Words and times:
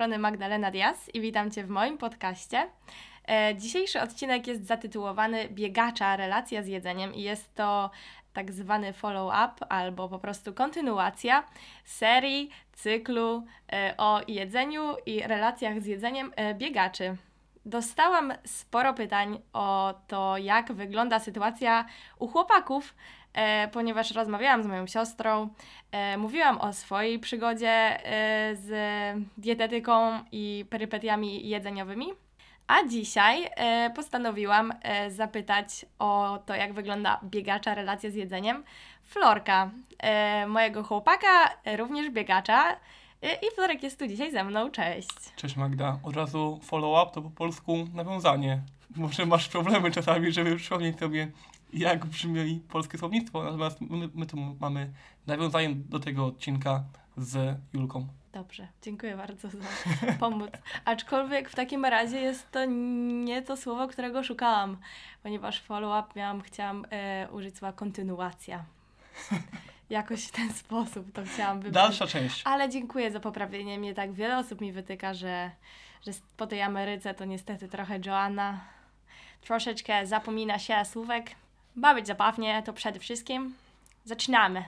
strony 0.00 0.18
Magdalena 0.18 0.70
Diaz 0.70 1.14
i 1.14 1.20
witam 1.20 1.50
Cię 1.50 1.64
w 1.64 1.68
moim 1.68 1.98
podcaście. 1.98 2.68
E, 3.28 3.54
dzisiejszy 3.56 4.00
odcinek 4.00 4.46
jest 4.46 4.66
zatytułowany 4.66 5.48
Biegacza 5.48 6.16
relacja 6.16 6.62
z 6.62 6.66
jedzeniem 6.66 7.14
i 7.14 7.22
jest 7.22 7.54
to 7.54 7.90
tak 8.32 8.52
zwany 8.52 8.92
follow-up 8.92 9.66
albo 9.68 10.08
po 10.08 10.18
prostu 10.18 10.54
kontynuacja 10.54 11.44
serii, 11.84 12.50
cyklu 12.72 13.46
e, 13.72 13.94
o 13.98 14.20
jedzeniu 14.28 14.96
i 15.06 15.20
relacjach 15.20 15.80
z 15.80 15.86
jedzeniem 15.86 16.32
e, 16.36 16.54
biegaczy. 16.54 17.16
Dostałam 17.66 18.32
sporo 18.44 18.94
pytań 18.94 19.38
o 19.52 19.94
to, 20.08 20.38
jak 20.38 20.72
wygląda 20.72 21.18
sytuacja 21.18 21.84
u 22.18 22.28
chłopaków, 22.28 22.94
ponieważ 23.72 24.10
rozmawiałam 24.10 24.62
z 24.62 24.66
moją 24.66 24.86
siostrą, 24.86 25.48
e, 25.92 26.16
mówiłam 26.18 26.58
o 26.58 26.72
swojej 26.72 27.18
przygodzie 27.18 27.68
e, 27.68 28.56
z 28.56 28.70
dietetyką 29.38 30.20
i 30.32 30.64
perypetiami 30.70 31.48
jedzeniowymi. 31.48 32.06
A 32.66 32.88
dzisiaj 32.88 33.50
e, 33.56 33.90
postanowiłam 33.96 34.72
e, 34.82 35.10
zapytać 35.10 35.86
o 35.98 36.38
to, 36.46 36.54
jak 36.54 36.72
wygląda 36.72 37.20
biegacza 37.24 37.74
relacja 37.74 38.10
z 38.10 38.14
jedzeniem 38.14 38.64
Florka, 39.04 39.70
e, 39.98 40.46
mojego 40.46 40.82
chłopaka, 40.82 41.48
e, 41.64 41.76
również 41.76 42.10
biegacza. 42.10 42.72
E, 43.22 43.34
I 43.34 43.54
Florek 43.54 43.82
jest 43.82 43.98
tu 43.98 44.06
dzisiaj 44.06 44.32
ze 44.32 44.44
mną. 44.44 44.70
Cześć. 44.70 45.34
Cześć 45.36 45.56
Magda. 45.56 45.98
Od 46.02 46.16
razu 46.16 46.60
follow-up 46.62 47.14
to 47.14 47.22
po 47.22 47.30
polsku 47.30 47.88
nawiązanie. 47.94 48.60
Może 48.96 49.26
masz 49.26 49.48
problemy 49.48 49.90
czasami, 49.90 50.32
żeby 50.32 50.56
przypomnieć 50.56 50.98
sobie, 50.98 51.28
jak 51.72 52.06
brzmi 52.06 52.60
polskie 52.68 52.98
słownictwo, 52.98 53.44
natomiast 53.44 53.80
my, 53.80 54.08
my 54.14 54.26
tu 54.26 54.36
mamy 54.60 54.92
nawiązanie 55.26 55.74
do 55.74 56.00
tego 56.00 56.26
odcinka 56.26 56.84
z 57.16 57.58
Julką. 57.72 58.06
Dobrze, 58.32 58.68
dziękuję 58.82 59.16
bardzo 59.16 59.48
za 59.48 59.58
pomoc. 60.20 60.50
Aczkolwiek 60.84 61.50
w 61.50 61.54
takim 61.54 61.84
razie 61.84 62.20
jest 62.20 62.50
to 62.50 62.64
nie 63.24 63.42
to 63.42 63.56
słowo, 63.56 63.88
którego 63.88 64.24
szukałam, 64.24 64.76
ponieważ 65.22 65.60
follow-up 65.60 66.12
miałam, 66.16 66.40
chciałam 66.40 66.86
e, 66.90 67.28
użyć 67.32 67.58
słowa 67.58 67.72
kontynuacja. 67.72 68.64
Jakoś 69.90 70.24
w 70.24 70.32
ten 70.32 70.52
sposób 70.52 71.12
to 71.12 71.22
chciałam 71.24 71.60
wybrać. 71.60 71.74
Dalsza 71.74 72.06
część. 72.06 72.42
Ale 72.44 72.68
dziękuję 72.68 73.10
za 73.10 73.20
poprawienie 73.20 73.78
mnie. 73.78 73.94
Tak 73.94 74.12
wiele 74.12 74.38
osób 74.38 74.60
mi 74.60 74.72
wytyka, 74.72 75.14
że, 75.14 75.50
że 76.06 76.12
po 76.36 76.46
tej 76.46 76.62
Ameryce 76.62 77.14
to 77.14 77.24
niestety 77.24 77.68
trochę 77.68 78.00
Joanna 78.06 78.60
troszeczkę 79.40 80.06
zapomina 80.06 80.58
się 80.58 80.84
słówek. 80.84 81.30
Być 81.76 82.06
zabawnie, 82.06 82.62
to 82.62 82.72
przede 82.72 83.00
wszystkim. 83.00 83.54
Zaczynamy. 84.04 84.64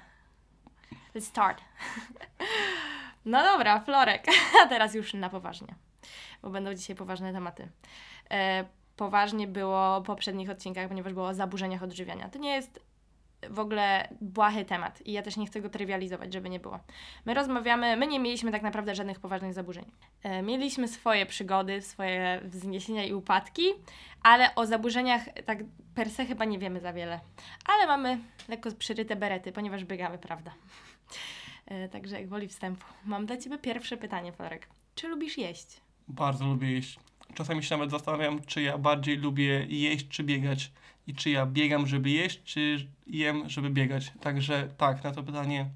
Let's 1.14 1.20
start. 1.20 1.62
No 3.24 3.42
dobra, 3.42 3.80
Florek. 3.80 4.26
A 4.64 4.68
teraz 4.68 4.94
już 4.94 5.14
na 5.14 5.28
poważnie, 5.28 5.74
bo 6.42 6.50
będą 6.50 6.74
dzisiaj 6.74 6.96
poważne 6.96 7.32
tematy. 7.32 7.68
E, 8.30 8.64
poważnie 8.96 9.46
było 9.46 10.00
w 10.00 10.04
poprzednich 10.04 10.50
odcinkach, 10.50 10.88
ponieważ 10.88 11.12
było 11.12 11.26
o 11.26 11.34
zaburzeniach 11.34 11.82
odżywiania. 11.82 12.28
To 12.28 12.38
nie 12.38 12.54
jest 12.54 12.80
w 13.50 13.58
ogóle 13.58 14.08
błahy 14.20 14.64
temat 14.64 15.06
i 15.06 15.12
ja 15.12 15.22
też 15.22 15.36
nie 15.36 15.46
chcę 15.46 15.60
go 15.60 15.68
trywializować, 15.68 16.32
żeby 16.32 16.50
nie 16.50 16.60
było. 16.60 16.78
My 17.24 17.34
rozmawiamy, 17.34 17.96
my 17.96 18.06
nie 18.06 18.20
mieliśmy 18.20 18.52
tak 18.52 18.62
naprawdę 18.62 18.94
żadnych 18.94 19.20
poważnych 19.20 19.52
zaburzeń. 19.54 19.84
E, 20.22 20.42
mieliśmy 20.42 20.88
swoje 20.88 21.26
przygody, 21.26 21.82
swoje 21.82 22.40
wzniesienia 22.44 23.04
i 23.04 23.12
upadki, 23.12 23.62
ale 24.22 24.54
o 24.54 24.66
zaburzeniach 24.66 25.22
tak 25.44 25.58
per 25.94 26.10
se 26.10 26.26
chyba 26.26 26.44
nie 26.44 26.58
wiemy 26.58 26.80
za 26.80 26.92
wiele. 26.92 27.20
Ale 27.66 27.86
mamy 27.86 28.18
lekko 28.48 28.70
przyryte 28.78 29.16
berety, 29.16 29.52
ponieważ 29.52 29.84
biegamy, 29.84 30.18
prawda? 30.18 30.52
E, 31.66 31.88
Także 31.88 32.20
jak 32.20 32.28
woli 32.28 32.48
wstępu. 32.48 32.86
Mam 33.04 33.26
dla 33.26 33.36
Ciebie 33.36 33.58
pierwsze 33.58 33.96
pytanie, 33.96 34.32
Florek. 34.32 34.68
Czy 34.94 35.08
lubisz 35.08 35.38
jeść? 35.38 35.80
Bardzo 36.08 36.46
lubię 36.46 36.72
jeść. 36.72 36.98
Czasami 37.34 37.62
się 37.62 37.76
nawet 37.76 37.90
zastanawiam, 37.90 38.40
czy 38.46 38.62
ja 38.62 38.78
bardziej 38.78 39.16
lubię 39.16 39.66
jeść, 39.68 40.08
czy 40.08 40.24
biegać. 40.24 40.72
I 41.06 41.14
czy 41.14 41.30
ja 41.30 41.46
biegam, 41.46 41.86
żeby 41.86 42.10
jeść, 42.10 42.42
czy 42.44 42.86
jem, 43.06 43.48
żeby 43.48 43.70
biegać. 43.70 44.12
Także 44.20 44.68
tak, 44.78 45.04
na 45.04 45.12
to 45.12 45.22
pytanie 45.22 45.66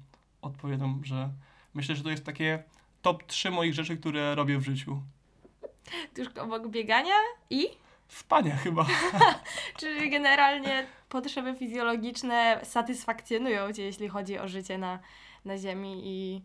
odpowiadam, 0.41 1.01
że 1.05 1.29
myślę, 1.73 1.95
że 1.95 2.03
to 2.03 2.09
jest 2.09 2.25
takie 2.25 2.63
top 3.01 3.23
3 3.23 3.51
moich 3.51 3.73
rzeczy, 3.73 3.97
które 3.97 4.35
robię 4.35 4.57
w 4.57 4.63
życiu. 4.63 5.01
Tuż 6.15 6.27
obok 6.27 6.67
biegania 6.67 7.15
i? 7.49 7.67
Spania 8.07 8.55
chyba. 8.55 8.85
Czyli 9.79 10.09
generalnie 10.09 10.87
potrzeby 11.09 11.55
fizjologiczne 11.55 12.59
satysfakcjonują 12.63 13.73
Cię, 13.73 13.83
jeśli 13.83 14.07
chodzi 14.07 14.39
o 14.39 14.47
życie 14.47 14.77
na, 14.77 14.99
na 15.45 15.57
Ziemi 15.57 16.01
i 16.05 16.41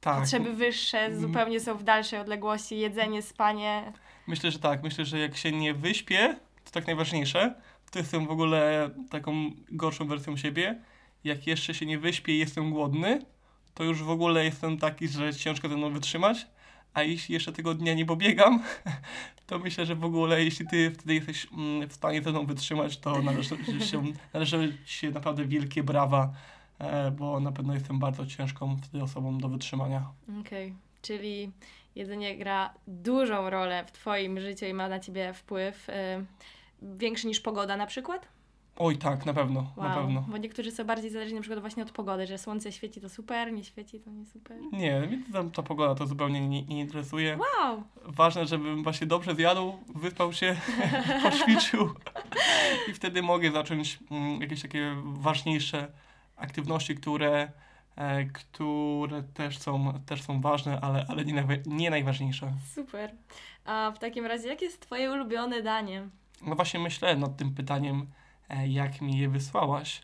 Tak. 0.00 0.20
potrzeby 0.20 0.52
wyższe 0.52 0.98
Mm. 0.98 1.20
zupełnie 1.20 1.60
są 1.60 1.76
w 1.76 1.82
dalszej 1.82 2.18
odległości. 2.20 2.78
Jedzenie, 2.78 3.22
spanie. 3.22 3.92
Myślę, 4.26 4.50
że 4.50 4.58
tak. 4.58 4.82
Myślę, 4.82 5.04
że 5.04 5.18
jak 5.18 5.36
się 5.36 5.52
nie 5.52 5.74
wyśpię, 5.74 6.36
to 6.64 6.70
tak 6.70 6.86
najważniejsze, 6.86 7.54
to 7.94 7.98
jestem 7.98 8.26
w 8.26 8.30
ogóle 8.30 8.90
taką 9.10 9.50
gorszą 9.72 10.06
wersją 10.06 10.36
siebie. 10.36 10.80
Jak 11.24 11.46
jeszcze 11.46 11.74
się 11.74 11.86
nie 11.86 11.98
wyśpię 11.98 12.32
i 12.32 12.38
jestem 12.38 12.70
głodny, 12.70 13.24
to 13.74 13.84
już 13.84 14.02
w 14.02 14.10
ogóle 14.10 14.44
jestem 14.44 14.78
taki, 14.78 15.08
że 15.08 15.34
ciężko 15.34 15.68
ze 15.68 15.76
mną 15.76 15.90
wytrzymać. 15.90 16.46
A 16.94 17.02
jeśli 17.02 17.32
jeszcze 17.32 17.52
tego 17.52 17.74
dnia 17.74 17.94
nie 17.94 18.06
pobiegam, 18.06 18.62
to 19.46 19.58
myślę, 19.58 19.86
że 19.86 19.94
w 19.94 20.04
ogóle 20.04 20.44
jeśli 20.44 20.66
ty 20.66 20.90
wtedy 20.90 21.14
jesteś 21.14 21.46
mm, 21.52 21.88
w 21.88 21.92
stanie 21.92 22.22
ze 22.22 22.30
mną 22.30 22.46
wytrzymać, 22.46 22.98
to 22.98 23.22
należy 23.22 23.56
się, 23.90 24.04
należy 24.32 24.78
się 24.84 25.10
naprawdę 25.10 25.44
wielkie 25.44 25.82
brawa, 25.82 26.32
e, 26.78 27.10
bo 27.10 27.40
na 27.40 27.52
pewno 27.52 27.74
jestem 27.74 27.98
bardzo 27.98 28.26
ciężką 28.26 28.76
wtedy 28.76 29.04
osobą 29.04 29.38
do 29.38 29.48
wytrzymania. 29.48 30.08
Okej. 30.40 30.74
Czyli 31.02 31.50
jedzenie 31.94 32.36
gra 32.36 32.74
dużą 32.86 33.50
rolę 33.50 33.84
w 33.84 33.92
Twoim 33.92 34.40
życiu 34.40 34.66
i 34.66 34.74
ma 34.74 34.88
na 34.88 35.00
Ciebie 35.00 35.32
wpływ. 35.32 35.88
Większy 36.96 37.26
niż 37.26 37.40
pogoda 37.40 37.76
na 37.76 37.86
przykład? 37.86 38.28
Oj 38.76 38.96
tak, 38.98 39.26
na 39.26 39.34
pewno, 39.34 39.72
na 39.76 39.94
pewno. 39.94 40.24
Bo 40.28 40.36
niektórzy 40.36 40.70
są 40.70 40.84
bardziej 40.84 41.10
zależni 41.10 41.34
na 41.34 41.40
przykład 41.40 41.60
właśnie 41.60 41.82
od 41.82 41.90
pogody, 41.90 42.26
że 42.26 42.38
słońce 42.38 42.72
świeci 42.72 43.00
to 43.00 43.08
super, 43.08 43.52
nie 43.52 43.64
świeci 43.64 44.00
to 44.00 44.10
nie 44.10 44.26
super. 44.26 44.56
Nie, 44.72 45.00
mnie 45.00 45.18
tam 45.32 45.50
ta 45.50 45.62
pogoda 45.62 45.94
to 45.94 46.06
zupełnie 46.06 46.48
nie, 46.48 46.62
nie 46.62 46.80
interesuje. 46.80 47.38
Wow! 47.38 47.82
Ważne, 48.02 48.46
żebym 48.46 48.82
właśnie 48.82 49.06
dobrze 49.06 49.34
zjadł, 49.34 49.72
wyspał 49.94 50.32
się, 50.32 50.56
poćwiczył 51.22 51.94
i 52.88 52.92
wtedy 52.92 53.22
mogę 53.22 53.52
zacząć 53.52 53.98
mm, 54.10 54.40
jakieś 54.40 54.62
takie 54.62 54.96
ważniejsze 55.04 55.92
aktywności, 56.36 56.94
które, 56.94 57.52
e, 57.96 58.24
które 58.24 59.22
też, 59.22 59.58
są, 59.58 59.92
też 60.06 60.22
są 60.22 60.40
ważne, 60.40 60.80
ale, 60.80 61.06
ale 61.08 61.24
nie, 61.24 61.34
najwa- 61.34 61.66
nie 61.66 61.90
najważniejsze. 61.90 62.52
Super. 62.74 63.14
A 63.64 63.92
w 63.96 63.98
takim 63.98 64.26
razie, 64.26 64.48
jakie 64.48 64.64
jest 64.64 64.80
Twoje 64.80 65.12
ulubione 65.12 65.62
danie? 65.62 66.08
No 66.46 66.54
właśnie 66.56 66.80
myślałem 66.80 67.20
nad 67.20 67.36
tym 67.36 67.54
pytaniem, 67.54 68.06
e, 68.48 68.68
jak 68.68 69.00
mi 69.00 69.18
je 69.18 69.28
wysłałaś 69.28 70.02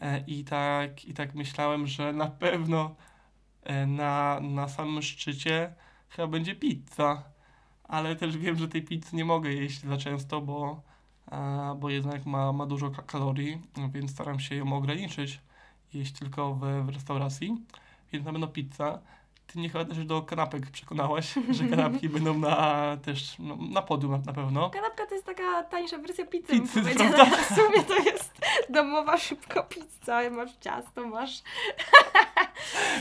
e, 0.00 0.20
i 0.26 0.44
tak, 0.44 1.04
i 1.04 1.14
tak 1.14 1.34
myślałem, 1.34 1.86
że 1.86 2.12
na 2.12 2.26
pewno 2.30 2.96
e, 3.64 3.86
na, 3.86 4.40
na 4.40 4.68
samym 4.68 5.02
szczycie 5.02 5.74
chyba 6.08 6.28
będzie 6.28 6.54
pizza, 6.56 7.24
ale 7.84 8.16
też 8.16 8.38
wiem, 8.38 8.56
że 8.56 8.68
tej 8.68 8.82
pizzy 8.82 9.16
nie 9.16 9.24
mogę 9.24 9.52
jeść 9.52 9.80
za 9.82 9.96
często, 9.96 10.40
bo, 10.40 10.82
bo 11.76 11.90
jednak 11.90 12.26
ma, 12.26 12.52
ma 12.52 12.66
dużo 12.66 12.90
ka- 12.90 13.02
kalorii, 13.02 13.62
więc 13.92 14.10
staram 14.10 14.40
się 14.40 14.54
ją 14.56 14.72
ograniczyć, 14.72 15.40
jeść 15.94 16.12
tylko 16.12 16.54
w, 16.54 16.60
w 16.86 16.88
restauracji, 16.88 17.56
więc 18.12 18.24
na 18.26 18.32
pewno 18.32 18.48
pizza. 18.48 19.00
Ty 19.46 19.58
mnie 19.58 19.68
chyba 19.68 19.84
też 19.84 20.04
do 20.04 20.22
kanapek 20.22 20.70
przekonałaś, 20.70 21.34
że 21.50 21.64
kanapki 21.64 22.08
będą 22.08 22.38
na, 22.38 22.96
też 23.04 23.34
no, 23.38 23.56
na 23.70 23.82
podium 23.82 24.10
na, 24.12 24.18
na 24.18 24.32
pewno. 24.32 24.70
Kanapka 24.70 25.06
to 25.06 25.14
jest 25.14 25.26
taka 25.26 25.62
tańsza 25.62 25.98
wersja 25.98 26.26
pizzy, 26.26 26.46
Pizzy, 26.60 26.82
prawda? 26.82 27.24
W 27.50 27.54
sumie 27.54 27.82
to 27.82 27.96
jest 27.96 28.40
domowa 28.70 29.18
szybko 29.18 29.62
pizza, 29.62 30.30
masz 30.30 30.50
ciasto, 30.60 31.06
masz... 31.06 31.42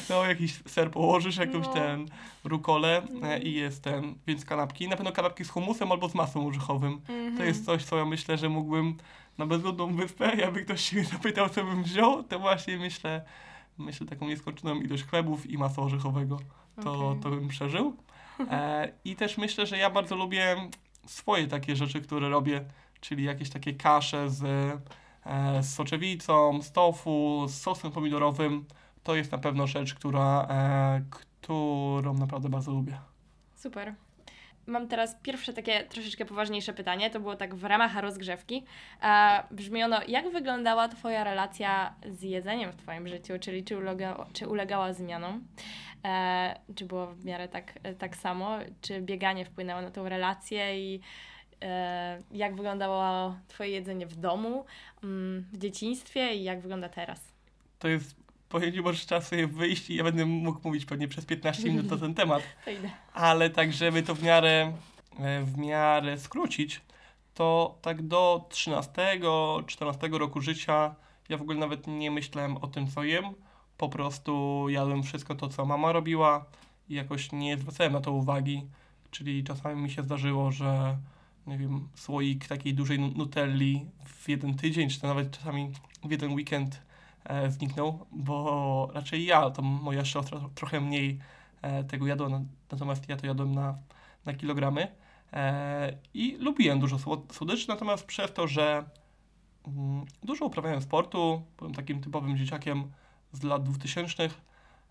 No, 0.10 0.26
jakiś 0.26 0.54
ser 0.68 0.92
położysz, 0.92 1.38
jakąś 1.38 1.66
No. 1.66 1.74
ten 1.74 2.06
rukolę 2.44 3.02
e, 3.24 3.40
i 3.40 3.54
jest 3.54 3.84
ten, 3.84 4.16
więc 4.28 4.46
kanapki. 4.46 4.88
Na 4.90 4.96
pewno 4.96 5.12
kanapki 5.12 5.46
z 5.46 5.50
humusem 5.50 5.92
albo 5.92 6.10
z 6.10 6.16
masłem 6.16 6.46
orzechowym. 6.46 7.02
To 7.08 7.14
Mhm. 7.14 7.48
jest 7.50 7.66
coś, 7.66 7.84
co 7.86 7.98
ja 7.98 8.06
myślę, 8.06 8.38
że 8.38 8.50
mógłbym 8.50 8.98
na 9.38 9.46
bezludną 9.46 9.96
wyspę, 9.96 10.36
jakby 10.36 10.62
ktoś 10.66 10.82
się 10.90 11.04
zapytał, 11.04 11.50
co 11.50 11.64
bym 11.64 11.84
wziął, 11.84 12.24
to 12.24 12.40
właśnie 12.40 12.78
myślę, 12.78 13.22
myślę 13.78 14.08
taką 14.08 14.28
nieskończoną 14.28 14.82
ilość 14.82 15.04
chlebów 15.04 15.50
i 15.50 15.58
masła 15.58 15.84
orzechowego. 15.84 16.40
To, 16.84 17.10
Okej. 17.10 17.22
to 17.22 17.30
bym 17.30 17.48
przeżył. 17.48 17.98
E, 18.40 18.92
I 19.06 19.16
też 19.16 19.38
myślę, 19.38 19.66
że 19.66 19.78
ja 19.78 19.90
bardzo 19.90 20.16
lubię 20.16 20.70
swoje 21.06 21.48
takie 21.48 21.76
rzeczy, 21.76 22.02
które 22.02 22.30
robię, 22.30 22.66
czyli 23.02 23.24
jakieś 23.24 23.50
takie 23.50 23.74
kasze 23.74 24.30
z, 24.30 24.44
e, 25.26 25.64
z 25.64 25.76
soczewicą, 25.76 26.62
z 26.62 26.72
tofu, 26.72 27.46
z 27.48 27.62
sosem 27.62 27.92
pomidorowym. 27.92 28.66
To 29.04 29.16
jest 29.16 29.32
na 29.32 29.38
pewno 29.38 29.68
rzecz, 29.68 29.94
która, 29.94 30.48
e, 30.50 31.02
którą 31.10 32.14
naprawdę 32.14 32.50
bardzo 32.50 32.72
lubię. 32.72 32.98
Super. 33.56 33.96
Mam 34.68 34.88
teraz 34.88 35.16
pierwsze 35.16 35.54
takie 35.54 35.84
troszeczkę 35.84 36.26
poważniejsze 36.26 36.74
pytanie. 36.74 37.10
To 37.10 37.20
było 37.20 37.36
tak 37.36 37.56
w 37.56 37.64
ramach 37.64 37.96
rozgrzewki. 37.96 38.66
E, 39.04 39.44
brzmi 39.52 39.84
ono, 39.84 40.00
jak 40.08 40.32
wyglądała 40.32 40.88
Twoja 40.88 41.24
relacja 41.24 41.96
z 42.10 42.22
jedzeniem 42.22 42.72
w 42.72 42.76
Twoim 42.76 43.08
życiu? 43.08 43.34
Czyli 43.40 43.64
czy 43.64 43.78
ulegała, 43.78 44.28
czy 44.34 44.48
ulegała 44.48 44.94
zmianom? 44.94 45.48
E, 46.06 46.60
czy 46.76 46.86
było 46.86 47.08
w 47.08 47.26
miarę 47.26 47.48
tak, 47.48 47.74
tak 47.98 48.16
samo? 48.16 48.58
Czy 48.82 49.02
bieganie 49.02 49.46
wpłynęło 49.46 49.82
na 49.82 49.92
tą 49.92 50.10
relację 50.10 50.80
i 50.80 51.00
e, 51.62 52.22
jak 52.32 52.56
wyglądało 52.56 53.36
Twoje 53.48 53.70
jedzenie 53.70 54.08
w 54.08 54.16
domu, 54.16 54.66
mm, 55.04 55.46
w 55.54 55.58
dzieciństwie 55.58 56.36
i 56.36 56.44
jak 56.44 56.62
wygląda 56.62 56.90
teraz? 56.90 57.34
To 57.80 57.88
jest, 57.88 58.25
powiedzieć, 58.60 58.82
możesz 58.84 59.06
czas 59.06 59.28
sobie 59.28 59.48
wyjść 59.48 59.90
i 59.90 59.96
ja 59.96 60.04
będę 60.04 60.26
mógł 60.26 60.60
mówić 60.64 60.86
pewnie 60.86 61.08
przez 61.08 61.26
15 61.26 61.64
minut 61.70 61.90
na 61.92 61.98
ten 61.98 62.14
temat. 62.14 62.44
Ale 63.14 63.50
tak, 63.50 63.74
żeby 63.74 64.04
to 64.04 64.16
w 64.16 64.24
miarę, 64.24 64.74
e, 65.20 65.44
w 65.44 65.58
miarę 65.58 66.20
skrócić, 66.20 66.82
to 67.34 67.78
tak 67.82 68.02
do 68.02 68.46
13-14 68.50 70.18
roku 70.18 70.42
życia 70.42 70.96
ja 71.30 71.38
w 71.38 71.42
ogóle 71.42 71.58
nawet 71.58 71.88
nie 71.88 72.12
myślałem 72.12 72.58
o 72.58 72.68
tym, 72.68 72.88
co 72.88 73.04
jem. 73.04 73.26
Po 73.78 73.90
prostu 73.90 74.66
jadłem 74.70 75.04
wszystko 75.04 75.36
to, 75.36 75.50
co 75.50 75.66
mama 75.66 75.92
robiła 75.92 76.46
i 76.90 76.94
jakoś 76.96 77.32
nie 77.32 77.58
zwracałem 77.58 77.94
na 77.94 78.02
to 78.02 78.12
uwagi. 78.12 78.66
Czyli 79.12 79.44
czasami 79.44 79.82
mi 79.82 79.90
się 79.90 80.04
zdarzyło, 80.04 80.52
że 80.52 80.98
nie 81.48 81.58
wiem, 81.58 81.88
słoik 81.96 82.48
takiej 82.48 82.74
dużej 82.74 83.00
nu- 83.00 83.12
nutelli 83.16 83.86
w 84.06 84.30
jeden 84.30 84.56
tydzień, 84.56 84.90
czy 84.90 85.02
to 85.02 85.08
nawet 85.08 85.32
czasami 85.32 85.72
w 86.04 86.12
jeden 86.12 86.34
weekend 86.34 86.82
e, 87.26 87.52
zniknął, 87.52 88.06
bo 88.12 88.90
raczej 88.94 89.26
ja, 89.26 89.50
to 89.50 89.62
moja 89.62 90.06
siostra 90.06 90.40
trochę 90.56 90.82
mniej 90.82 91.20
e, 91.62 91.84
tego 91.84 92.08
jadła, 92.08 92.30
na- 92.30 92.42
natomiast 92.72 93.10
ja 93.10 93.18
to 93.18 93.28
jadłem 93.28 93.56
na, 93.56 93.78
na 94.26 94.34
kilogramy. 94.34 94.88
E, 95.34 95.98
I 96.14 96.38
lubiłem 96.40 96.80
dużo 96.80 96.96
słod- 96.96 97.34
słodyczy, 97.34 97.68
natomiast 97.70 98.06
przez 98.06 98.34
to, 98.34 98.48
że 98.48 98.84
mm, 99.68 100.06
dużo 100.24 100.46
uprawiałem 100.46 100.82
sportu, 100.82 101.42
byłem 101.58 101.74
takim 101.74 102.02
typowym 102.02 102.38
dzieciakiem 102.38 102.92
z 103.32 103.44
lat 103.44 103.64
2000, 103.64 104.30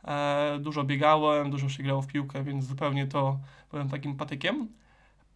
e, 0.04 0.58
dużo 0.60 0.84
biegałem, 0.84 1.50
dużo 1.50 1.68
się 1.68 1.82
grało 1.82 2.02
w 2.02 2.06
piłkę, 2.06 2.44
więc 2.44 2.64
zupełnie 2.64 3.06
to 3.06 3.38
byłem 3.70 3.88
takim 3.88 4.16
patykiem. 4.16 4.68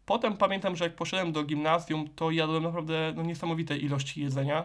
Potem 0.07 0.37
pamiętam, 0.37 0.77
że 0.77 0.85
jak 0.85 0.97
poszedłem 0.97 1.33
do 1.33 1.45
gimnazjum, 1.45 2.09
to 2.17 2.31
jadłem 2.31 2.63
naprawdę 2.63 3.13
no, 3.17 3.23
niesamowite 3.23 3.77
ilości 3.77 4.21
jedzenia 4.21 4.65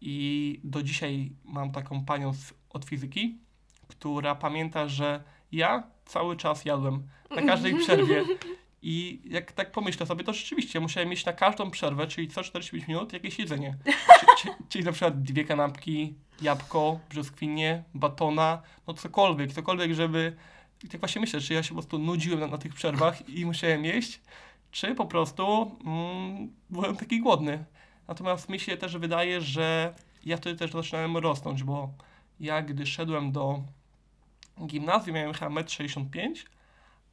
i 0.00 0.60
do 0.64 0.82
dzisiaj 0.82 1.32
mam 1.44 1.72
taką 1.72 2.04
panią 2.04 2.34
z, 2.34 2.54
od 2.70 2.84
fizyki, 2.84 3.38
która 3.88 4.34
pamięta, 4.34 4.88
że 4.88 5.22
ja 5.52 5.82
cały 6.04 6.36
czas 6.36 6.64
jadłem 6.64 7.02
na 7.36 7.42
każdej 7.42 7.74
przerwie. 7.82 8.24
I 8.82 9.20
jak 9.24 9.52
tak 9.52 9.72
pomyślę 9.72 10.06
sobie, 10.06 10.24
to 10.24 10.32
rzeczywiście 10.32 10.80
musiałem 10.80 11.08
mieć 11.08 11.24
na 11.24 11.32
każdą 11.32 11.70
przerwę, 11.70 12.06
czyli 12.06 12.28
co 12.28 12.42
45 12.42 12.88
minut, 12.88 13.12
jakieś 13.12 13.38
jedzenie. 13.38 13.76
Czy- 13.84 14.26
czy- 14.42 14.54
Czyli 14.68 14.84
na 14.84 14.92
przykład 14.92 15.22
dwie 15.22 15.44
kanapki, 15.44 16.14
jabłko, 16.42 16.98
brzoskwinie, 17.10 17.84
batona, 17.94 18.62
no 18.86 18.94
cokolwiek, 18.94 19.52
cokolwiek, 19.52 19.92
żeby... 19.94 20.36
I 20.84 20.88
tak 20.88 21.00
właśnie 21.00 21.20
myślę, 21.20 21.40
czy 21.40 21.54
ja 21.54 21.62
się 21.62 21.68
po 21.68 21.74
prostu 21.74 21.98
nudziłem 21.98 22.40
na, 22.40 22.46
na 22.46 22.58
tych 22.58 22.74
przerwach 22.74 23.28
i 23.28 23.46
musiałem 23.46 23.84
jeść, 23.84 24.20
czy 24.70 24.94
po 24.94 25.06
prostu 25.06 25.76
mm, 25.86 26.52
byłem 26.70 26.96
taki 26.96 27.20
głodny. 27.20 27.64
Natomiast 28.10 28.48
mi 28.48 28.60
się 28.60 28.76
też 28.76 28.96
wydaje, 28.96 29.40
że 29.40 29.94
ja 30.24 30.36
wtedy 30.36 30.58
też 30.58 30.72
zaczynałem 30.72 31.16
rosnąć, 31.16 31.64
bo 31.64 31.90
ja 32.40 32.62
gdy 32.62 32.86
szedłem 32.86 33.32
do 33.32 33.62
gimnazjum 34.66 35.16
miałem 35.16 35.32
chyba 35.32 35.50
1,65 35.50 36.20
m, 36.20 36.34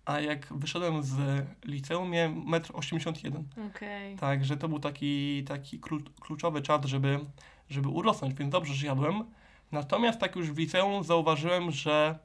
a 0.05 0.19
jak 0.19 0.53
wyszedłem 0.53 1.03
z 1.03 1.45
liceum 1.65 2.09
miałem 2.09 2.45
1,81 2.45 3.25
m. 3.25 3.47
Okej. 3.69 4.15
Także 4.15 4.57
to 4.57 4.69
był 4.69 4.79
taki, 4.79 5.43
taki 5.43 5.79
klu- 5.79 6.09
kluczowy 6.19 6.61
czas, 6.61 6.85
żeby, 6.85 7.19
żeby 7.69 7.89
urosnąć, 7.89 8.33
więc 8.33 8.51
dobrze, 8.51 8.73
że 8.73 8.87
jadłem. 8.87 9.23
Natomiast 9.71 10.19
tak 10.19 10.35
już 10.35 10.51
w 10.51 10.57
liceum 10.57 11.03
zauważyłem, 11.03 11.71
że 11.71 12.19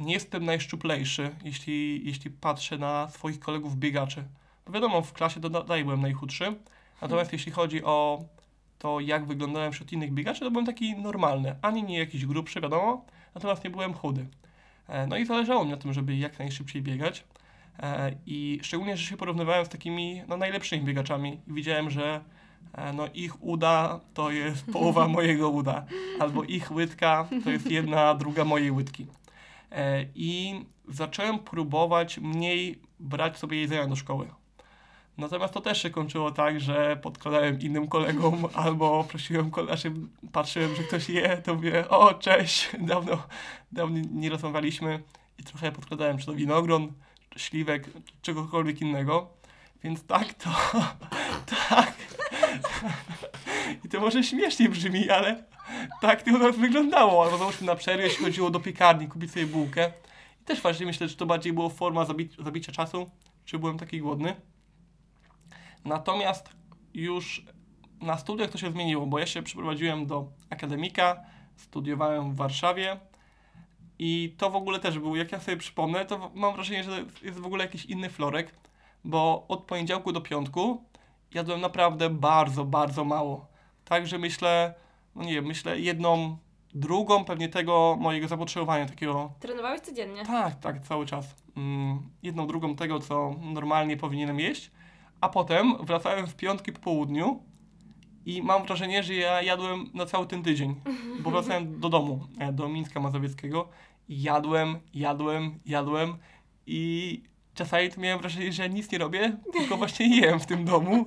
nie 0.00 0.14
jestem 0.14 0.44
najszczuplejszy, 0.44 1.30
jeśli, 1.44 2.06
jeśli 2.06 2.30
patrzę 2.30 2.78
na 2.78 3.08
swoich 3.08 3.40
kolegów 3.40 3.76
biegaczy. 3.76 4.24
Bo 4.66 4.72
wiadomo, 4.72 5.02
w 5.02 5.12
klasie 5.12 5.40
dalej 5.40 5.84
byłem 5.84 6.00
najchudszy. 6.00 6.56
Natomiast 7.02 7.32
jeśli 7.32 7.52
chodzi 7.52 7.84
o 7.84 8.24
to, 8.78 9.00
jak 9.00 9.26
wyglądałem 9.26 9.72
wśród 9.72 9.92
innych 9.92 10.12
biegaczy, 10.12 10.40
to 10.40 10.50
byłem 10.50 10.66
taki 10.66 10.96
normalny. 10.96 11.56
Ani 11.62 11.82
nie 11.82 11.98
jakiś 11.98 12.26
grubszy, 12.26 12.60
wiadomo, 12.60 13.04
natomiast 13.34 13.64
nie 13.64 13.70
byłem 13.70 13.94
chudy. 13.94 14.26
E, 14.88 15.06
No 15.06 15.16
i 15.16 15.26
zależało 15.26 15.64
mi 15.64 15.70
na 15.70 15.76
tym, 15.76 15.92
żeby 15.92 16.16
jak 16.16 16.38
najszybciej 16.38 16.82
biegać. 16.82 17.24
E, 17.78 18.12
I 18.26 18.58
szczególnie, 18.62 18.96
że 18.96 19.04
się 19.04 19.16
porównywałem 19.16 19.64
z 19.64 19.68
takimi 19.68 20.22
no, 20.28 20.36
najlepszymi 20.36 20.84
biegaczami 20.84 21.40
i 21.46 21.52
widziałem, 21.52 21.90
że 21.90 22.20
e, 22.72 22.92
no, 22.92 23.06
ich 23.14 23.42
uda 23.42 24.00
to 24.14 24.30
jest 24.30 24.66
połowa 24.72 25.08
mojego 25.08 25.50
uda, 25.50 25.86
albo 26.20 26.44
ich 26.44 26.70
łydka 26.70 27.28
to 27.44 27.50
jest 27.50 27.70
jedna 27.70 28.14
druga 28.14 28.44
mojej 28.44 28.70
łydki. 28.70 29.06
I 30.14 30.64
zacząłem 30.88 31.38
próbować 31.38 32.18
mniej 32.18 32.78
brać 33.00 33.38
sobie 33.38 33.60
jedzenia 33.60 33.86
do 33.86 33.96
szkoły. 33.96 34.39
Natomiast 35.20 35.54
to 35.54 35.60
też 35.60 35.82
się 35.82 35.90
kończyło 35.90 36.30
tak, 36.30 36.60
że 36.60 36.96
podkładałem 37.02 37.60
innym 37.60 37.88
kolegom 37.88 38.46
albo 38.54 39.04
prosiłem 39.04 39.50
kolegów, 39.50 39.84
patrzyłem, 40.32 40.76
że 40.76 40.82
ktoś 40.82 41.08
je, 41.08 41.36
to 41.36 41.54
mówię, 41.54 41.88
o 41.88 42.14
cześć, 42.14 42.70
dawno, 42.78 43.22
dawno 43.72 43.98
nie 44.12 44.30
rozmawialiśmy 44.30 45.02
i 45.38 45.44
trochę 45.44 45.72
podkładałem 45.72 46.18
czy 46.18 46.26
to 46.26 46.32
winogron, 46.34 46.92
śliwek, 47.36 47.90
czegokolwiek 48.22 48.80
innego. 48.80 49.30
Więc 49.84 50.06
tak 50.06 50.34
to, 50.34 50.50
tak. 51.68 51.92
I 53.84 53.88
to 53.88 54.00
może 54.00 54.24
śmiesznie 54.24 54.68
brzmi, 54.68 55.10
ale 55.10 55.44
tak 56.00 56.22
to 56.22 56.52
wyglądało. 56.52 57.24
Albo 57.24 57.38
załóżmy 57.38 57.66
na 57.66 57.76
przerwie 57.76 58.10
się 58.10 58.24
chodziło 58.24 58.50
do 58.50 58.60
piekarni 58.60 59.08
kupić 59.08 59.32
sobie 59.32 59.46
bułkę. 59.46 59.92
I 60.42 60.44
też 60.44 60.62
właśnie 60.62 60.86
myślę, 60.86 61.08
że 61.08 61.16
to 61.16 61.26
bardziej 61.26 61.52
było 61.52 61.68
forma 61.68 62.04
zabi- 62.04 62.44
zabicia 62.44 62.72
czasu, 62.72 63.10
czy 63.44 63.58
byłem 63.58 63.78
taki 63.78 64.00
głodny. 64.00 64.36
Natomiast 65.84 66.50
już 66.94 67.44
na 68.00 68.18
studiach 68.18 68.50
to 68.50 68.58
się 68.58 68.70
zmieniło, 68.70 69.06
bo 69.06 69.18
ja 69.18 69.26
się 69.26 69.42
przeprowadziłem 69.42 70.06
do 70.06 70.28
akademika, 70.50 71.20
studiowałem 71.56 72.32
w 72.32 72.36
Warszawie 72.36 73.00
i 73.98 74.34
to 74.38 74.50
w 74.50 74.56
ogóle 74.56 74.80
też 74.80 74.98
był, 74.98 75.16
jak 75.16 75.32
ja 75.32 75.40
sobie 75.40 75.56
przypomnę, 75.56 76.04
to 76.04 76.30
mam 76.34 76.54
wrażenie, 76.54 76.84
że 76.84 77.04
jest 77.22 77.38
w 77.38 77.46
ogóle 77.46 77.64
jakiś 77.64 77.84
inny 77.84 78.10
florek, 78.10 78.54
bo 79.04 79.44
od 79.48 79.64
poniedziałku 79.64 80.12
do 80.12 80.20
piątku 80.20 80.84
jadłem 81.34 81.60
naprawdę 81.60 82.10
bardzo, 82.10 82.64
bardzo 82.64 83.04
mało. 83.04 83.46
Także 83.84 84.18
myślę, 84.18 84.74
no 85.14 85.24
nie 85.24 85.34
wiem, 85.34 85.46
myślę 85.46 85.80
jedną, 85.80 86.36
drugą 86.74 87.24
pewnie 87.24 87.48
tego 87.48 87.96
mojego 88.00 88.28
zapotrzebowania 88.28 88.86
takiego 88.86 89.32
Trenowałeś 89.40 89.80
codziennie? 89.80 90.24
tak, 90.26 90.60
tak, 90.60 90.80
cały 90.80 91.06
czas. 91.06 91.34
Mm, 91.56 92.10
jedną, 92.22 92.46
drugą 92.46 92.76
tego, 92.76 93.00
co 93.00 93.34
normalnie 93.40 93.96
powinienem 93.96 94.40
jeść, 94.40 94.70
a 95.20 95.28
potem 95.28 95.74
wracałem 95.80 96.26
w 96.26 96.36
piątki 96.36 96.72
po 96.72 96.80
południu 96.80 97.42
i 98.26 98.42
mam 98.42 98.66
wrażenie, 98.66 99.02
że 99.02 99.14
ja 99.14 99.42
jadłem 99.42 99.90
na 99.94 100.06
cały 100.06 100.26
ten 100.26 100.42
tydzień, 100.42 100.74
bo 101.20 101.30
wracałem 101.30 101.80
do 101.80 101.88
domu, 101.88 102.26
e, 102.38 102.52
do 102.52 102.68
Mińska 102.68 103.00
Mazowieckiego 103.00 103.68
i 104.08 104.22
jadłem, 104.22 104.78
jadłem, 104.94 105.58
jadłem 105.66 106.16
i 106.66 107.22
czasami 107.54 107.90
to 107.90 108.00
miałem 108.00 108.18
wrażenie, 108.20 108.52
że 108.52 108.70
nic 108.70 108.92
nie 108.92 108.98
robię, 108.98 109.36
tylko 109.52 109.76
właśnie 109.76 110.20
jem 110.20 110.40
w 110.40 110.46
tym 110.46 110.64
domu. 110.64 111.06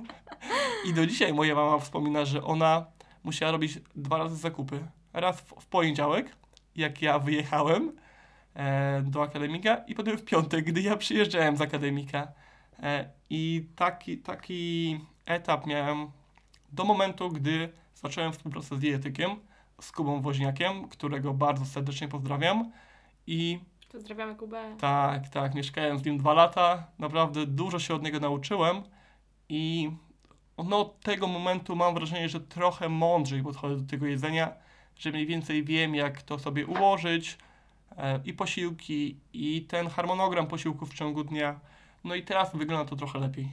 I 0.86 0.94
do 0.94 1.06
dzisiaj 1.06 1.34
moja 1.34 1.54
mama 1.54 1.78
wspomina, 1.78 2.24
że 2.24 2.44
ona 2.44 2.86
musiała 3.24 3.52
robić 3.52 3.78
dwa 3.96 4.18
razy 4.18 4.36
zakupy. 4.36 4.86
Raz 5.12 5.40
w, 5.40 5.66
poniedziałek, 5.66 6.36
jak 6.76 7.02
ja 7.02 7.18
wyjechałem, 7.18 7.92
e, 8.54 9.02
do 9.02 9.22
akademika 9.22 9.76
i 9.76 9.94
potem 9.94 10.18
w 10.18 10.24
piątek, 10.24 10.64
gdy 10.64 10.82
ja 10.82 10.96
przyjeżdżałem 10.96 11.56
z 11.56 11.60
akademika. 11.60 12.32
E, 12.82 13.10
I 13.36 13.66
taki, 13.76 14.18
taki 14.18 15.00
etap 15.26 15.66
miałem 15.66 16.10
do 16.72 16.84
momentu, 16.84 17.28
gdy 17.28 17.72
zacząłem 17.94 18.32
współpracę 18.32 18.76
z 18.76 18.78
dietetykiem, 18.78 19.30
z 19.80 19.92
Kubą 19.92 20.22
Woźniakiem, 20.22 20.88
którego 20.88 21.34
bardzo 21.34 21.64
serdecznie 21.64 22.08
pozdrawiam. 22.08 22.72
I 23.26 23.60
Pozdrawiamy 23.92 24.34
Kubę. 24.36 24.76
tak, 24.80 25.28
tak, 25.28 25.54
mieszkałem 25.54 25.98
z 25.98 26.04
nim 26.04 26.18
dwa 26.18 26.32
lata, 26.34 26.86
naprawdę 26.98 27.46
dużo 27.46 27.78
się 27.78 27.94
od 27.94 28.02
niego 28.02 28.20
nauczyłem 28.20 28.82
i 29.48 29.90
no, 30.64 30.80
od 30.80 31.00
tego 31.00 31.26
momentu 31.26 31.76
mam 31.76 31.94
wrażenie, 31.94 32.28
że 32.28 32.40
trochę 32.40 32.88
mądrzej 32.88 33.42
podchodzę 33.42 33.76
do 33.76 33.90
tego 33.90 34.06
jedzenia, 34.06 34.52
że 34.96 35.10
mniej 35.10 35.26
więcej 35.26 35.64
wiem, 35.64 35.94
jak 35.94 36.22
to 36.22 36.38
sobie 36.38 36.66
ułożyć 36.66 37.38
e, 37.96 38.20
i 38.24 38.32
posiłki, 38.32 39.16
i 39.32 39.62
ten 39.62 39.88
harmonogram 39.88 40.46
posiłków 40.46 40.90
w 40.90 40.94
ciągu 40.94 41.24
dnia. 41.24 41.60
No 42.04 42.14
i 42.14 42.22
teraz 42.22 42.56
wygląda 42.56 42.90
to 42.90 42.96
trochę 42.96 43.18
lepiej. 43.18 43.48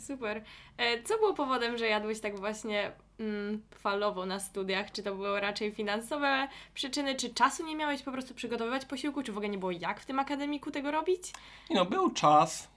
Super. 0.00 0.42
E, 0.76 1.02
Co 1.02 1.18
było 1.18 1.34
powodem, 1.34 1.78
że 1.78 1.86
jadłeś 1.86 2.20
tak 2.20 2.40
właśnie 2.40 2.92
mm, 3.20 3.62
falowo 3.74 4.26
na 4.26 4.40
studiach? 4.40 4.92
Czy 4.92 5.02
to 5.02 5.14
były 5.14 5.40
raczej 5.40 5.72
finansowe 5.72 6.48
przyczyny, 6.74 7.14
czy 7.14 7.34
czasu 7.34 7.66
nie 7.66 7.76
miałeś 7.76 8.02
po 8.02 8.12
prostu 8.12 8.34
przygotowywać 8.34 8.84
posiłku, 8.84 9.22
czy 9.22 9.32
w 9.32 9.36
ogóle 9.36 9.48
nie 9.48 9.58
było 9.58 9.70
jak 9.70 10.00
w 10.00 10.06
tym 10.06 10.18
akademiku 10.18 10.70
tego 10.70 10.90
robić? 10.90 11.22
I 11.70 11.74
no, 11.74 11.84
był 11.84 12.10
czas, 12.10 12.68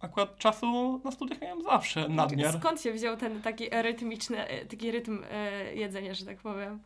akurat 0.00 0.38
czasu 0.38 1.00
na 1.04 1.10
studiach 1.10 1.40
miałem 1.40 1.62
zawsze 1.62 2.08
nadmiar. 2.08 2.58
Skąd 2.58 2.80
się 2.80 2.92
wziął 2.92 3.16
ten 3.16 3.42
taki 3.42 3.68
rytmiczny, 3.70 4.46
e, 4.48 4.66
taki 4.66 4.90
rytm 4.90 5.24
e, 5.30 5.74
jedzenia, 5.74 6.14
że 6.14 6.24
tak 6.26 6.38
powiem? 6.38 6.80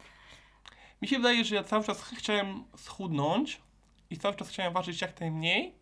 Mi 1.03 1.09
się 1.09 1.17
wydaje, 1.17 1.45
że 1.45 1.55
ja 1.55 1.65
cały 1.65 1.85
czas 1.85 2.03
chciałem 2.03 2.65
schudnąć 2.77 3.61
i 4.11 4.17
cały 4.19 4.35
czas 4.35 4.49
chciałem 4.49 4.73
ważyć 4.73 5.01
jak 5.03 5.21
najmniej. 5.21 5.78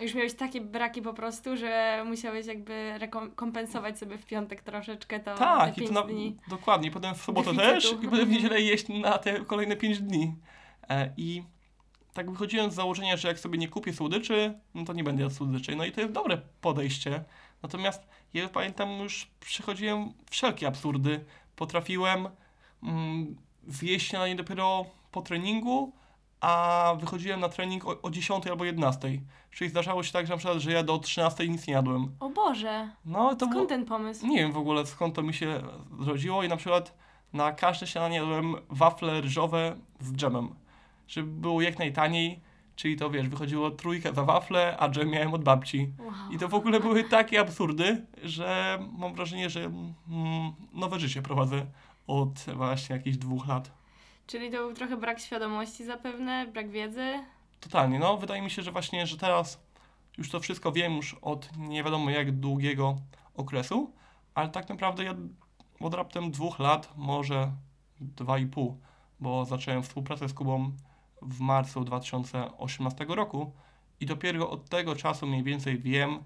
Już 0.00 0.14
miałeś 0.14 0.34
takie 0.34 0.60
braki 0.60 1.02
po 1.02 1.14
prostu, 1.14 1.56
że 1.56 2.02
musiałeś 2.06 2.46
jakby 2.46 2.98
rekompensować 2.98 3.98
sobie 3.98 4.18
w 4.18 4.26
piątek 4.26 4.62
troszeczkę 4.62 5.20
to 5.20 5.34
tak, 5.34 5.64
te 5.64 5.70
i 5.70 5.74
pięć 5.74 5.88
to 5.88 5.94
na, 5.94 6.02
dni. 6.02 6.36
dokładnie. 6.48 6.90
Potem 6.90 7.14
w 7.14 7.22
sobotę 7.22 7.54
deficytu. 7.54 7.94
też 7.94 8.04
i 8.04 8.08
potem 8.08 8.26
w 8.26 8.30
niedzielę 8.30 8.60
jeść 8.60 8.88
na 8.88 9.18
te 9.18 9.40
kolejne 9.40 9.76
5 9.76 10.00
dni. 10.00 10.34
E, 10.88 11.12
I 11.16 11.42
tak 12.14 12.30
wychodziłem 12.30 12.70
z 12.70 12.74
założenia, 12.74 13.16
że 13.16 13.28
jak 13.28 13.38
sobie 13.38 13.58
nie 13.58 13.68
kupię 13.68 13.92
słodyczy, 13.92 14.58
no 14.74 14.84
to 14.84 14.92
nie 14.92 15.04
będę 15.04 15.22
jadł 15.22 15.34
słodyczy. 15.34 15.76
No 15.76 15.84
i 15.84 15.92
to 15.92 16.00
jest 16.00 16.12
dobre 16.12 16.40
podejście. 16.60 17.24
Natomiast 17.62 18.06
ja 18.34 18.48
pamiętam 18.48 18.90
już 18.90 19.30
przechodziłem 19.40 20.12
wszelkie 20.30 20.66
absurdy. 20.66 21.24
Potrafiłem 21.56 22.28
mm, 22.82 23.36
zjeść 23.66 24.08
śniadanie 24.08 24.36
dopiero 24.36 24.86
po 25.12 25.22
treningu, 25.22 25.92
a 26.40 26.94
wychodziłem 27.00 27.40
na 27.40 27.48
trening 27.48 27.86
o, 27.86 28.02
o 28.02 28.10
10 28.10 28.46
albo 28.46 28.64
11. 28.64 29.20
Czyli 29.50 29.70
zdarzało 29.70 30.02
się 30.02 30.12
tak, 30.12 30.26
że 30.26 30.32
na 30.32 30.36
przykład, 30.38 30.58
że 30.58 30.72
ja 30.72 30.82
do 30.82 30.98
13 30.98 31.48
nic 31.48 31.66
nie 31.66 31.74
jadłem. 31.74 32.14
O 32.20 32.28
Boże, 32.30 32.88
No 33.04 33.34
to 33.34 33.46
było... 33.46 33.50
skąd 33.52 33.68
ten 33.68 33.84
pomysł? 33.84 34.26
Nie 34.26 34.36
wiem 34.36 34.52
w 34.52 34.58
ogóle 34.58 34.86
skąd 34.86 35.14
to 35.14 35.22
mi 35.22 35.34
się 35.34 35.62
zrodziło 36.00 36.42
i 36.42 36.48
na 36.48 36.56
przykład 36.56 36.94
na 37.32 37.52
każde 37.52 37.86
śniadanie 37.86 38.16
jadłem 38.16 38.54
wafle 38.70 39.20
ryżowe 39.20 39.76
z 40.00 40.12
dżemem, 40.12 40.48
żeby 41.08 41.28
było 41.28 41.62
jak 41.62 41.78
najtaniej, 41.78 42.40
czyli 42.76 42.96
to 42.96 43.10
wiesz, 43.10 43.28
wychodziło 43.28 43.70
trójka 43.70 44.12
za 44.12 44.24
wafle, 44.24 44.76
a 44.78 44.88
dżem 44.88 45.08
miałem 45.08 45.34
od 45.34 45.44
babci. 45.44 45.92
Wow. 45.98 46.32
I 46.32 46.38
to 46.38 46.48
w 46.48 46.54
ogóle 46.54 46.80
były 46.80 47.04
takie 47.04 47.40
absurdy, 47.40 48.06
że 48.22 48.78
mam 48.98 49.14
wrażenie, 49.14 49.50
że 49.50 49.64
mm, 49.64 50.52
nowe 50.72 51.00
życie 51.00 51.22
prowadzę 51.22 51.66
od 52.06 52.46
właśnie 52.54 52.96
jakichś 52.96 53.16
dwóch 53.16 53.46
lat. 53.48 53.77
Czyli 54.28 54.50
to 54.50 54.56
był 54.56 54.74
trochę 54.74 54.96
brak 54.96 55.20
świadomości 55.20 55.84
zapewne, 55.84 56.46
brak 56.46 56.70
wiedzy. 56.70 57.24
Totalnie, 57.60 57.98
no 57.98 58.16
wydaje 58.16 58.42
mi 58.42 58.50
się, 58.50 58.62
że 58.62 58.72
właśnie, 58.72 59.06
że 59.06 59.16
teraz 59.16 59.60
już 60.18 60.30
to 60.30 60.40
wszystko 60.40 60.72
wiem 60.72 60.96
już 60.96 61.16
od 61.22 61.48
nie 61.56 61.84
wiadomo 61.84 62.10
jak 62.10 62.32
długiego 62.32 62.96
okresu, 63.34 63.92
ale 64.34 64.48
tak 64.48 64.68
naprawdę 64.68 65.04
ja 65.04 65.14
od 65.80 65.94
raptem 65.94 66.30
dwóch 66.30 66.58
lat, 66.58 66.92
może 66.96 67.52
dwa 68.00 68.38
i 68.38 68.46
pół, 68.46 68.80
bo 69.20 69.44
zacząłem 69.44 69.82
współpracę 69.82 70.28
z 70.28 70.34
Kubą 70.34 70.72
w 71.22 71.40
marcu 71.40 71.84
2018 71.84 73.04
roku 73.08 73.52
i 74.00 74.06
dopiero 74.06 74.50
od 74.50 74.68
tego 74.68 74.96
czasu 74.96 75.26
mniej 75.26 75.42
więcej 75.42 75.78
wiem, 75.78 76.24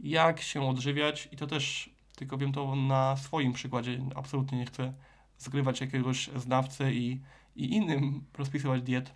jak 0.00 0.40
się 0.40 0.68
odżywiać 0.68 1.28
i 1.32 1.36
to 1.36 1.46
też 1.46 1.90
tylko 2.16 2.38
wiem 2.38 2.52
to 2.52 2.76
na 2.76 3.16
swoim 3.16 3.52
przykładzie, 3.52 4.00
absolutnie 4.14 4.58
nie 4.58 4.66
chcę 4.66 4.92
zgrywać 5.38 5.80
jakiegoś 5.80 6.30
znawcy 6.36 6.92
i, 6.92 7.20
i 7.58 7.74
innym 7.74 8.24
rozpisywać 8.38 8.82
diet. 8.82 9.14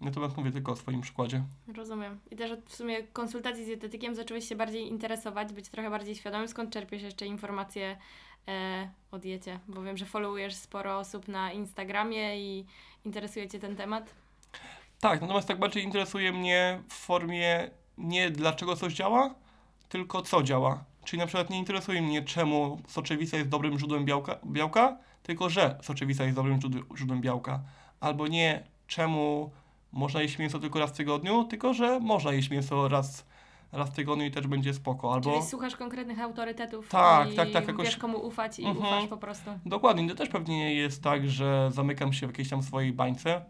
Natomiast 0.00 0.36
mówię 0.36 0.50
tylko 0.50 0.72
o 0.72 0.76
swoim 0.76 1.00
przykładzie. 1.00 1.42
Rozumiem. 1.74 2.18
I 2.30 2.36
też 2.36 2.50
od 2.50 2.60
w 2.60 2.74
sumie 2.74 3.02
konsultacji 3.02 3.64
z 3.64 3.66
dietetykiem 3.66 4.14
zacząłeś 4.14 4.48
się 4.48 4.56
bardziej 4.56 4.88
interesować, 4.88 5.52
być 5.52 5.68
trochę 5.68 5.90
bardziej 5.90 6.14
świadomym. 6.14 6.48
Skąd 6.48 6.70
czerpiesz 6.70 7.02
jeszcze 7.02 7.26
informacje 7.26 7.96
e, 8.48 8.90
o 9.10 9.18
diecie? 9.18 9.58
Bo 9.68 9.82
wiem, 9.82 9.96
że 9.96 10.06
followujesz 10.06 10.54
sporo 10.54 10.98
osób 10.98 11.28
na 11.28 11.52
Instagramie 11.52 12.40
i 12.40 12.64
interesuje 13.04 13.48
Cię 13.48 13.58
ten 13.58 13.76
temat. 13.76 14.14
Tak, 15.00 15.20
natomiast 15.20 15.48
tak 15.48 15.58
bardziej 15.58 15.84
interesuje 15.84 16.32
mnie 16.32 16.82
w 16.88 16.94
formie 16.94 17.70
nie 17.98 18.30
dlaczego 18.30 18.76
coś 18.76 18.94
działa, 18.94 19.34
tylko 19.88 20.22
co 20.22 20.42
działa. 20.42 20.84
Czyli 21.04 21.20
na 21.20 21.26
przykład 21.26 21.50
nie 21.50 21.58
interesuje 21.58 22.02
mnie, 22.02 22.22
czemu 22.22 22.80
soczewica 22.86 23.36
jest 23.36 23.48
dobrym 23.48 23.78
źródłem 23.78 24.04
białka, 24.04 24.38
białka 24.46 24.98
tylko 25.22 25.48
że 25.48 25.78
soczewica 25.82 26.24
jest 26.24 26.36
dobrym 26.36 26.60
źródł- 26.60 26.96
źródłem 26.96 27.20
białka. 27.20 27.60
Albo 28.00 28.26
nie, 28.26 28.62
czemu 28.86 29.50
można 29.92 30.22
jeść 30.22 30.38
mięso 30.38 30.58
tylko 30.58 30.78
raz 30.78 30.90
w 30.90 30.96
tygodniu, 30.96 31.44
tylko 31.44 31.74
że 31.74 32.00
można 32.00 32.32
jeść 32.32 32.50
mięso 32.50 32.88
raz, 32.88 33.26
raz 33.72 33.90
w 33.90 33.92
tygodniu 33.92 34.24
i 34.24 34.30
też 34.30 34.46
będzie 34.46 34.74
spoko. 34.74 35.14
Albo 35.14 35.30
Czyli 35.30 35.42
słuchasz 35.46 35.76
konkretnych 35.76 36.20
autorytetów 36.20 36.88
Tak, 36.88 37.32
i 37.32 37.36
tak, 37.36 37.50
tak, 37.50 37.66
jakoś- 37.68 37.86
wiesz 37.86 37.96
komu 37.96 38.18
ufać 38.26 38.58
i 38.58 38.64
Mhm. 38.64 38.86
ufasz 38.86 39.06
po 39.06 39.16
prostu. 39.16 39.50
Dokładnie, 39.66 40.08
to 40.08 40.14
też 40.14 40.28
pewnie 40.28 40.74
jest 40.74 41.02
tak, 41.02 41.28
że 41.28 41.70
zamykam 41.72 42.12
się 42.12 42.26
w 42.26 42.30
jakiejś 42.30 42.48
tam 42.48 42.62
swojej 42.62 42.92
bańce. 42.92 43.42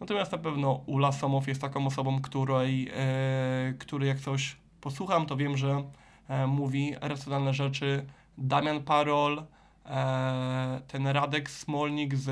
Natomiast 0.00 0.32
na 0.32 0.38
pewno 0.38 0.80
Ula 0.86 1.12
Somow 1.12 1.48
jest 1.48 1.60
taką 1.60 1.86
osobą, 1.86 2.20
której, 2.22 2.90
e, 2.94 3.74
który 3.78 4.06
jak 4.06 4.18
coś 4.20 4.56
posłucham, 4.80 5.26
to 5.26 5.36
wiem, 5.36 5.56
że 5.56 5.84
e, 6.28 6.46
mówi 6.46 6.94
racjonalne 7.00 7.54
rzeczy. 7.54 8.06
Damian 8.38 8.82
Parol, 8.82 9.42
e, 9.86 10.80
ten 10.86 11.06
Radek 11.06 11.50
Smolnik 11.50 12.16
z, 12.16 12.24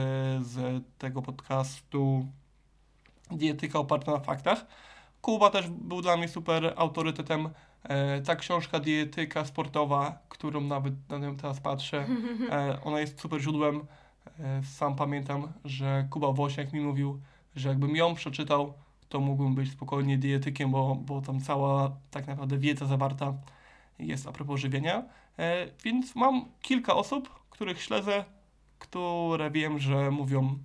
z 0.46 0.84
tego 0.98 1.22
podcastu 1.22 2.26
Dietyka 3.30 3.78
oparta 3.78 4.12
na 4.12 4.20
faktach. 4.20 4.66
Kuba 5.22 5.50
też 5.50 5.68
był 5.68 6.02
dla 6.02 6.16
mnie 6.16 6.28
super 6.28 6.74
autorytetem. 6.76 7.48
E, 7.82 8.20
ta 8.20 8.36
książka 8.36 8.80
Dietyka 8.80 9.44
sportowa, 9.44 10.18
którą 10.28 10.60
nawet 10.60 10.94
na 11.08 11.18
nią 11.18 11.36
teraz 11.36 11.60
patrzę, 11.60 12.06
E, 12.50 12.78
ona 12.84 13.00
jest 13.00 13.20
super 13.20 13.40
źródłem. 13.40 13.86
Sam 14.62 14.96
pamiętam, 14.96 15.52
że 15.64 16.06
Kuba 16.10 16.32
Wosiak 16.32 16.72
mi 16.72 16.80
mówił, 16.80 17.20
że 17.56 17.68
jakbym 17.68 17.96
ją 17.96 18.14
przeczytał, 18.14 18.74
to 19.08 19.20
mógłbym 19.20 19.54
być 19.54 19.72
spokojnie 19.72 20.18
dietykiem, 20.18 20.70
bo, 20.70 20.94
bo 20.94 21.20
tam 21.20 21.40
cała 21.40 21.96
tak 22.10 22.26
naprawdę 22.26 22.58
wiedza 22.58 22.86
zawarta 22.86 23.34
jest 23.98 24.26
a 24.26 24.32
propos 24.32 24.60
żywienia. 24.60 25.02
E, 25.38 25.66
więc 25.84 26.14
mam 26.14 26.44
kilka 26.62 26.94
osób, 26.94 27.37
których 27.58 27.82
śledzę, 27.82 28.24
które 28.78 29.50
wiem, 29.50 29.78
że 29.78 30.10
mówią 30.10 30.58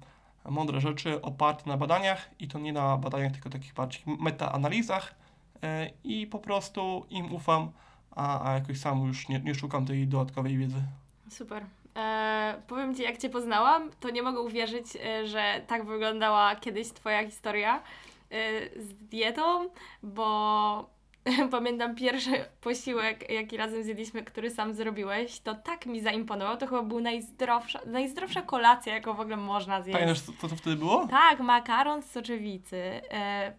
mądre 0.50 0.82
rzeczy 0.82 1.22
oparte 1.22 1.70
na 1.70 1.78
badaniach 1.78 2.30
i 2.40 2.48
to 2.48 2.60
nie 2.60 2.74
na 2.74 2.98
badaniach, 2.98 3.32
tylko 3.32 3.50
takich 3.50 3.74
bardziej 3.74 4.04
metaanalizach 4.06 5.16
e, 5.64 5.90
i 6.04 6.28
po 6.28 6.40
prostu 6.40 7.06
im 7.10 7.34
ufam, 7.34 7.72
a, 8.12 8.50
a 8.50 8.54
jakoś 8.54 8.80
sam 8.80 9.08
już 9.08 9.30
nie, 9.30 9.40
nie 9.40 9.56
szukam 9.56 9.86
tej 9.86 10.08
dodatkowej 10.08 10.58
wiedzy. 10.58 10.82
Super. 11.30 11.66
E, 11.98 12.62
powiem 12.68 12.96
Ci, 12.96 13.04
jak 13.04 13.18
Cię 13.18 13.30
poznałam, 13.30 13.90
to 14.00 14.10
nie 14.10 14.22
mogę 14.22 14.40
uwierzyć, 14.40 14.86
e, 14.96 15.28
że 15.28 15.62
tak 15.68 15.86
wyglądała 15.86 16.56
kiedyś 16.56 16.92
Twoja 16.92 17.26
historia 17.26 17.76
e, 17.76 18.82
z 18.82 18.94
dietą, 18.94 19.70
bo 20.04 20.90
pamiętam 21.52 21.96
pierwszy 21.96 22.46
posiłek, 22.62 23.30
jaki 23.30 23.58
razem 23.58 23.84
zjedliśmy, 23.84 24.24
który 24.24 24.50
sam 24.52 24.74
zrobiłeś, 24.74 25.40
to 25.40 25.56
tak 25.56 25.86
mi 25.86 26.02
zaimponował. 26.02 26.58
To 26.58 26.68
chyba 26.68 26.82
był 26.84 27.00
najzdrowsza, 27.02 27.80
najzdrowsza 27.86 28.42
kolacja, 28.42 28.94
jaką 28.94 29.14
w 29.14 29.20
ogóle 29.20 29.38
można 29.38 29.82
zjeść. 29.82 30.00
Pamiętasz, 30.00 30.22
co, 30.22 30.48
to 30.48 30.56
wtedy 30.56 30.76
było? 30.76 31.08
Tak, 31.08 31.40
makaron 31.40 32.02
z 32.02 32.12
soczewicy. 32.12 32.78
E, 33.12 33.54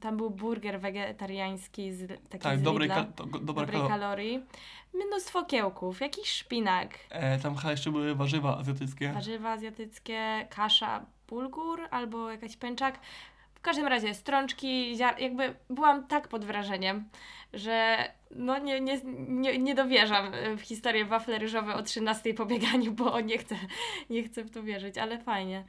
tam 0.00 0.16
był 0.16 0.30
burger 0.30 0.80
wegetariański 0.80 1.92
z 1.92 2.08
taki 2.28 2.42
Tak, 2.42 2.58
z 2.58 2.62
dobrej, 2.62 2.88
Lidla, 2.88 3.04
ka- 3.04 3.12
to, 3.12 3.26
go- 3.26 3.38
dobra 3.38 3.64
dobrej 3.66 3.80
kalo- 3.80 3.88
kalorii. 3.88 4.40
Mnóstwo 5.06 5.44
kiełków, 5.44 6.00
jakiś 6.00 6.28
szpinak, 6.28 6.88
e, 7.10 7.38
Tam 7.38 7.56
chyba 7.56 7.70
jeszcze 7.70 7.90
były 7.90 8.14
warzywa 8.14 8.58
azjatyckie. 8.58 9.12
warzywa 9.12 9.50
azjatyckie, 9.50 10.46
kasza 10.50 11.06
bulgur 11.28 11.80
albo 11.90 12.30
jakaś 12.30 12.56
pęczak. 12.56 12.98
W 13.60 13.62
każdym 13.62 13.86
razie 13.86 14.14
strączki, 14.14 14.96
ziar- 14.96 15.18
jakby 15.20 15.54
byłam 15.70 16.06
tak 16.06 16.28
pod 16.28 16.44
wrażeniem, 16.44 17.08
że 17.52 17.96
no 18.30 18.58
nie, 18.58 18.80
nie, 18.80 19.00
nie, 19.28 19.58
nie 19.58 19.74
dowierzam 19.74 20.32
w 20.56 20.60
historię 20.60 21.04
wafle 21.04 21.38
ryżowe 21.38 21.74
o 21.74 21.82
13 21.82 22.34
po 22.34 22.46
bieganiu, 22.46 22.92
bo 22.92 23.20
nie 23.20 23.38
chcę, 23.38 23.56
nie 24.10 24.22
chcę 24.22 24.44
w 24.44 24.50
to 24.50 24.62
wierzyć, 24.62 24.98
ale 24.98 25.18
fajnie. 25.18 25.64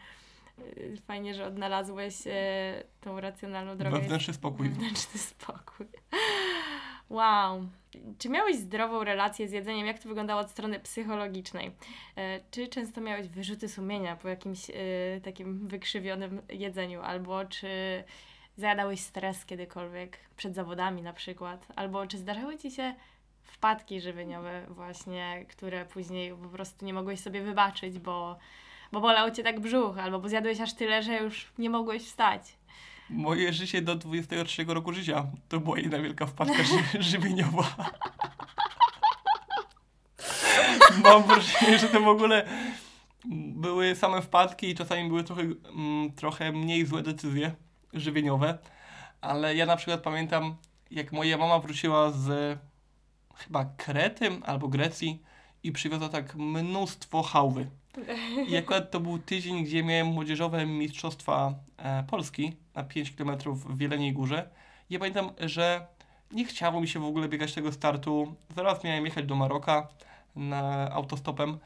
Y, 0.60 0.98
Fajnie, 1.08 1.34
że 1.34 1.46
odnalazłeś 1.46 2.14
e, 2.28 2.84
tą 3.02 3.20
racjonalną 3.20 3.78
drogę. 3.78 4.00
Wewnętrzny 4.00 4.34
spokój. 4.34 4.70
Wewnętrzny 4.70 5.20
spokój. 5.20 5.86
Wow. 7.12 7.68
Czy 8.18 8.30
miałeś 8.30 8.56
zdrową 8.56 9.04
relację 9.04 9.48
z 9.48 9.52
jedzeniem? 9.52 9.88
Jak 9.88 10.00
to 10.00 10.10
wyglądało 10.10 10.42
od 10.42 10.50
strony 10.50 10.80
psychologicznej? 10.80 11.72
E, 12.18 12.40
Czy 12.52 12.68
często 12.68 13.02
miałeś 13.02 13.28
wyrzuty 13.28 13.70
sumienia 13.70 14.16
po 14.16 14.30
jakimś 14.30 14.70
e, 14.70 14.74
takim 15.24 15.68
wykrzywionym 15.68 16.42
jedzeniu? 16.50 17.02
Albo 17.02 17.46
czy 17.46 18.04
zajadałeś 18.58 19.00
stres 19.00 19.46
kiedykolwiek 19.46 20.18
przed 20.38 20.56
zawodami 20.56 21.02
na 21.02 21.14
przykład? 21.14 21.68
Albo 21.76 22.08
czy 22.08 22.18
zdarzały 22.18 22.58
Ci 22.58 22.72
się 22.72 22.96
wpadki 23.44 24.02
żywieniowe 24.02 24.66
właśnie, 24.70 25.46
które 25.50 25.86
później 25.86 26.32
po 26.32 26.50
prostu 26.50 26.86
nie 26.86 26.94
mogłeś 26.94 27.20
sobie 27.20 27.42
wybaczyć, 27.42 28.00
bo, 28.00 28.38
bo 28.92 29.02
bolał 29.02 29.32
Cię 29.32 29.44
tak 29.44 29.60
brzuch, 29.60 29.98
albo 29.98 30.20
bo 30.20 30.30
zjadłeś 30.30 30.62
aż 30.62 30.74
tyle, 30.74 31.04
że 31.04 31.18
już 31.18 31.54
nie 31.58 31.70
mogłeś 31.70 32.04
wstać? 32.04 32.42
Moje 33.12 33.54
życie 33.54 33.82
do 33.82 33.96
23 33.96 34.64
roku 34.64 34.94
życia 34.94 35.28
to 35.50 35.60
była 35.60 35.80
jedna 35.80 36.00
wielka 36.00 36.26
wpadka 36.26 36.64
ży- 36.64 37.04
żywieniowa. 37.12 37.76
Mam 41.04 41.24
wrażenie, 41.24 41.80
że 41.80 41.88
to 41.88 42.00
w 42.00 42.08
ogóle 42.08 42.46
były 43.56 43.96
same 43.96 44.22
wpadki 44.22 44.70
i 44.70 44.76
czasami 44.76 45.08
były 45.08 45.24
trochę, 45.24 45.42
mm, 45.42 46.12
trochę 46.14 46.52
mniej 46.52 46.86
złe 46.86 47.02
decyzje 47.02 47.52
żywieniowe. 47.94 48.58
Ale 49.22 49.56
ja 49.56 49.66
na 49.66 49.76
przykład 49.76 50.02
pamiętam, 50.02 50.56
jak 50.92 51.12
moja 51.12 51.38
mama 51.38 51.60
wróciła 51.60 52.12
z 52.12 52.58
chyba 53.36 53.66
Krety 53.66 54.30
albo 54.44 54.68
Grecji 54.68 55.24
i 55.64 55.72
przywiozła 55.72 56.10
tak 56.10 56.36
mnóstwo 56.36 57.24
hałwy. 57.24 57.70
I 58.48 58.58
akurat 58.58 58.92
to 58.92 59.00
był 59.00 59.20
tydzień, 59.20 59.64
gdzie 59.64 59.84
miałem 59.84 60.08
młodzieżowe 60.08 60.66
mistrzostwa 60.66 61.54
e, 61.78 62.04
Polski 62.04 62.54
na 62.76 62.84
5 62.84 63.12
km 63.12 63.38
w 63.54 63.78
Wieleniej 63.78 64.14
Górze. 64.14 64.50
Ja 64.90 65.00
pamiętam, 65.00 65.30
że 65.40 65.88
nie 66.32 66.46
chciało 66.46 66.82
mi 66.82 66.88
się 66.88 67.00
w 67.00 67.06
ogóle 67.06 67.28
biegać 67.28 67.54
tego 67.54 67.72
startu. 67.72 68.36
Zaraz 68.56 68.84
miałem 68.84 69.06
jechać 69.06 69.26
do 69.26 69.36
Maroka 69.36 69.88
na 70.36 70.92
autostopem 70.92 71.58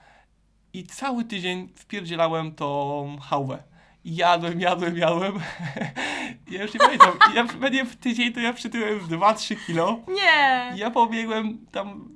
i 0.74 0.84
cały 0.84 1.24
tydzień 1.24 1.70
wpierdzielałem 1.76 2.56
tą 2.56 3.18
hałwę. 3.22 3.64
I 4.06 4.16
Jadłem, 4.16 4.60
jadłem, 4.60 4.98
jadłem. 4.98 5.34
ja 6.52 6.64
już 6.64 6.74
nie 6.74 6.80
pamiętam. 6.80 7.12
Ja 7.36 7.44
pewnie 7.44 7.86
w 7.86 7.96
tydzień 7.96 8.34
to 8.34 8.40
ja 8.40 8.54
przytyłem 8.54 9.02
z 9.02 9.08
2-3 9.08 9.56
kilo. 9.66 10.00
Nie! 10.08 10.72
Ja 10.76 10.92
pobiegłem 10.92 11.66
tam 11.72 12.15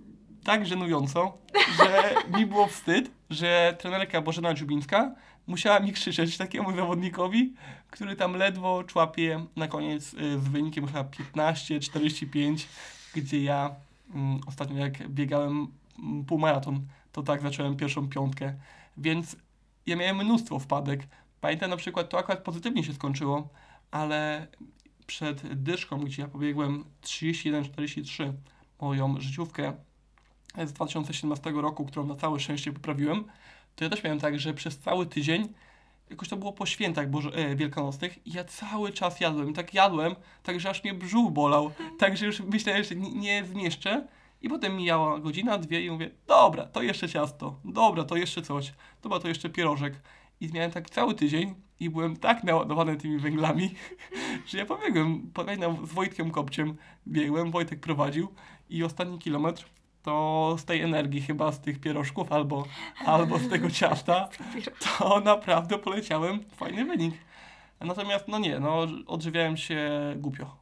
tak 0.49 0.65
żenująco, 0.65 1.37
że 1.77 2.15
mi 2.37 2.45
było 2.45 2.67
wstyd, 2.67 3.11
że 3.29 3.75
trenerka 3.79 4.21
Bożena 4.21 4.53
Dziubińska 4.53 5.15
musiała 5.47 5.79
mi 5.79 5.93
krzyczeć 5.93 6.37
takiemu 6.37 6.75
zawodnikowi, 6.75 7.53
który 7.89 8.15
tam 8.15 8.35
ledwo 8.35 8.83
człapie 8.83 9.45
na 9.55 9.67
koniec 9.67 10.13
y, 10.13 10.39
z 10.39 10.47
wynikiem 10.47 10.87
chyba 10.87 11.03
15-45, 11.03 12.65
gdzie 13.15 13.43
ja 13.43 13.75
mm, 14.15 14.39
ostatnio 14.47 14.77
jak 14.77 15.09
biegałem 15.09 15.67
mm, 15.99 16.25
półmaraton, 16.25 16.87
to 17.11 17.23
tak 17.23 17.41
zacząłem 17.41 17.75
pierwszą 17.75 18.09
piątkę, 18.09 18.53
więc 18.97 19.35
ja 19.85 19.95
miałem 19.95 20.17
mnóstwo 20.17 20.59
wpadek. 20.59 21.07
Pamiętam 21.41 21.69
na 21.69 21.77
przykład, 21.77 22.09
to 22.09 22.17
akurat 22.17 22.43
pozytywnie 22.43 22.83
się 22.83 22.93
skończyło, 22.93 23.49
ale 23.91 24.47
przed 25.07 25.53
dyszką, 25.63 25.99
gdzie 25.99 26.21
ja 26.21 26.27
pobiegłem 26.27 26.85
31-43, 27.03 28.33
moją 28.81 29.21
życiówkę 29.21 29.73
z 30.65 30.73
2017 30.73 31.51
roku, 31.51 31.85
którą 31.85 32.05
na 32.05 32.15
całe 32.15 32.39
szczęście 32.39 32.73
poprawiłem, 32.73 33.23
to 33.75 33.83
ja 33.83 33.89
też 33.89 34.03
miałem 34.03 34.19
tak, 34.19 34.39
że 34.39 34.53
przez 34.53 34.79
cały 34.79 35.05
tydzień, 35.05 35.53
jakoś 36.09 36.29
to 36.29 36.37
było 36.37 36.53
po 36.53 36.65
świętach 36.65 37.09
Boże, 37.09 37.29
e, 37.29 37.55
wielkanocnych, 37.55 38.27
i 38.27 38.31
ja 38.33 38.43
cały 38.43 38.91
czas 38.91 39.19
jadłem. 39.19 39.49
I 39.49 39.53
tak 39.53 39.73
jadłem, 39.73 40.15
tak 40.43 40.59
że 40.59 40.69
aż 40.69 40.83
mnie 40.83 40.93
brzuch 40.93 41.31
bolał, 41.31 41.71
tak 41.99 42.17
że 42.17 42.25
już 42.25 42.39
myślałem, 42.39 42.83
że 42.83 42.95
nie, 42.95 43.11
nie 43.11 43.45
zmieszczę. 43.45 44.07
I 44.41 44.49
potem 44.49 44.77
mijała 44.77 45.19
godzina, 45.19 45.57
dwie 45.57 45.85
i 45.85 45.91
mówię, 45.91 46.09
dobra, 46.27 46.65
to 46.65 46.81
jeszcze 46.81 47.09
ciasto, 47.09 47.59
dobra, 47.65 48.03
to 48.03 48.15
jeszcze 48.15 48.41
coś, 48.41 48.73
dobra, 49.01 49.19
to 49.19 49.27
jeszcze 49.27 49.49
pierożek. 49.49 50.01
I 50.41 50.53
miałem 50.53 50.71
tak 50.71 50.89
cały 50.89 51.15
tydzień 51.15 51.55
i 51.79 51.89
byłem 51.89 52.17
tak 52.17 52.43
naładowany 52.43 52.97
tymi 52.97 53.17
węglami, 53.17 53.69
że 54.47 54.57
ja 54.57 54.65
pobiegłem, 54.65 55.31
pamiętam 55.33 55.87
z 55.87 55.93
Wojtkiem 55.93 56.31
Kopciem 56.31 56.75
biegłem, 57.07 57.51
Wojtek 57.51 57.79
prowadził 57.79 58.27
i 58.69 58.83
ostatni 58.83 59.19
kilometr 59.19 59.65
to 60.03 60.55
z 60.59 60.65
tej 60.65 60.81
energii 60.81 61.21
chyba 61.21 61.51
z 61.51 61.61
tych 61.61 61.79
pierożków 61.79 62.31
albo, 62.31 62.65
albo 63.05 63.39
z 63.39 63.49
tego 63.49 63.71
ciasta, 63.71 64.29
to 64.97 65.19
naprawdę 65.19 65.77
poleciałem 65.77 66.43
fajny 66.55 66.85
wynik. 66.85 67.15
Natomiast 67.79 68.27
no 68.27 68.39
nie, 68.39 68.59
no 68.59 68.87
odżywiałem 69.07 69.57
się 69.57 69.89
głupio. 70.17 70.55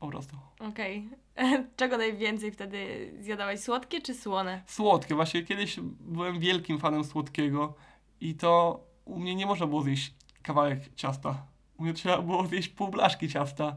Po 0.00 0.08
prostu. 0.08 0.36
Okej. 0.60 1.08
Czego 1.76 1.96
najwięcej 1.96 2.52
wtedy 2.52 3.12
zjadałeś? 3.20 3.60
Słodkie 3.60 4.00
czy 4.00 4.14
słone? 4.14 4.62
Słodkie, 4.66 5.14
właśnie 5.14 5.42
kiedyś 5.42 5.80
byłem 6.00 6.40
wielkim 6.40 6.78
fanem 6.78 7.04
słodkiego 7.04 7.74
i 8.20 8.34
to 8.34 8.80
u 9.04 9.18
mnie 9.18 9.34
nie 9.34 9.46
można 9.46 9.66
było 9.66 9.82
zjeść 9.82 10.14
kawałek 10.42 10.94
ciasta. 10.94 11.46
U 11.78 11.82
mnie 11.82 11.92
trzeba 11.92 12.22
było 12.22 12.46
zjeść 12.46 12.68
pół 12.68 12.88
blaszki 12.88 13.28
ciasta, 13.28 13.76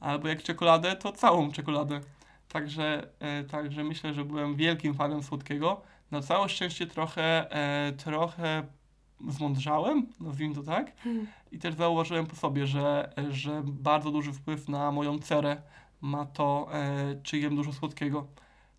albo 0.00 0.28
jak 0.28 0.42
czekoladę, 0.42 0.96
to 0.96 1.12
całą 1.12 1.52
czekoladę. 1.52 2.00
Także, 2.48 3.08
e, 3.20 3.44
także 3.44 3.84
myślę, 3.84 4.14
że 4.14 4.24
byłem 4.24 4.56
wielkim 4.56 4.94
fanem 4.94 5.22
słodkiego. 5.22 5.80
Na 6.10 6.20
całe 6.20 6.48
szczęście 6.48 6.86
trochę, 6.86 7.50
e, 7.52 7.92
trochę 7.92 8.62
zmądrzałem, 9.28 10.06
nazwijmy 10.20 10.54
to 10.54 10.62
tak. 10.62 10.92
I 11.52 11.58
też 11.58 11.74
zauważyłem 11.74 12.26
po 12.26 12.36
sobie, 12.36 12.66
że, 12.66 13.12
że 13.30 13.62
bardzo 13.64 14.10
duży 14.10 14.32
wpływ 14.32 14.68
na 14.68 14.92
moją 14.92 15.18
cerę 15.18 15.62
ma 16.00 16.26
to, 16.26 16.68
e, 16.72 17.16
czy 17.22 17.38
jem 17.38 17.56
dużo 17.56 17.72
słodkiego. 17.72 18.26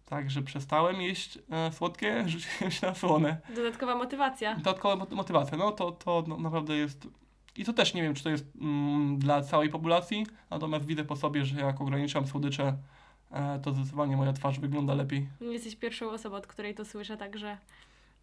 Także 0.05 0.41
przestałem 0.41 1.01
jeść 1.01 1.39
słodkie, 1.71 2.23
rzuciłem 2.29 2.71
się 2.71 2.87
na 2.87 2.95
słone. 2.95 3.37
Dodatkowa 3.55 3.95
motywacja. 3.95 4.55
Dodatkowa 4.55 4.95
mot- 4.95 5.15
motywacja, 5.15 5.57
no 5.57 5.71
to, 5.71 5.91
to 5.91 6.23
no, 6.27 6.37
naprawdę 6.37 6.77
jest... 6.77 7.07
I 7.55 7.65
to 7.65 7.73
też 7.73 7.93
nie 7.93 8.01
wiem, 8.01 8.13
czy 8.13 8.23
to 8.23 8.29
jest 8.29 8.45
mm, 8.61 9.19
dla 9.19 9.41
całej 9.41 9.69
populacji, 9.69 10.25
natomiast 10.49 10.85
widzę 10.85 11.03
po 11.03 11.15
sobie, 11.15 11.45
że 11.45 11.59
jak 11.59 11.81
ograniczam 11.81 12.27
słodycze, 12.27 12.77
to 13.63 13.73
zdecydowanie 13.73 14.17
moja 14.17 14.33
twarz 14.33 14.59
wygląda 14.59 14.93
lepiej. 14.93 15.27
Jesteś 15.41 15.75
pierwszą 15.75 16.09
osobą, 16.09 16.35
od 16.35 16.47
której 16.47 16.75
to 16.75 16.85
słyszę, 16.85 17.17
także 17.17 17.57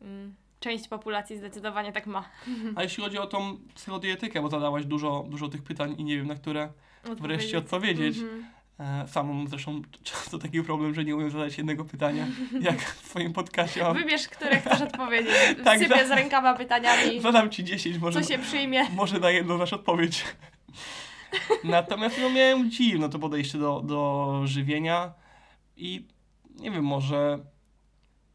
mm, 0.02 0.34
część 0.60 0.88
populacji 0.88 1.36
zdecydowanie 1.38 1.92
tak 1.92 2.06
ma. 2.06 2.24
A 2.76 2.82
jeśli 2.82 3.02
chodzi 3.04 3.18
o 3.18 3.26
tą 3.26 3.58
psychodietykę, 3.74 4.42
bo 4.42 4.48
zadałaś 4.48 4.84
dużo, 4.86 5.24
dużo 5.28 5.48
tych 5.48 5.62
pytań 5.62 5.94
i 5.98 6.04
nie 6.04 6.16
wiem, 6.16 6.26
na 6.26 6.34
które 6.34 6.72
wreszcie 7.20 7.58
odpowiedzieć. 7.58 8.18
Mhm. 8.18 8.44
E, 9.04 9.08
sam 9.08 9.28
mam 9.28 9.48
zresztą 9.48 9.82
często 10.02 10.38
taki 10.38 10.62
problem, 10.62 10.94
że 10.94 11.04
nie 11.04 11.16
umiem 11.16 11.30
zadać 11.30 11.58
jednego 11.58 11.84
pytania, 11.84 12.26
jak 12.60 12.80
w 12.82 13.08
swoim 13.08 13.32
podcaście 13.32 13.82
mam. 13.82 13.94
Wybierz, 13.96 14.28
które 14.28 14.60
chcesz 14.60 14.80
odpowiedzieć. 14.92 15.32
Tak, 15.64 15.80
Wsypię 15.80 15.98
za- 15.98 16.06
z 16.08 16.10
rękawa 16.10 16.54
pytaniami, 16.54 17.20
Zadam 17.20 17.50
ci 17.50 17.64
10, 17.64 17.98
może, 17.98 18.22
co 18.22 18.28
się 18.32 18.38
przyjmie. 18.38 18.84
może 18.90 19.18
na 19.20 19.30
jedną 19.30 19.58
dasz 19.58 19.72
odpowiedź. 19.72 20.24
Natomiast 21.64 22.16
no, 22.22 22.30
miałem 22.30 22.70
dziwne 22.70 23.08
to 23.08 23.18
podejście 23.18 23.58
do, 23.58 23.80
do 23.80 24.40
żywienia 24.44 25.12
i 25.76 26.06
nie 26.60 26.70
wiem, 26.70 26.84
może 26.84 27.38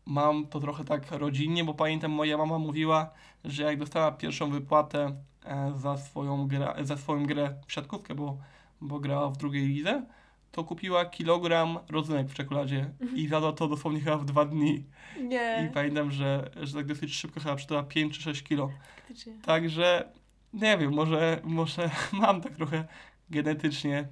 mam 0.06 0.48
to 0.48 0.60
trochę 0.60 0.84
tak 0.84 1.12
rodzinnie, 1.12 1.64
bo 1.64 1.74
pamiętam 1.74 2.12
moja 2.12 2.38
mama 2.38 2.60
mówiła, 2.60 3.10
że 3.46 3.64
jak 3.64 3.80
dostała 3.80 4.12
pierwszą 4.12 4.50
wypłatę 4.50 5.16
e, 5.46 5.74
za 5.76 5.98
swoją 5.98 6.48
grę, 6.48 6.74
za 6.82 6.98
swoją 6.98 7.26
grę 7.26 7.54
w 7.68 7.74
siatkówkę, 7.74 8.16
bo, 8.16 8.38
bo 8.82 9.00
grała 9.00 9.30
w 9.30 9.38
drugiej 9.38 9.68
lidze, 9.68 10.06
to 10.52 10.64
kupiła 10.64 11.06
kilogram 11.06 11.80
rodzynek 11.90 12.28
w 12.28 12.34
czekoladzie 12.34 12.90
i 13.16 13.28
zjadła 13.28 13.54
to 13.54 13.68
dosłownie 13.68 14.00
chyba 14.00 14.18
w 14.18 14.26
dwa 14.26 14.46
dni. 14.46 14.84
I 15.20 15.24
Nie, 15.24 15.72
pamiętam, 15.74 16.12
że, 16.12 16.50
że 16.62 16.74
tak 16.74 16.86
dosyć 16.86 17.16
szybko 17.16 17.40
chyba 17.40 17.56
przytyła 17.56 17.84
5 17.84 18.18
czy 18.18 18.22
6 18.22 18.44
kilo. 18.44 18.70
faktycznie. 18.96 19.34
Także 19.46 20.12
nie 20.54 20.78
wiem, 20.78 20.94
może, 20.94 21.42
może 21.44 21.90
mam 22.12 22.42
tak 22.42 22.56
trochę 22.56 22.86
genetycznie, 23.30 24.08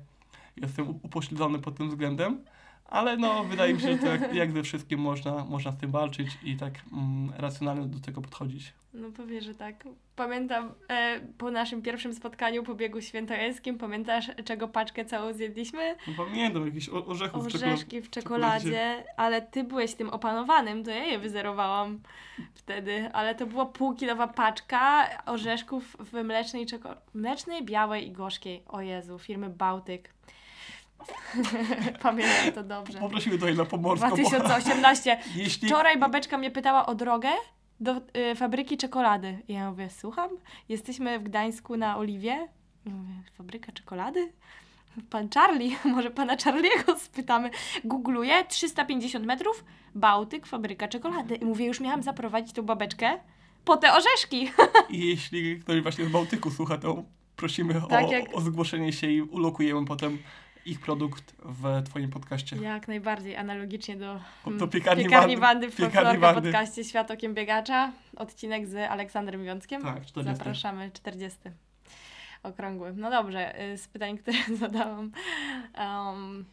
jestem 0.57 0.89
upośledzony 0.89 1.59
pod 1.59 1.77
tym 1.77 1.89
względem, 1.89 2.43
ale 2.87 3.17
no 3.17 3.43
wydaje 3.43 3.73
mi 3.73 3.81
się, 3.81 3.91
że 3.91 3.97
to 3.97 4.05
jak, 4.05 4.33
jak 4.33 4.51
ze 4.51 4.63
wszystkim 4.63 4.99
można, 4.99 5.45
można 5.45 5.71
z 5.71 5.77
tym 5.77 5.91
walczyć 5.91 6.37
i 6.43 6.57
tak 6.57 6.73
mm, 6.93 7.33
racjonalnie 7.37 7.85
do 7.87 7.99
tego 7.99 8.21
podchodzić. 8.21 8.73
No 8.93 9.11
pewnie, 9.11 9.41
że 9.41 9.55
tak. 9.55 9.83
Pamiętam 10.15 10.71
e, 10.89 11.19
po 11.37 11.51
naszym 11.51 11.81
pierwszym 11.81 12.13
spotkaniu 12.13 12.63
po 12.63 12.75
biegu 12.75 13.01
świętojańskim, 13.01 13.77
pamiętasz 13.77 14.31
czego 14.45 14.67
paczkę 14.67 15.05
całą 15.05 15.33
zjedliśmy? 15.33 15.95
No 16.07 16.13
pamiętam, 16.17 16.65
jakieś 16.65 16.89
o- 16.89 17.05
orzechów 17.05 17.45
w 17.45 17.47
czekoladzie. 17.47 17.73
Orzeszki 17.73 18.01
w 18.01 18.09
czekoladzie, 18.09 19.03
ale 19.17 19.41
ty 19.41 19.63
byłeś 19.63 19.93
tym 19.93 20.09
opanowanym, 20.09 20.83
to 20.83 20.91
ja 20.91 21.05
je 21.05 21.19
wyzerowałam 21.19 21.99
wtedy, 22.55 23.09
ale 23.13 23.35
to 23.35 23.45
była 23.45 23.65
półkilowa 23.65 24.27
paczka 24.27 25.09
orzeszków 25.25 25.97
w 25.99 26.13
mlecznej 26.23 26.65
czekoladzie, 26.65 27.01
mlecznej, 27.13 27.65
białej 27.65 28.07
i 28.07 28.11
gorzkiej, 28.11 28.63
o 28.67 28.81
Jezu, 28.81 29.19
firmy 29.19 29.49
Bałtyk. 29.49 30.09
Pamiętam 32.01 32.51
to 32.55 32.63
dobrze. 32.63 32.99
Poprosimy 32.99 33.35
tutaj 33.35 33.55
na 33.55 33.65
pomorską, 33.65 34.09
bo 34.09 34.15
2018. 34.15 35.19
jeśli... 35.35 35.67
Wczoraj 35.67 35.97
babeczka 35.97 36.37
mnie 36.37 36.51
pytała 36.51 36.85
o 36.85 36.95
drogę 36.95 37.29
do 37.79 38.01
y, 38.31 38.35
fabryki 38.35 38.77
czekolady. 38.77 39.39
I 39.47 39.53
ja 39.53 39.69
mówię, 39.69 39.89
słucham? 39.89 40.29
Jesteśmy 40.69 41.19
w 41.19 41.23
Gdańsku 41.23 41.77
na 41.77 41.97
Oliwie. 41.97 42.47
I 42.85 42.89
mówię, 42.89 43.13
fabryka 43.37 43.71
czekolady? 43.71 44.31
Pan 45.09 45.29
Charlie, 45.33 45.75
może 45.95 46.11
pana 46.11 46.35
Charlie'ego 46.35 46.97
spytamy. 46.99 47.49
Googluję, 47.83 48.45
350 48.45 49.25
metrów, 49.25 49.63
Bałtyk, 49.95 50.45
fabryka 50.45 50.87
czekolady. 50.87 51.35
I 51.35 51.45
mówię, 51.45 51.65
już 51.65 51.79
miałam 51.79 52.03
zaprowadzić 52.03 52.53
tą 52.53 52.63
babeczkę 52.63 53.19
po 53.65 53.77
te 53.77 53.93
orzeszki. 53.93 54.51
I 54.89 55.07
jeśli 55.07 55.59
ktoś 55.59 55.81
właśnie 55.81 56.05
z 56.05 56.09
Bałtyku 56.09 56.51
słucha, 56.51 56.77
to 56.77 57.03
prosimy 57.35 57.81
Tak 57.89 58.05
o, 58.05 58.11
jak- 58.11 58.35
o 58.37 58.41
zgłoszenie 58.41 58.93
się 58.93 59.07
i 59.07 59.21
ulokujemy 59.21 59.85
potem 59.85 60.17
ich 60.67 60.79
produkt 60.79 61.35
w 61.39 61.83
twoim 61.85 62.09
podcaście. 62.09 62.55
Jak 62.55 62.87
najbardziej 62.87 63.35
analogicznie 63.37 63.95
do, 63.95 64.19
mm, 64.47 64.59
Do 64.59 64.67
piekarni 64.67 65.03
piekarni 65.03 65.37
Wandy- 65.37 65.69
w 65.69 66.19
Wandy. 66.19 66.41
podcaście 66.41 66.83
Świat 66.83 67.11
okiem 67.11 67.33
biegacza. 67.33 67.91
Odcinek 68.17 68.67
z 68.67 68.75
Aleksandrem 68.91 69.43
Wiąckiem. 69.43 69.81
Tak, 69.81 70.05
40. 70.05 70.37
Zapraszamy, 70.37 70.91
40. 70.91 71.39
Okrągły. 72.43 72.93
No 72.95 73.09
dobrze, 73.11 73.61
y, 73.73 73.77
z 73.77 73.87
pytań, 73.87 74.17
które 74.17 74.37
zadałam. 74.59 75.11
Um, 75.79 76.45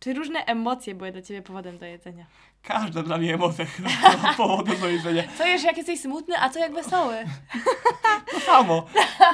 czy 0.00 0.14
różne 0.14 0.44
emocje 0.44 0.94
były 0.94 1.12
dla 1.12 1.22
Ciebie 1.22 1.42
powodem 1.42 1.78
do 1.78 1.86
jedzenia? 1.86 2.26
Każda 2.62 3.02
dla 3.02 3.18
mnie 3.18 3.34
emocja 3.34 3.64
ma 4.22 4.34
powodem 4.36 4.80
do 4.80 4.88
jedzenia. 4.88 5.22
Co 5.38 5.46
jesz, 5.46 5.62
jak 5.64 5.76
jesteś 5.76 6.00
smutny, 6.00 6.34
a 6.40 6.48
co 6.50 6.58
jak 6.58 6.74
wesoły? 6.74 7.16
To 8.32 8.40
samo. 8.40 8.86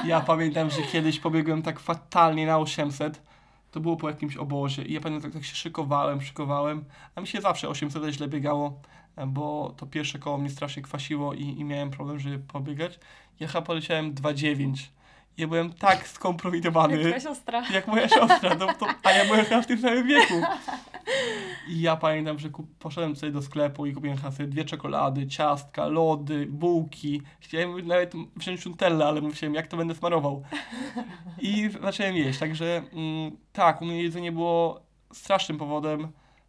Ja 0.05 0.21
pamiętam, 0.21 0.69
że 0.69 0.81
kiedyś 0.81 1.19
pobiegłem 1.19 1.61
tak 1.61 1.79
fatalnie 1.79 2.45
na 2.45 2.57
800, 2.57 3.21
to 3.71 3.79
było 3.79 3.97
po 3.97 4.09
jakimś 4.09 4.37
obozie 4.37 4.83
i 4.83 4.93
ja 4.93 5.01
pamiętam, 5.01 5.31
tak, 5.31 5.41
tak 5.41 5.49
się 5.49 5.55
szykowałem, 5.55 6.21
szykowałem, 6.21 6.85
a 7.15 7.21
mi 7.21 7.27
się 7.27 7.41
zawsze 7.41 7.69
800 7.69 8.03
źle 8.13 8.27
biegało, 8.27 8.81
bo 9.27 9.73
to 9.77 9.85
pierwsze 9.85 10.19
koło 10.19 10.37
mnie 10.37 10.49
strasznie 10.49 10.83
kwasiło 10.83 11.33
i, 11.33 11.41
i 11.41 11.63
miałem 11.63 11.91
problem, 11.91 12.19
żeby 12.19 12.39
pobiegać. 12.39 12.99
Ja 13.39 13.47
chyba 13.47 13.61
poleciałem 13.61 14.13
2,9. 14.13 14.89
Ja 15.39 15.47
byłem 15.47 15.73
tak 15.73 16.07
skompromitowany. 16.07 16.93
Jak 16.93 17.01
twoja 17.01 17.19
siostra. 17.19 17.63
Jak 17.73 17.87
moja 17.87 18.09
siostra, 18.09 18.55
no 18.55 18.73
to, 18.73 18.87
a 19.03 19.11
ja 19.11 19.25
byłem 19.25 19.45
chyba 19.45 19.61
w 19.61 19.67
tym 19.67 19.81
samym 19.81 20.07
wieku. 20.07 20.33
I 21.67 21.81
ja 21.81 21.95
pamiętam, 21.95 22.39
że 22.39 22.49
kup, 22.49 22.77
poszedłem 22.79 23.15
sobie 23.15 23.31
do 23.31 23.41
sklepu 23.41 23.85
i 23.85 23.93
kupiłem 23.93 24.17
chyba 24.17 24.31
sobie 24.31 24.49
dwie 24.49 24.65
czekolady, 24.65 25.27
ciastka, 25.27 25.85
lody, 25.87 26.47
bułki. 26.49 27.21
Chciałem 27.39 27.87
nawet 27.87 28.13
wziąć 28.35 28.65
nutellę, 28.65 29.05
ale 29.05 29.21
myślałem, 29.21 29.55
jak 29.55 29.67
to 29.67 29.77
będę 29.77 29.95
smarował. 29.95 30.43
I 31.41 31.69
zacząłem 31.81 32.15
jeść, 32.15 32.39
także 32.39 32.83
mm, 32.93 33.37
tak, 33.53 33.81
u 33.81 33.85
mnie 33.85 34.03
jedzenie 34.03 34.31
było 34.31 34.81
strasznym 35.13 35.57
powodem, 35.57 36.07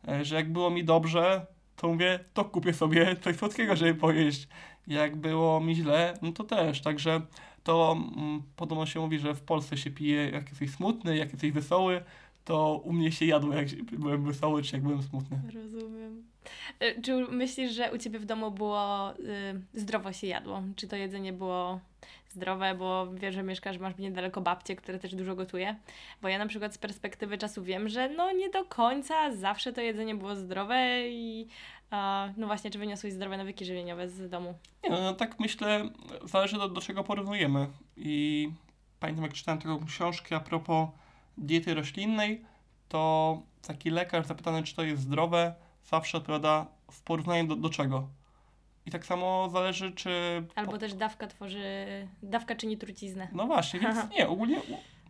e, 0.09 0.25
że 0.25 0.37
jak 0.37 0.53
było 0.53 0.71
mi 0.71 0.85
dobrze, 0.85 1.47
to 1.77 1.89
mówię, 1.89 2.21
to 2.35 2.45
kupię 2.45 2.73
sobie 2.73 3.17
coś 3.17 3.37
słodkiego, 3.37 3.77
żeby 3.77 3.95
pojeść. 3.95 4.49
Jak 4.87 5.17
było 5.17 5.61
mi 5.61 5.75
źle, 5.75 6.15
no 6.23 6.33
to 6.33 6.45
też, 6.45 6.83
także 6.83 7.21
to 7.65 7.93
mm, 8.17 8.43
podobno 8.57 8.87
się 8.87 9.01
mówi, 9.01 9.19
że 9.19 9.35
w 9.35 9.43
Polsce 9.43 9.77
się 9.77 9.91
pije, 9.91 10.31
jak 10.31 10.49
jesteś 10.49 10.71
smutny, 10.71 11.17
jak 11.17 11.33
jesteś 11.33 11.53
wesoły, 11.53 12.03
to 12.45 12.81
u 12.85 12.93
mnie 12.93 13.13
się 13.13 13.27
jadło, 13.27 13.55
jak 13.55 13.69
byłem 13.83 14.25
wesoły, 14.25 14.63
czy 14.63 14.77
jak 14.77 14.83
byłem 14.83 15.03
smutny. 15.03 15.41
Rozumiem. 15.55 16.23
E, 16.81 17.03
Czy 17.03 17.27
myślisz, 17.31 17.73
że 17.73 17.93
u 17.93 17.99
ciebie 17.99 18.19
w 18.19 18.25
domu 18.25 18.51
było 18.51 19.13
y, 19.19 19.61
zdrowo 19.75 20.13
się 20.13 20.27
jadło? 20.27 20.63
Czy 20.77 20.89
to 20.89 20.97
jedzenie 20.97 21.33
było 21.33 21.81
zdrowe, 22.29 22.75
bo 22.75 23.07
wiesz, 23.15 23.35
że 23.35 23.43
mieszkasz, 23.43 23.79
masz 23.79 23.97
niedaleko 23.99 24.41
babcię, 24.41 24.77
która 24.77 24.99
też 24.99 25.15
dużo 25.15 25.35
gotuje. 25.37 25.77
Bo 26.23 26.29
ja 26.29 26.39
na 26.39 26.47
przykład 26.47 26.75
z 26.75 26.79
perspektywy 26.79 27.39
czasu 27.39 27.63
wiem, 27.63 27.89
że 27.89 28.09
no 28.09 28.33
nie 28.33 28.51
do 28.51 28.65
końca 28.65 29.33
zawsze 29.37 29.73
to 29.73 29.81
jedzenie 29.81 30.15
było 30.15 30.37
zdrowe 30.37 31.09
i 31.09 31.47
no 32.37 32.47
właśnie, 32.47 32.71
czy 32.71 32.79
wyniosłeś 32.79 33.13
zdrowe 33.13 33.37
nawyki 33.37 33.65
żywieniowe 33.65 34.09
z 34.09 34.31
domu? 34.31 34.55
Nie, 34.85 34.91
no, 34.91 35.01
no 35.01 35.15
tak 35.15 35.41
myślę, 35.41 35.91
zależy 36.25 36.59
do, 36.59 36.69
do 36.69 36.81
czego 36.81 37.05
porównujemy. 37.05 37.69
I 37.97 38.49
pamiętam, 39.01 39.25
jak 39.25 39.35
czytałem 39.35 39.61
taką 39.61 39.87
książkę 39.87 40.37
a 40.37 40.41
propos 40.41 40.89
diety 41.39 41.75
roślinnej, 41.75 42.45
to 42.89 43.43
taki 43.67 43.91
lekarz 43.91 44.27
zapytany, 44.27 44.63
czy 44.63 44.77
to 44.77 44.83
jest 44.83 45.03
zdrowe, 45.03 45.55
zawsze 45.85 46.19
odpowiada 46.19 46.67
w 46.91 47.03
porównaniu 47.03 47.47
do, 47.47 47.57
do 47.57 47.71
czego. 47.71 48.09
I 48.87 48.91
tak 48.91 49.07
samo 49.07 49.49
zależy, 49.49 49.93
czy... 49.93 50.11
Albo 50.55 50.79
też 50.79 50.95
dawka 50.95 51.27
tworzy, 51.27 51.65
dawka 52.23 52.55
czyni 52.55 52.77
truciznę. 52.77 53.29
No 53.33 53.47
właśnie, 53.47 53.81
więc 53.81 53.99
nie, 54.11 54.29
ogólnie 54.29 54.59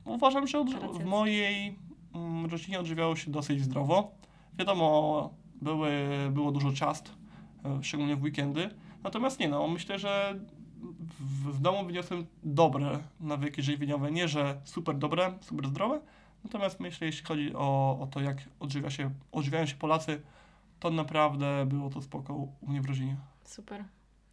u, 0.04 0.12
uważam, 0.14 0.46
że 0.46 0.58
Racja. 0.58 0.88
w 0.88 1.04
mojej 1.04 1.78
mm, 2.14 2.46
rodzinie 2.46 2.80
odżywiało 2.80 3.16
się 3.16 3.30
dosyć 3.30 3.62
zdrowo. 3.62 4.10
Wiadomo, 4.58 5.30
były, 5.62 5.90
było 6.30 6.52
dużo 6.52 6.72
ciast, 6.72 7.14
e, 7.64 7.82
szczególnie 7.82 8.16
w 8.16 8.22
weekendy. 8.22 8.70
Natomiast 9.02 9.40
nie 9.40 9.48
no, 9.48 9.68
myślę, 9.68 9.98
że 9.98 10.40
w, 11.20 11.52
w 11.52 11.60
domu 11.60 11.86
wyniosłem 11.86 12.26
dobre 12.42 12.98
nawyki 13.20 13.62
żywieniowe. 13.62 14.10
Nie, 14.10 14.28
że 14.28 14.60
super 14.64 14.98
dobre, 14.98 15.38
super 15.40 15.68
zdrowe. 15.68 16.00
Natomiast 16.44 16.80
myślę, 16.80 17.06
jeśli 17.06 17.26
chodzi 17.26 17.54
o, 17.54 17.98
o 18.00 18.06
to, 18.06 18.20
jak 18.20 18.38
odżywia 18.60 18.90
się, 18.90 19.10
odżywiają 19.32 19.66
się 19.66 19.76
Polacy, 19.76 20.22
to 20.80 20.90
naprawdę 20.90 21.66
było 21.66 21.90
to 21.90 22.02
spoko 22.02 22.34
u 22.34 22.66
mnie 22.66 22.80
w 22.80 22.86
rodzinie. 22.86 23.16
Super, 23.44 23.84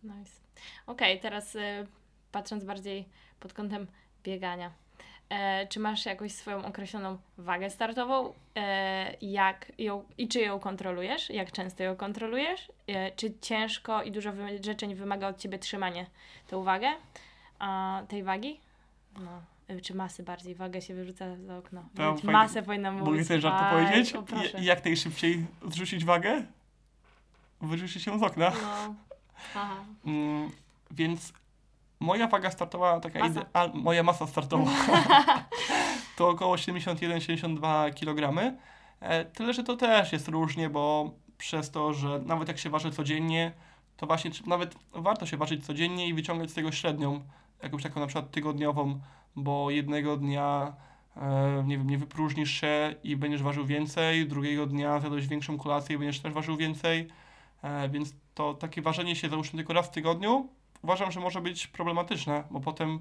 nice. 0.03 0.41
Okej, 0.87 1.19
teraz 1.19 1.55
y, 1.55 1.87
patrząc 2.31 2.63
bardziej 2.63 3.09
pod 3.39 3.53
kątem 3.53 3.87
biegania. 4.23 4.71
E, 5.29 5.67
czy 5.67 5.79
masz 5.79 6.05
jakąś 6.05 6.31
swoją 6.31 6.65
określoną 6.65 7.17
wagę 7.37 7.69
startową? 7.69 8.33
E, 8.55 9.13
jak 9.21 9.71
ją, 9.77 10.03
I 10.17 10.27
czy 10.27 10.39
ją 10.39 10.59
kontrolujesz? 10.59 11.29
Jak 11.29 11.51
często 11.51 11.83
ją 11.83 11.95
kontrolujesz? 11.95 12.67
E, 12.87 13.11
czy 13.11 13.33
ciężko 13.41 14.03
i 14.03 14.11
dużo 14.11 14.31
wy- 14.31 14.63
rzeczeń 14.63 14.95
wymaga 14.95 15.27
od 15.27 15.37
Ciebie 15.37 15.59
trzymanie 15.59 16.05
tą 16.47 16.63
wagę, 16.63 16.87
a, 17.59 18.01
tej 18.07 18.23
wagi? 18.23 18.59
No. 19.19 19.41
E, 19.67 19.81
Czy 19.81 19.93
masy 19.95 20.23
bardziej? 20.23 20.55
Wagę 20.55 20.81
się 20.81 20.93
wyrzuca 20.93 21.35
za 21.35 21.57
okno. 21.57 21.83
To 21.95 22.03
Mówić 22.09 22.21
fajnie. 22.25 22.33
masę 22.33 22.63
powinna 22.63 22.91
mówić. 22.91 23.07
Mogę 23.07 23.23
sobie 23.23 23.41
żartu 23.41 23.63
Aj, 23.65 23.85
powiedzieć? 23.85 24.13
O, 24.15 24.23
proszę. 24.23 24.59
I, 24.59 24.65
jak 24.65 24.85
najszybciej 24.85 25.45
zrzucić 25.67 26.05
wagę? 26.05 26.43
Wyrzucić 27.61 28.03
się 28.03 28.19
z 28.19 28.23
okna. 28.23 28.51
No. 28.61 28.95
Aha. 29.55 29.75
Mm, 30.05 30.51
więc 30.91 31.33
moja 31.99 32.27
waga 32.27 32.51
startowa, 32.51 32.99
taka 32.99 33.19
Masa. 33.19 33.41
ideal, 33.41 33.71
moja 33.73 34.03
masa 34.03 34.27
startowa, 34.27 34.71
to 36.17 36.29
około 36.29 36.55
71-72 36.55 37.93
kg. 37.93 38.53
E, 38.99 39.25
tyle, 39.25 39.53
że 39.53 39.63
to 39.63 39.75
też 39.77 40.13
jest 40.13 40.27
różnie, 40.27 40.69
bo 40.69 41.11
przez 41.37 41.71
to, 41.71 41.93
że 41.93 42.19
nawet 42.25 42.47
jak 42.47 42.57
się 42.57 42.69
waży 42.69 42.91
codziennie, 42.91 43.51
to 43.97 44.07
właśnie 44.07 44.31
nawet 44.45 44.75
warto 44.93 45.25
się 45.25 45.37
ważyć 45.37 45.65
codziennie 45.65 46.07
i 46.07 46.13
wyciągać 46.13 46.49
z 46.49 46.53
tego 46.53 46.71
średnią, 46.71 47.21
jakąś 47.63 47.83
taką 47.83 47.99
na 47.99 48.07
przykład 48.07 48.31
tygodniową, 48.31 48.99
bo 49.35 49.71
jednego 49.71 50.17
dnia 50.17 50.73
e, 51.15 51.63
nie 51.65 51.77
wiem, 51.77 51.89
nie 51.89 51.97
wypróżnisz 51.97 52.51
się 52.51 52.95
i 53.03 53.15
będziesz 53.15 53.43
ważył 53.43 53.65
więcej, 53.65 54.27
drugiego 54.27 54.65
dnia 54.65 54.99
zjadłeś 54.99 55.27
większą 55.27 55.57
kolację 55.57 55.95
i 55.95 55.99
będziesz 55.99 56.19
też 56.19 56.33
ważył 56.33 56.57
więcej, 56.57 57.07
e, 57.61 57.89
więc 57.89 58.13
to 58.33 58.53
takie 58.53 58.81
ważenie 58.81 59.15
się 59.15 59.29
załóżmy 59.29 59.57
tylko 59.57 59.73
raz 59.73 59.87
w 59.87 59.91
tygodniu, 59.91 60.49
uważam, 60.81 61.11
że 61.11 61.19
może 61.19 61.41
być 61.41 61.67
problematyczne, 61.67 62.43
bo 62.51 62.59
potem 62.59 62.99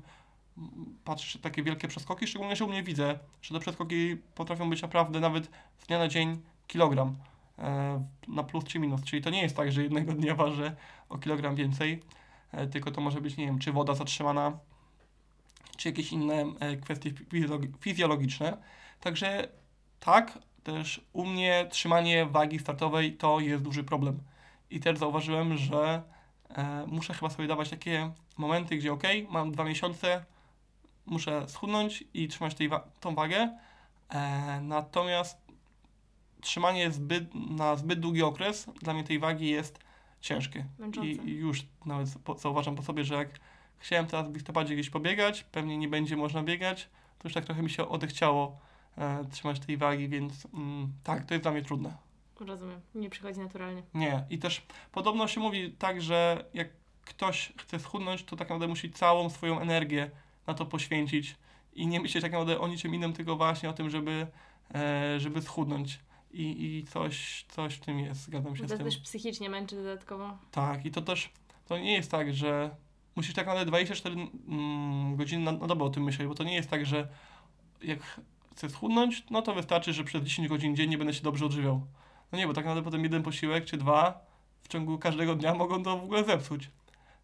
patrzysz 1.04 1.40
takie 1.42 1.62
wielkie 1.62 1.88
przeskoki, 1.88 2.26
szczególnie, 2.26 2.56
że 2.56 2.64
u 2.64 2.68
mnie 2.68 2.82
widzę, 2.82 3.18
że 3.42 3.54
te 3.54 3.60
przeskoki 3.60 4.16
potrafią 4.34 4.70
być 4.70 4.82
naprawdę 4.82 5.20
nawet 5.20 5.50
z 5.78 5.86
dnia 5.86 5.98
na 5.98 6.08
dzień 6.08 6.42
kilogram 6.66 7.16
e, 7.58 8.04
na 8.28 8.42
plus 8.42 8.64
czy 8.64 8.78
minus, 8.78 9.04
czyli 9.04 9.22
to 9.22 9.30
nie 9.30 9.42
jest 9.42 9.56
tak, 9.56 9.72
że 9.72 9.82
jednego 9.82 10.12
dnia 10.12 10.34
ważę 10.34 10.76
o 11.08 11.18
kilogram 11.18 11.54
więcej, 11.54 12.02
e, 12.52 12.66
tylko 12.66 12.90
to 12.90 13.00
może 13.00 13.20
być, 13.20 13.36
nie 13.36 13.46
wiem, 13.46 13.58
czy 13.58 13.72
woda 13.72 13.94
zatrzymana, 13.94 14.58
czy 15.76 15.88
jakieś 15.88 16.12
inne 16.12 16.44
e, 16.60 16.76
kwestie 16.76 17.10
fizjologi- 17.10 17.72
fizjologiczne. 17.80 18.56
Także 19.00 19.48
tak, 20.00 20.38
też 20.62 21.00
u 21.12 21.26
mnie 21.26 21.66
trzymanie 21.70 22.26
wagi 22.26 22.58
startowej 22.58 23.16
to 23.16 23.40
jest 23.40 23.62
duży 23.62 23.84
problem. 23.84 24.20
I 24.70 24.80
też 24.80 24.98
zauważyłem, 24.98 25.56
że 25.56 26.02
muszę 26.86 27.14
chyba 27.14 27.30
sobie 27.30 27.48
dawać 27.48 27.70
takie 27.70 28.10
momenty, 28.36 28.76
gdzie 28.76 28.92
ok, 28.92 29.02
mam 29.30 29.52
dwa 29.52 29.64
miesiące, 29.64 30.24
muszę 31.06 31.48
schudnąć 31.48 32.04
i 32.14 32.28
trzymać 32.28 32.54
tej 32.54 32.68
wa- 32.68 32.84
tą 33.00 33.14
wagę. 33.14 33.58
E, 34.08 34.60
natomiast 34.62 35.46
trzymanie 36.40 36.90
zbyt, 36.90 37.34
na 37.34 37.76
zbyt 37.76 38.00
długi 38.00 38.22
okres 38.22 38.66
dla 38.82 38.94
mnie 38.94 39.04
tej 39.04 39.18
wagi 39.18 39.48
jest 39.48 39.78
ciężkie. 40.20 40.66
Męczące. 40.78 41.08
I, 41.08 41.28
I 41.28 41.34
już 41.34 41.66
nawet 41.86 42.18
po, 42.24 42.38
zauważam 42.38 42.76
po 42.76 42.82
sobie, 42.82 43.04
że 43.04 43.14
jak 43.14 43.28
chciałem 43.78 44.06
teraz 44.06 44.30
w 44.30 44.34
listopadzie 44.34 44.74
gdzieś 44.74 44.90
pobiegać, 44.90 45.44
pewnie 45.44 45.78
nie 45.78 45.88
będzie 45.88 46.16
można 46.16 46.42
biegać, 46.42 46.88
to 47.18 47.28
już 47.28 47.34
tak 47.34 47.44
trochę 47.44 47.62
mi 47.62 47.70
się 47.70 47.88
odechciało 47.88 48.58
e, 48.98 49.24
trzymać 49.24 49.60
tej 49.60 49.76
wagi, 49.76 50.08
więc 50.08 50.46
mm, 50.54 50.92
tak, 51.04 51.24
to 51.24 51.34
jest 51.34 51.44
dla 51.44 51.52
mnie 51.52 51.62
trudne. 51.62 52.05
Rozumiem. 52.40 52.80
Nie 52.94 53.10
przychodzi 53.10 53.40
naturalnie. 53.40 53.82
Nie. 53.94 54.24
I 54.30 54.38
też 54.38 54.62
podobno 54.92 55.28
się 55.28 55.40
mówi 55.40 55.72
tak, 55.72 56.02
że 56.02 56.44
jak 56.54 56.68
ktoś 57.04 57.52
chce 57.58 57.78
schudnąć, 57.78 58.24
to 58.24 58.36
tak 58.36 58.48
naprawdę 58.48 58.68
musi 58.68 58.90
całą 58.90 59.30
swoją 59.30 59.60
energię 59.60 60.10
na 60.46 60.54
to 60.54 60.66
poświęcić 60.66 61.36
i 61.74 61.86
nie 61.86 62.00
myśleć 62.00 62.22
tak 62.22 62.32
naprawdę 62.32 62.60
o 62.60 62.68
niczym 62.68 62.94
innym, 62.94 63.12
tylko 63.12 63.36
właśnie 63.36 63.70
o 63.70 63.72
tym, 63.72 63.90
żeby, 63.90 64.26
e, 64.74 65.20
żeby 65.20 65.42
schudnąć. 65.42 65.98
I, 66.30 66.64
I 66.64 66.84
coś, 66.84 67.44
coś 67.48 67.74
w 67.74 67.80
tym 67.80 67.98
jest, 67.98 68.20
zgadzam 68.20 68.56
się 68.56 68.62
Bo 68.62 68.68
z 68.68 68.70
to 68.70 68.76
tym. 68.76 68.86
też 68.86 68.98
psychicznie 68.98 69.50
męczy 69.50 69.76
dodatkowo. 69.76 70.38
Tak, 70.50 70.86
i 70.86 70.90
to 70.90 71.02
też, 71.02 71.30
to 71.66 71.78
nie 71.78 71.92
jest 71.92 72.10
tak, 72.10 72.34
że 72.34 72.76
musisz 73.16 73.34
tak 73.34 73.46
naprawdę 73.46 73.66
24 73.66 74.14
mm, 74.14 75.16
godziny 75.16 75.44
na, 75.44 75.52
na 75.52 75.66
dobę 75.66 75.84
o 75.84 75.90
tym 75.90 76.04
myśleć, 76.04 76.28
bo 76.28 76.34
to 76.34 76.44
nie 76.44 76.54
jest 76.54 76.70
tak, 76.70 76.86
że 76.86 77.08
jak 77.82 78.20
chcę 78.52 78.70
schudnąć, 78.70 79.24
no 79.30 79.42
to 79.42 79.54
wystarczy, 79.54 79.92
że 79.92 80.04
przez 80.04 80.22
10 80.22 80.48
godzin 80.48 80.76
dziennie 80.76 80.98
będę 80.98 81.14
się 81.14 81.22
dobrze 81.22 81.46
odżywiał. 81.46 81.86
No 82.32 82.38
nie, 82.38 82.46
bo 82.46 82.52
tak 82.52 82.64
naprawdę 82.64 82.82
potem 82.84 83.02
jeden 83.02 83.22
posiłek 83.22 83.64
czy 83.64 83.76
dwa 83.76 84.20
w 84.62 84.68
ciągu 84.68 84.98
każdego 84.98 85.34
dnia 85.34 85.54
mogą 85.54 85.82
to 85.82 85.98
w 85.98 86.04
ogóle 86.04 86.24
zepsuć. 86.24 86.70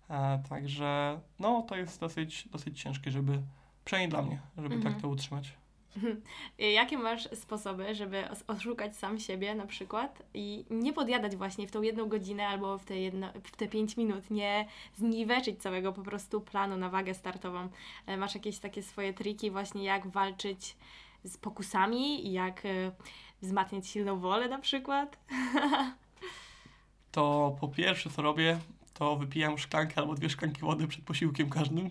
A, 0.08 0.38
także 0.48 1.20
no 1.38 1.62
to 1.62 1.76
jest 1.76 2.00
dosyć, 2.00 2.48
dosyć 2.48 2.80
ciężkie, 2.82 3.10
żeby, 3.10 3.42
przynajmniej 3.84 4.10
dla 4.10 4.22
mnie, 4.22 4.40
żeby 4.58 4.74
Mhm. 4.74 4.92
tak 4.94 5.02
to 5.02 5.08
utrzymać. 5.08 5.52
Jakie 6.58 6.98
masz 6.98 7.28
sposoby, 7.34 7.94
żeby 7.94 8.28
os- 8.30 8.44
oszukać 8.46 8.96
sam 8.96 9.18
siebie 9.18 9.54
na 9.54 9.66
przykład 9.66 10.22
i 10.34 10.64
nie 10.70 10.92
podjadać 10.92 11.36
właśnie 11.36 11.66
w 11.66 11.70
tą 11.70 11.82
jedną 11.82 12.08
godzinę 12.08 12.46
albo 12.48 12.78
w 12.78 12.84
te, 12.84 12.98
jedno, 12.98 13.32
w 13.44 13.56
te 13.56 13.68
pięć 13.68 13.96
minut, 13.96 14.30
nie 14.30 14.66
zniweczyć 14.96 15.62
całego 15.62 15.92
po 15.92 16.02
prostu 16.02 16.40
planu 16.40 16.76
na 16.76 16.88
wagę 16.88 17.14
startową? 17.14 17.68
E, 18.06 18.16
Masz 18.16 18.34
jakieś 18.34 18.58
takie 18.58 18.82
swoje 18.82 19.14
triki 19.14 19.50
właśnie 19.50 19.84
jak 19.84 20.06
walczyć 20.06 20.76
z 21.24 21.36
pokusami 21.36 22.26
i 22.28 22.32
jak 22.32 22.66
e, 22.66 22.92
wzmacniać 23.42 23.88
silną 23.88 24.18
wolę 24.18 24.48
na 24.48 24.58
przykład? 24.58 25.18
to 27.12 27.56
po 27.60 27.68
pierwsze 27.68 28.10
co 28.10 28.22
robię, 28.22 28.58
to 28.94 29.16
wypijam 29.16 29.58
szklankę 29.58 29.94
albo 30.00 30.14
dwie 30.14 30.30
szklanki 30.30 30.60
wody 30.60 30.88
przed 30.88 31.04
posiłkiem 31.04 31.50
każdym, 31.50 31.90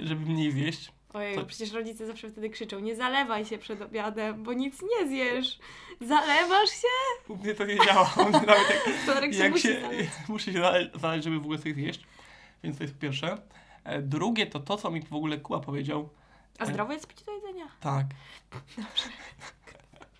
żeby 0.00 0.26
mniej 0.26 0.52
zjeść. 0.52 0.92
Ojej, 1.14 1.34
To- 1.36 1.44
przecież 1.46 1.72
rodzice 1.72 2.06
zawsze 2.06 2.30
wtedy 2.30 2.50
krzyczą, 2.50 2.80
nie 2.80 2.96
zalewaj 2.96 3.44
się 3.46 3.58
przed 3.58 3.82
obiadem, 3.82 4.42
bo 4.42 4.52
nic 4.52 4.82
nie 4.82 5.08
zjesz. 5.08 5.58
Zalewasz 6.00 6.70
się? 6.70 7.32
U 7.32 7.36
mnie 7.36 7.54
to 7.54 7.64
nie 7.64 7.76
działa. 7.86 8.14
Nawet 8.16 8.46
jak, 8.48 8.84
Torek 9.06 9.34
się 9.34 9.50
musi 9.50 9.62
się, 9.68 9.80
muszę 10.28 10.52
się 10.52 10.58
zale- 10.60 10.90
zaleźć, 11.00 11.24
żeby 11.24 11.38
w 11.38 11.42
ogóle 11.42 11.58
coś 11.58 11.72
zjeść. 11.74 12.00
Więc 12.62 12.76
to 12.78 12.84
jest 12.84 12.98
pierwsze. 12.98 13.38
E, 13.84 14.02
Drugie 14.02 14.46
to 14.46 14.60
to, 14.60 14.76
co 14.76 14.90
mi 14.90 15.02
w 15.02 15.12
ogóle 15.14 15.38
Kuba 15.38 15.60
powiedział. 15.60 16.08
A 16.58 16.66
zdrowo 16.66 16.92
jest 16.92 17.06
pić 17.06 17.22
do 17.22 17.32
jedzenia? 17.32 17.64
Tak. 17.80 18.06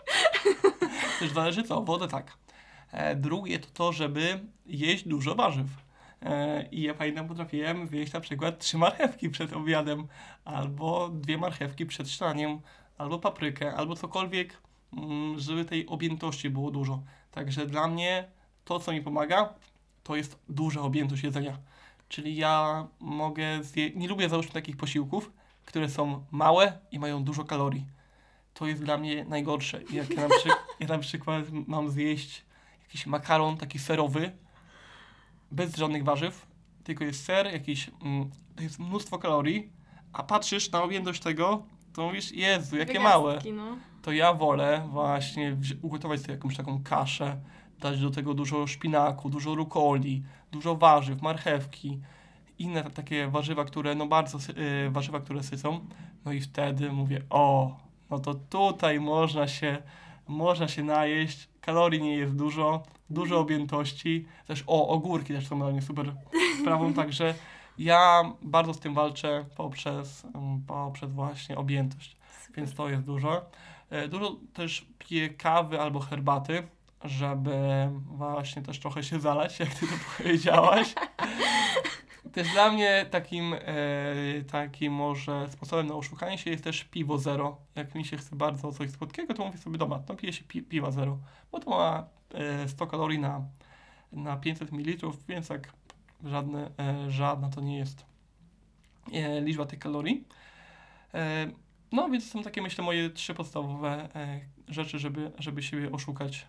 Też 1.21 1.33
zależy 1.33 1.62
co, 1.62 1.83
wodę 1.83 2.09
tak. 2.09 2.37
E, 2.93 3.17
drugie 3.17 3.59
to 3.59 3.69
to, 3.75 3.93
żeby 3.93 4.40
jeść 4.67 5.09
dużo 5.09 5.35
warzyw. 5.35 5.67
E, 6.23 6.62
I 6.71 6.83
ja 6.83 6.95
pamiętam, 6.95 7.29
potrafiłem 7.29 7.88
zjeść 7.88 8.12
na 8.12 8.21
przykład 8.21 8.59
trzy 8.59 8.79
marchewki 8.79 9.31
przed 9.31 9.53
obiadem, 9.53 10.07
albo 10.45 11.09
dwie 11.09 11.38
marchewki 11.38 11.87
przed 11.87 12.11
śniadaniem, 12.11 12.61
albo 12.99 13.19
paprykę, 13.19 13.75
albo 13.75 13.97
cokolwiek, 13.97 14.59
mm, 14.93 15.38
żeby 15.38 15.64
tej 15.64 15.87
objętości 15.87 16.51
było 16.51 16.71
dużo. 16.71 17.03
Także 17.31 17.67
dla 17.67 17.88
mnie 17.88 18.29
to, 18.64 18.81
co 18.81 18.93
mi 18.93 19.03
pomaga, 19.03 19.55
to 20.03 20.17
jest 20.17 20.38
duża 20.49 20.81
objętość 20.81 21.23
jedzenia. 21.23 21.59
Czyli 22.09 22.37
ja 22.37 22.87
mogę 23.01 23.62
zjeść, 23.62 23.97
nie 23.97 24.09
lubię 24.09 24.29
załóżmy 24.29 24.53
takich 24.53 24.77
posiłków, 24.77 25.33
które 25.64 25.88
są 25.88 26.25
małe 26.31 26.79
i 26.90 26.99
mają 26.99 27.25
dużo 27.25 27.45
kalorii. 27.45 27.87
To 28.55 28.67
jest 28.67 28.83
dla 28.85 28.99
mnie 28.99 29.25
najgorsze. 29.25 29.81
Jak 29.93 30.11
ja 30.11 30.29
na, 30.29 30.29
przy, 30.29 30.49
ja 30.81 30.87
na 30.88 30.99
przykład 30.99 31.45
mam 31.67 31.90
zjeść 31.90 32.45
jakiś 32.83 33.07
makaron 33.07 33.57
taki 33.57 33.79
serowy, 33.79 34.33
bez 35.51 35.77
żadnych 35.77 36.05
warzyw, 36.05 36.47
tylko 36.85 37.05
jest 37.05 37.25
ser, 37.25 37.47
jakiś, 37.53 37.90
mm, 38.03 38.31
to 38.57 38.62
jest 38.62 38.79
mnóstwo 38.79 39.19
kalorii, 39.19 39.73
a 40.12 40.23
patrzysz 40.23 40.71
na 40.73 40.83
objętość 40.83 41.23
tego, 41.23 41.62
to 41.93 42.03
mówisz, 42.07 42.33
Jezu, 42.33 42.77
jakie 42.77 43.01
małe. 43.01 43.38
No. 43.57 43.77
To 44.03 44.12
ja 44.12 44.33
wolę 44.35 44.88
właśnie 44.90 45.57
ugotować 45.83 46.21
sobie 46.21 46.35
jakąś 46.35 46.57
taką 46.57 46.83
kaszę, 46.85 47.37
dać 47.81 48.01
do 48.01 48.11
tego 48.11 48.35
dużo 48.35 48.67
szpinaku, 48.67 49.31
dużo 49.31 49.55
rukoli, 49.55 50.23
dużo 50.53 50.77
warzyw, 50.77 51.23
marchewki, 51.23 52.01
inne 52.59 52.83
ta- 52.83 52.90
takie 52.90 53.29
warzywa, 53.29 53.64
które 53.64 53.95
no 53.95 54.07
bardzo, 54.07 54.38
sy- 54.38 54.59
y, 54.87 54.90
warzywa, 54.90 55.21
które 55.21 55.43
sycą. 55.43 55.87
No 56.25 56.33
i 56.33 56.40
wtedy 56.40 56.93
mówię, 56.93 57.23
o, 57.31 57.77
no 58.11 58.19
to 58.19 58.35
tutaj 58.35 59.01
można 59.01 59.49
się, 59.49 59.83
można 60.29 60.69
się 60.69 60.83
najeść, 60.83 61.49
kalorii 61.61 62.03
nie 62.03 62.17
jest 62.17 62.37
dużo, 62.37 62.83
dużo 63.11 63.38
objętości, 63.40 64.27
też 64.47 64.64
o, 64.67 64.88
ogórki 64.88 65.35
też 65.35 65.49
są 65.49 65.59
dla 65.59 65.71
mnie 65.71 65.83
super 65.83 66.12
sprawą, 66.61 66.95
także 67.03 67.35
ja 67.79 68.33
bardzo 68.43 68.75
z 68.75 68.81
tym 68.81 68.95
walczę 68.95 69.45
poprzez, 69.57 70.25
mm, 70.25 70.62
poprzez 70.67 71.12
właśnie 71.12 71.57
objętość, 71.57 72.17
więc 72.57 72.75
to 72.75 72.88
jest 72.88 73.03
dużo. 73.03 73.43
E, 73.90 74.09
Dużo 74.09 74.37
też 74.53 74.87
piję 74.99 75.29
kawy 75.29 75.81
albo 75.81 76.01
herbaty, 76.01 76.62
żeby 77.05 77.53
właśnie 78.07 78.62
też 78.62 78.79
trochę 78.79 79.03
się 79.03 79.21
zalać, 79.21 79.61
jak 79.61 79.75
ty 79.75 79.87
to 79.87 79.95
powiedziałaś. 80.19 80.95
Też 82.35 82.53
dla 82.53 82.70
mnie 82.73 83.07
takim, 83.11 83.55
e, 83.55 83.61
takim 84.51 84.92
może 84.92 85.49
sposobem 85.51 85.87
na 85.87 85.94
oszukanie 85.94 86.38
się 86.38 86.51
jest 86.51 86.64
też 86.64 86.85
piwo 86.85 87.18
zero. 87.18 87.57
Jak 87.75 87.94
mi 87.94 88.05
się 88.05 88.16
chce 88.16 88.37
bardzo 88.37 88.73
coś 88.73 88.90
słodkiego, 88.90 89.35
to 89.35 89.44
mówię 89.44 89.59
sobie, 89.59 89.79
dobra, 89.79 89.99
to 89.99 90.14
piję 90.14 90.33
się 90.33 90.44
pi 90.44 90.62
piwa 90.62 90.90
zero, 90.90 91.18
bo 91.53 91.61
to 91.61 91.70
ma 91.70 92.07
e, 92.35 92.68
100 92.68 92.87
kalorii 92.87 93.18
na, 93.18 93.44
na 94.12 94.37
500 94.37 94.73
ml, 94.73 95.09
więc 95.29 95.49
tak 95.49 95.73
żadne, 96.25 96.70
e, 96.79 97.11
żadna 97.11 97.49
to 97.49 97.61
nie 97.61 97.79
jest 97.79 98.05
e, 99.12 99.40
liczba 99.40 99.66
tych 99.66 99.79
kalorii. 99.79 100.25
E, 101.14 101.47
no 101.92 102.09
więc 102.09 102.31
są 102.31 102.42
takie 102.42 102.62
myślę 102.62 102.85
moje 102.85 103.11
trzy 103.11 103.35
podstawowe 103.35 104.09
e, 104.14 104.40
rzeczy, 104.68 104.99
żeby, 104.99 105.33
żeby 105.38 105.62
siebie 105.62 105.92
oszukać. 105.92 106.47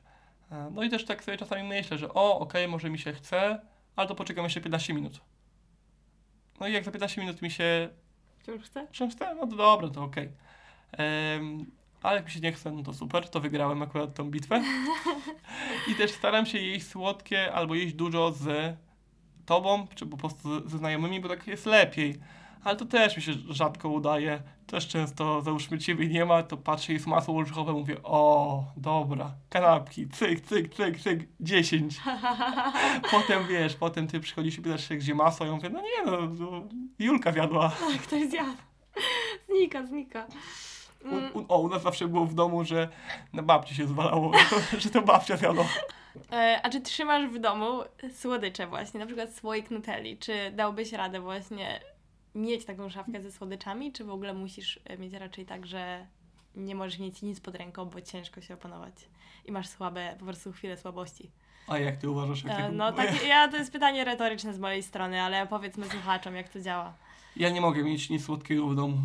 E, 0.51 0.69
no 0.73 0.83
i 0.83 0.89
też 0.89 1.05
tak 1.05 1.23
sobie 1.23 1.37
czasami 1.37 1.63
myślę, 1.63 1.97
że 1.97 2.13
o, 2.13 2.39
okej, 2.39 2.67
może 2.67 2.89
mi 2.89 2.99
się 2.99 3.13
chce, 3.13 3.61
ale 3.95 4.07
to 4.07 4.15
poczekam 4.15 4.43
jeszcze 4.43 4.61
15 4.61 4.93
minut. 4.93 5.34
No 6.59 6.67
i 6.67 6.73
jak 6.73 6.83
za 6.83 6.91
15 6.91 7.21
minut 7.21 7.41
mi 7.41 7.51
się 7.51 7.89
Wciąż 8.39 8.61
chcę? 8.63 8.87
że 8.91 9.07
chce, 9.09 9.35
no 9.35 9.47
to 9.47 9.55
dobra, 9.55 9.89
to 9.89 10.03
okej. 10.03 10.29
Em, 10.91 11.65
ale 12.01 12.15
jak 12.15 12.25
mi 12.25 12.31
się 12.31 12.39
nie 12.39 12.51
chce, 12.51 12.71
no 12.71 12.83
to 12.83 12.93
super, 12.93 13.29
to 13.29 13.39
wygrałem 13.39 13.81
akurat 13.81 14.13
tą 14.13 14.31
bitwę. 14.31 14.63
I 15.91 15.95
też 15.95 16.11
staram 16.11 16.45
się 16.45 16.57
jeść 16.57 16.87
słodkie 16.87 17.53
albo 17.53 17.75
jeść 17.75 17.93
dużo 17.93 18.31
z 18.31 18.75
tobą, 19.45 19.87
czy 19.95 20.05
po 20.05 20.17
prostu 20.17 20.69
ze 20.69 20.77
znajomymi, 20.77 21.19
bo 21.19 21.29
tak 21.29 21.47
jest 21.47 21.65
lepiej. 21.65 22.15
Ale 22.63 22.75
to 22.75 22.85
też 22.85 23.17
mi 23.17 23.23
się 23.23 23.33
rzadko 23.49 23.89
udaje. 23.89 24.41
Też 24.67 24.87
często, 24.87 25.41
załóżmy, 25.41 25.79
ciebie 25.79 26.07
nie 26.07 26.25
ma, 26.25 26.43
to 26.43 26.57
patrzę, 26.57 26.93
jest 26.93 27.07
masło 27.07 27.37
orzechowe, 27.37 27.73
mówię, 27.73 27.97
o, 28.03 28.63
dobra, 28.77 29.31
kanapki, 29.49 30.07
cyk, 30.07 30.41
cyk, 30.41 30.75
cyk, 30.75 30.99
cyk, 30.99 31.19
10. 31.39 32.01
Potem, 33.11 33.47
wiesz, 33.47 33.75
potem 33.75 34.07
ty 34.07 34.19
przychodzisz 34.19 34.57
i 34.57 34.61
pytasz 34.61 34.87
się, 34.87 34.95
gdzie 34.95 35.15
masło, 35.15 35.45
ja 35.45 35.51
mówię, 35.51 35.69
no 35.69 35.81
nie, 35.81 36.11
no, 36.11 36.17
no 36.39 36.61
Julka 36.99 37.31
wiadła. 37.31 37.69
Tak, 37.69 38.01
ktoś 38.01 38.29
zjadł. 38.29 38.57
Znika, 39.45 39.85
znika. 39.85 40.27
Mm, 41.05 41.31
U, 41.33 41.39
u, 41.39 41.45
o, 41.47 41.59
u 41.59 41.69
nas 41.69 41.81
zawsze 41.81 42.07
było 42.07 42.25
w 42.25 42.33
domu, 42.33 42.63
że 42.65 42.89
na 43.33 43.43
babci 43.43 43.75
się 43.75 43.87
zwalało, 43.87 44.31
że 44.37 44.45
to, 44.71 44.79
że 44.79 44.89
to 44.89 45.01
babcia 45.01 45.37
zjadła. 45.37 45.65
E, 46.31 46.59
a 46.63 46.69
czy 46.69 46.81
trzymasz 46.81 47.27
w 47.27 47.39
domu 47.39 47.83
słodycze 48.13 48.67
właśnie, 48.67 48.99
na 48.99 49.05
przykład 49.05 49.33
słoik 49.33 49.71
Nutelli? 49.71 50.17
Czy 50.17 50.51
dałbyś 50.51 50.93
radę 50.93 51.19
właśnie 51.19 51.79
mieć 52.35 52.65
taką 52.65 52.89
szafkę 52.89 53.21
ze 53.21 53.31
słodyczami, 53.31 53.91
czy 53.91 54.03
w 54.03 54.09
ogóle 54.09 54.33
musisz 54.33 54.79
e, 54.85 54.97
mieć 54.97 55.13
raczej 55.13 55.45
tak, 55.45 55.65
że 55.65 56.07
nie 56.55 56.75
możesz 56.75 56.99
mieć 56.99 57.21
nic 57.21 57.39
pod 57.39 57.55
ręką, 57.55 57.85
bo 57.85 58.01
ciężko 58.01 58.41
się 58.41 58.53
opanować 58.53 58.93
i 59.45 59.51
masz 59.51 59.67
słabe, 59.67 60.15
po 60.19 60.25
prostu 60.25 60.51
chwilę 60.51 60.77
słabości? 60.77 61.31
A 61.67 61.77
jak 61.77 61.97
ty 61.97 62.09
uważasz, 62.09 62.43
jak 62.43 62.53
E, 62.53 62.55
tego 62.55 62.71
no 62.71 62.91
tak, 62.91 63.27
ja, 63.27 63.47
to 63.47 63.57
jest 63.57 63.71
pytanie 63.71 64.03
retoryczne 64.03 64.53
z 64.53 64.59
mojej 64.59 64.83
strony, 64.83 65.21
ale 65.21 65.47
powiedzmy 65.47 65.89
słuchaczom, 65.89 66.35
jak 66.35 66.49
to 66.49 66.61
działa. 66.61 66.93
Ja 67.35 67.49
nie 67.49 67.61
mogę 67.61 67.83
mieć 67.83 68.09
nic 68.09 68.25
słodkiego 68.25 68.67
w 68.67 68.75
domu. 68.75 68.97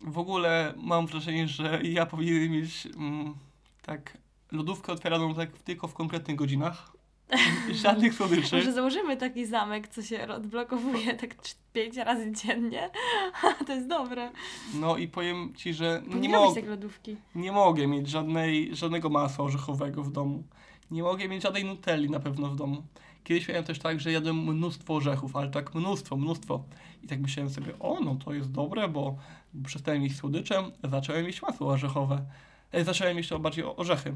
W 0.00 0.18
ogóle 0.18 0.74
mam 0.76 1.06
wrażenie, 1.06 1.48
że 1.48 1.80
ja 1.82 2.06
powinienem 2.06 2.50
mieć 2.50 2.86
mm, 2.86 3.34
tak 3.82 4.18
lodówkę 4.52 4.92
otwieraną 4.92 5.34
tak 5.34 5.58
tylko 5.58 5.88
w 5.88 5.94
konkretnych 5.94 6.36
godzinach. 6.36 6.92
Żadnych 7.82 8.14
słodyczy. 8.14 8.56
Może 8.56 8.72
założymy 8.72 9.16
taki 9.16 9.46
zamek, 9.46 9.88
co 9.88 10.02
się 10.02 10.28
odblokowuje 10.28 11.14
tak 11.14 11.34
pięć 11.72 11.96
razy 11.96 12.32
dziennie? 12.32 12.90
to 13.66 13.72
jest 13.74 13.88
dobre. 13.88 14.30
No 14.74 14.96
i 14.96 15.08
powiem 15.08 15.54
ci, 15.54 15.74
że 15.74 16.02
nie, 16.06 16.20
Nie 16.20 16.28
mogę, 16.28 16.62
lodówki. 16.62 17.16
nie 17.34 17.52
mogę 17.52 17.86
mieć 17.86 18.08
żadnej, 18.08 18.76
żadnego 18.76 19.08
masła 19.08 19.44
orzechowego 19.44 20.02
w 20.02 20.12
domu. 20.12 20.42
Nie 20.90 21.02
mogę 21.02 21.28
mieć 21.28 21.42
żadnej 21.42 21.64
nutelli 21.64 22.10
na 22.10 22.20
pewno 22.20 22.48
w 22.48 22.56
domu. 22.56 22.82
Kiedyś 23.24 23.48
miałem 23.48 23.64
też 23.64 23.78
tak, 23.78 24.00
że 24.00 24.12
jadłem 24.12 24.36
mnóstwo 24.36 24.94
orzechów, 24.94 25.36
ale 25.36 25.48
tak 25.50 25.74
mnóstwo, 25.74 26.16
mnóstwo. 26.16 26.64
I 27.02 27.06
tak 27.06 27.20
myślałem 27.20 27.50
sobie, 27.50 27.78
o 27.78 28.00
no 28.00 28.16
to 28.24 28.32
jest 28.32 28.52
dobre, 28.52 28.88
bo 28.88 29.16
przestałem 29.64 30.02
jeść 30.02 30.16
słodyczem, 30.16 30.64
zacząłem 30.90 31.26
jeść 31.26 31.42
masło 31.42 31.68
orzechowe. 31.72 32.24
E, 32.72 32.84
zacząłem 32.84 33.16
jeść 33.16 33.34
bardziej 33.34 33.64
orzechy. 33.64 34.14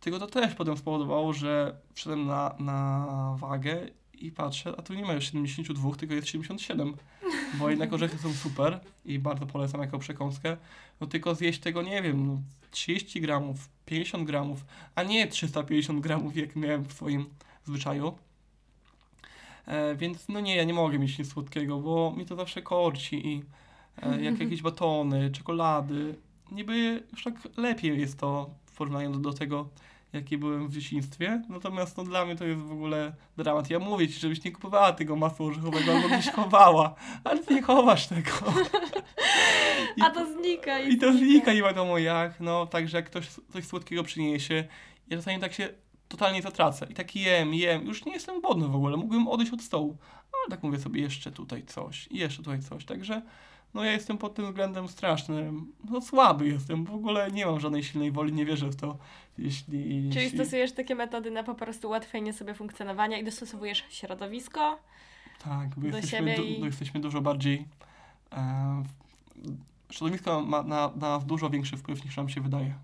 Tylko 0.00 0.18
to 0.18 0.26
też 0.26 0.54
potem 0.54 0.76
spowodowało, 0.76 1.32
że 1.32 1.76
wszedłem 1.94 2.26
na, 2.26 2.54
na 2.58 3.36
wagę 3.38 3.88
i 4.14 4.32
patrzę, 4.32 4.74
a 4.78 4.82
tu 4.82 4.94
nie 4.94 5.04
ma 5.04 5.12
już 5.12 5.24
72, 5.24 5.94
tylko 5.96 6.14
jest 6.14 6.28
77. 6.28 6.96
Bo 7.54 7.70
jednak 7.70 7.92
orzechy 7.92 8.18
są 8.18 8.32
super 8.32 8.80
i 9.04 9.18
bardzo 9.18 9.46
polecam 9.46 9.80
jako 9.80 9.98
przekąskę. 9.98 10.56
No 11.00 11.06
tylko 11.06 11.34
zjeść 11.34 11.60
tego, 11.60 11.82
nie 11.82 12.02
wiem, 12.02 12.26
no, 12.26 12.40
30 12.70 13.20
gramów, 13.20 13.68
50 13.86 14.26
gramów, 14.26 14.64
a 14.94 15.02
nie 15.02 15.26
350 15.26 16.00
gramów, 16.00 16.36
jak 16.36 16.56
miałem 16.56 16.84
w 16.84 16.92
swoim 16.92 17.26
zwyczaju. 17.64 18.18
E, 19.66 19.94
więc 19.96 20.28
no 20.28 20.40
nie, 20.40 20.56
ja 20.56 20.64
nie 20.64 20.74
mogę 20.74 20.98
mieć 20.98 21.18
nic 21.18 21.32
słodkiego, 21.32 21.78
bo 21.78 22.14
mi 22.16 22.26
to 22.26 22.36
zawsze 22.36 22.62
korci 22.62 23.28
i 23.28 23.42
e, 24.02 24.22
jak 24.22 24.40
jakieś 24.44 24.62
batony, 24.62 25.30
czekolady. 25.30 26.14
Niby 26.52 27.04
już 27.12 27.24
tak 27.24 27.34
lepiej 27.56 28.00
jest 28.00 28.18
to 28.18 28.50
w 28.76 28.78
porównaniu 28.78 29.10
do, 29.10 29.18
do 29.18 29.32
tego, 29.32 29.68
jaki 30.12 30.38
byłem 30.38 30.68
w 30.68 30.72
dzieciństwie. 30.72 31.42
Natomiast 31.48 31.96
no, 31.96 32.04
dla 32.04 32.24
mnie 32.24 32.36
to 32.36 32.44
jest 32.44 32.60
w 32.60 32.72
ogóle 32.72 33.12
dramat. 33.36 33.70
Ja 33.70 33.78
mówię 33.78 34.08
ci, 34.08 34.20
żebyś 34.20 34.44
nie 34.44 34.52
kupowała 34.52 34.92
tego 34.92 35.16
masła 35.16 35.46
orzechowego 35.46 35.92
albo 35.92 36.08
gdzieś 36.08 36.30
chowała, 36.30 36.94
ale 37.24 37.44
ty 37.44 37.54
nie 37.54 37.62
chowasz 37.62 38.06
tego. 38.06 38.30
I 39.96 40.02
A 40.02 40.10
to 40.10 40.32
znika. 40.32 40.80
i 40.80 40.96
to 40.96 41.12
znika, 41.12 41.52
nie 41.52 41.62
wiadomo 41.62 41.98
jak, 41.98 42.40
no, 42.40 42.66
także 42.66 42.96
jak 42.96 43.06
ktoś 43.06 43.28
coś 43.28 43.64
słodkiego 43.64 44.02
przyniesie, 44.02 44.64
ja 45.08 45.16
czasami 45.16 45.40
tak 45.40 45.52
się 45.52 45.68
totalnie 46.08 46.42
zatracę 46.42 46.86
i 46.90 46.94
tak 46.94 47.16
jem, 47.16 47.54
jem, 47.54 47.86
już 47.86 48.04
nie 48.04 48.12
jestem 48.12 48.40
głodny 48.40 48.68
w 48.68 48.76
ogóle, 48.76 48.96
mógłbym 48.96 49.28
odejść 49.28 49.52
od 49.52 49.62
stołu, 49.62 49.96
ale 50.32 50.50
tak 50.50 50.62
mówię 50.62 50.78
sobie, 50.78 51.00
jeszcze 51.00 51.32
tutaj 51.32 51.64
coś, 51.64 52.08
i 52.10 52.18
jeszcze 52.18 52.42
tutaj 52.42 52.62
coś, 52.62 52.84
także 52.84 53.22
no 53.76 53.84
ja 53.84 53.92
jestem 53.92 54.18
pod 54.18 54.34
tym 54.34 54.46
względem 54.46 54.88
straszny, 54.88 55.52
no 55.90 56.00
słaby 56.00 56.48
jestem, 56.48 56.84
w 56.84 56.94
ogóle 56.94 57.30
nie 57.30 57.46
mam 57.46 57.60
żadnej 57.60 57.82
silnej 57.84 58.12
woli, 58.12 58.32
nie 58.32 58.44
wierzę 58.46 58.68
w 58.68 58.76
to, 58.76 58.98
jeśli... 59.38 59.78
Czyli 60.12 60.24
jeśli 60.24 60.38
stosujesz 60.38 60.72
takie 60.72 60.94
metody 60.94 61.30
na 61.30 61.42
po 61.42 61.54
prostu 61.54 61.88
ułatwienie 61.88 62.32
sobie 62.32 62.54
funkcjonowania 62.54 63.18
i 63.18 63.24
dostosowujesz 63.24 63.84
środowisko. 63.88 64.78
Tak, 65.44 65.68
bo 65.76 65.80
do 65.80 65.96
jesteśmy, 65.96 66.18
siebie 66.18 66.36
du- 66.36 66.42
i- 66.44 66.58
du- 66.60 66.66
jesteśmy 66.66 67.00
dużo 67.00 67.20
bardziej 67.20 67.66
e, 68.32 68.82
środowisko 69.90 70.42
ma 70.42 70.62
na, 70.62 70.88
na 70.96 71.08
nas 71.08 71.26
dużo 71.26 71.50
większy 71.50 71.76
wpływ 71.76 72.04
niż 72.04 72.16
nam 72.16 72.28
się 72.28 72.40
wydaje. 72.40 72.74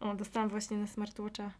O, 0.00 0.14
dostałam 0.14 0.48
właśnie 0.48 0.76
na 0.76 0.86
smartwatcha 0.86 1.50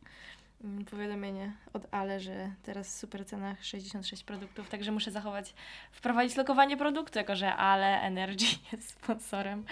powiadomienie 0.90 1.53
od 1.73 1.83
Ale, 1.90 2.21
że 2.21 2.51
teraz 2.62 2.88
w 2.88 2.99
super 2.99 3.27
cenach 3.27 3.64
66 3.64 4.25
produktów, 4.25 4.68
także 4.68 4.92
muszę 4.92 5.11
zachować, 5.11 5.55
wprowadzić 5.92 6.37
lokowanie 6.37 6.77
produktu, 6.77 7.18
jako 7.18 7.37
że 7.37 7.55
Ale 7.57 8.01
Energy 8.01 8.47
jest 8.73 8.88
sponsorem, 8.90 9.64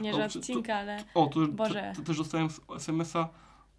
nie 0.00 0.14
że 0.14 0.24
O, 0.24 0.28
czy 0.28 0.32
to- 0.32 0.38
odcinka, 0.38 0.74
ale 0.76 1.04
O, 1.14 1.26
to, 1.26 1.40
Boże. 1.48 1.92
to, 1.94 2.00
to 2.00 2.06
też 2.06 2.18
dostałem 2.18 2.48
SMS-a 2.76 3.28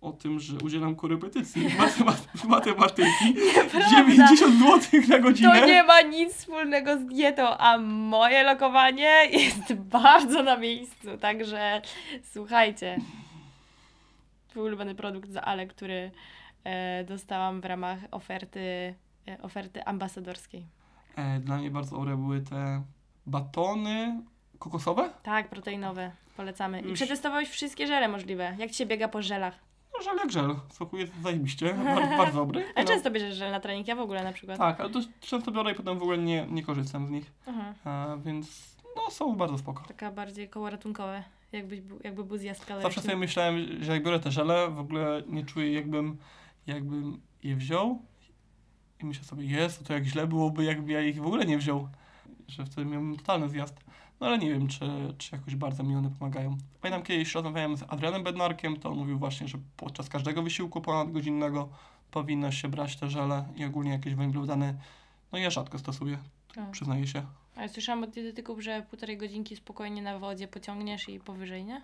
o 0.02 0.12
tym, 0.12 0.40
że 0.40 0.54
udzielam 0.64 0.96
korepetycji 0.96 1.70
matemat- 1.70 2.46
matematyki. 2.48 3.36
90 3.92 4.40
zł 4.60 5.02
na 5.10 5.20
godzinę. 5.20 5.60
to 5.60 5.66
nie 5.66 5.84
ma 5.84 6.02
nic 6.02 6.34
wspólnego 6.34 6.98
z 7.00 7.06
dietą, 7.06 7.58
a 7.58 7.78
moje 7.88 8.44
lokowanie 8.44 9.12
jest 9.32 9.74
bardzo 9.74 10.44
na 10.44 10.58
miejscu, 10.58 11.18
także 11.18 11.82
słuchajcie. 12.34 12.98
Twój 14.50 14.64
ulubiony 14.64 14.96
produkt 14.96 15.30
za 15.30 15.42
Ale, 15.42 15.68
który 15.68 16.12
dostałam 17.08 17.62
w 17.62 17.66
ramach 17.66 18.00
oferty, 18.12 18.96
e, 19.28 19.42
oferty 19.42 19.84
ambasadorskiej. 19.84 20.66
E, 21.16 21.40
Dla 21.40 21.58
mnie 21.58 21.72
bardzo 21.72 21.96
dobre 21.98 22.18
były 22.18 22.42
te 22.42 22.84
batony 23.26 24.22
kokosowe. 24.60 25.10
Tak, 25.24 25.50
proteinowe. 25.50 26.12
Polecamy. 26.38 26.82
I 26.82 26.94
przetestowałeś 26.94 27.50
wszystkie 27.50 27.88
żele 27.88 28.08
możliwe. 28.08 28.56
Jak 28.58 28.70
ci 28.72 28.76
się 28.78 28.86
biega 28.86 29.08
po 29.08 29.22
żelach? 29.22 29.60
No, 29.98 30.04
żel 30.04 30.18
jak 30.18 30.32
żel. 30.32 30.56
Smakuje 30.70 31.08
zajebiście. 31.22 31.74
Bardzo, 31.74 32.18
bardzo 32.18 32.40
dobry. 32.46 32.66
A 32.76 32.82
No, 32.82 32.88
często 32.88 33.12
bierzesz 33.12 33.36
żel 33.36 33.52
na 33.52 33.60
trening? 33.60 33.88
Ja 33.88 33.96
w 33.96 34.00
ogóle 34.00 34.24
na 34.24 34.34
przykład. 34.34 34.58
Tak, 34.58 34.80
ale 34.80 34.90
to 34.90 35.00
często 35.20 35.52
biorę 35.52 35.72
i 35.72 35.76
potem 35.76 36.00
w 36.00 36.02
ogóle 36.02 36.18
nie, 36.18 36.48
nie 36.50 36.64
korzystam 36.64 37.08
z 37.08 37.10
nich. 37.10 37.32
Mhm. 37.48 37.74
A, 37.86 38.18
więc 38.26 38.76
no, 38.96 39.12
są 39.12 39.36
bardzo 39.36 39.58
spoko. 39.58 39.84
Taka 39.88 40.12
bardziej 40.12 40.50
koło 40.50 40.70
ratunkowe. 40.70 41.24
Jakbyś, 41.52 41.82
bu- 41.82 42.00
jakby 42.04 42.24
był 42.24 42.38
zjazd 42.38 42.66
Zawsze 42.82 43.02
sobie 43.02 43.16
myślałem, 43.18 43.84
że 43.84 43.92
jak 43.94 44.04
biorę 44.04 44.20
te 44.20 44.32
żele, 44.32 44.70
w 44.72 44.80
ogóle 44.80 45.24
nie 45.28 45.46
czuję 45.46 45.74
jakbym, 45.74 46.18
jakbym 46.68 47.22
je 47.44 47.56
wziął. 47.56 48.02
I 49.00 49.06
myślę 49.06 49.24
sobie, 49.24 49.46
jest, 49.46 49.88
to 49.88 49.94
jak 49.94 50.04
źle 50.06 50.28
byłoby, 50.28 50.64
jakby 50.64 50.92
ja 50.92 51.02
ich 51.02 51.22
w 51.22 51.26
ogóle 51.26 51.46
nie 51.46 51.58
wziął. 51.58 51.90
Że 52.48 52.66
wtedy 52.66 52.86
miałbym 52.86 53.18
totalny 53.18 53.50
zjazd. 53.50 53.80
No 54.20 54.28
ale 54.28 54.38
nie 54.38 54.50
wiem, 54.50 54.68
czy, 54.68 55.14
czy 55.18 55.36
jakoś 55.36 55.56
bardzo 55.56 55.84
mi 55.84 55.96
one 55.96 56.10
pomagają. 56.20 56.58
Pamiętam 56.82 57.04
kiedyś 57.04 57.36
rozmawiałem 57.36 57.78
z 57.78 57.84
Adrianem 57.88 58.24
Bednarkiem, 58.24 58.80
to 58.80 58.90
on 58.90 58.98
mówił 58.98 59.20
właśnie, 59.20 59.48
że 59.48 59.58
podczas 59.78 60.10
każdego 60.10 60.44
wysiłku 60.44 60.82
ponadgodzinnego 60.82 61.70
powinno 62.12 62.52
się 62.52 62.68
brać 62.68 62.96
te 62.96 63.10
żele 63.10 63.46
i 63.56 63.66
ogólnie 63.66 63.92
jakieś 63.92 64.16
węglowodany. 64.16 64.78
No 65.32 65.38
ja 65.38 65.50
rzadko 65.50 65.80
stosuję, 65.80 66.18
Tak. 66.56 66.72
przyznaję 66.72 67.08
się. 67.08 67.26
A 67.56 67.62
ja 67.62 67.68
słyszałam 67.68 68.04
od 68.04 68.10
dietetyków, 68.10 68.62
że 68.62 68.86
półtorej 68.90 69.18
godzinki 69.18 69.56
spokojnie 69.56 70.02
na 70.02 70.20
wodzie 70.20 70.48
pociągniesz 70.48 71.10
i 71.10 71.20
powyżej, 71.20 71.64
nie? 71.66 71.82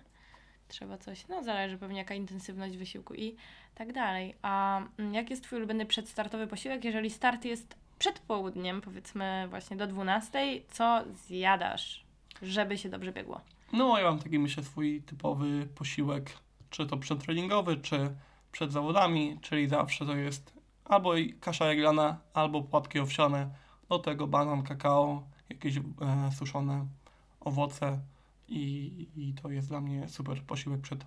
Trzeba 0.68 0.98
coś, 0.98 1.28
no 1.28 1.44
zależy 1.44 1.78
pewnie 1.78 1.98
jaka 1.98 2.14
intensywność 2.14 2.76
wysiłku 2.76 3.14
i 3.14 3.36
tak 3.74 3.92
dalej. 3.92 4.34
A 4.42 4.82
mm, 4.98 5.14
jak 5.14 5.30
jest 5.30 5.42
twój 5.42 5.58
ulubiony 5.58 5.86
przedstartowy 5.86 6.46
posiłek? 6.46 6.84
Jeżeli 6.84 7.10
start 7.10 7.44
jest 7.44 7.76
przed 7.98 8.18
południem, 8.18 8.80
powiedzmy 8.80 9.46
właśnie 9.50 9.76
do 9.76 9.86
12, 9.86 10.60
co 10.70 11.04
zjadasz, 11.26 12.04
żeby 12.42 12.78
się 12.78 12.88
dobrze 12.88 13.12
biegło? 13.12 13.40
No, 13.72 13.98
ja 13.98 14.04
mam 14.04 14.18
taki, 14.18 14.38
myślę, 14.38 14.62
swój 14.62 15.02
typowy 15.02 15.66
posiłek, 15.74 16.30
czy 16.70 16.86
to 16.86 16.96
przedtreningowy, 16.96 17.76
czy 17.76 18.14
przed 18.52 18.72
zawodami, 18.72 19.38
czyli 19.40 19.68
zawsze 19.68 20.06
to 20.06 20.16
jest 20.16 20.52
albo 20.84 21.12
kasza 21.40 21.66
jaglana, 21.66 22.16
albo 22.34 22.62
płatki 22.62 22.98
owsiane, 22.98 23.50
do 23.88 23.98
tego 23.98 24.26
banan, 24.26 24.62
kakao, 24.62 25.22
jakieś 25.48 25.76
e, 25.76 25.82
suszone 26.38 26.86
owoce 27.40 27.98
i, 28.48 29.08
i 29.16 29.34
to 29.42 29.50
jest 29.50 29.68
dla 29.68 29.80
mnie 29.80 30.08
super 30.08 30.42
posiłek 30.42 30.80
przed, 30.80 31.04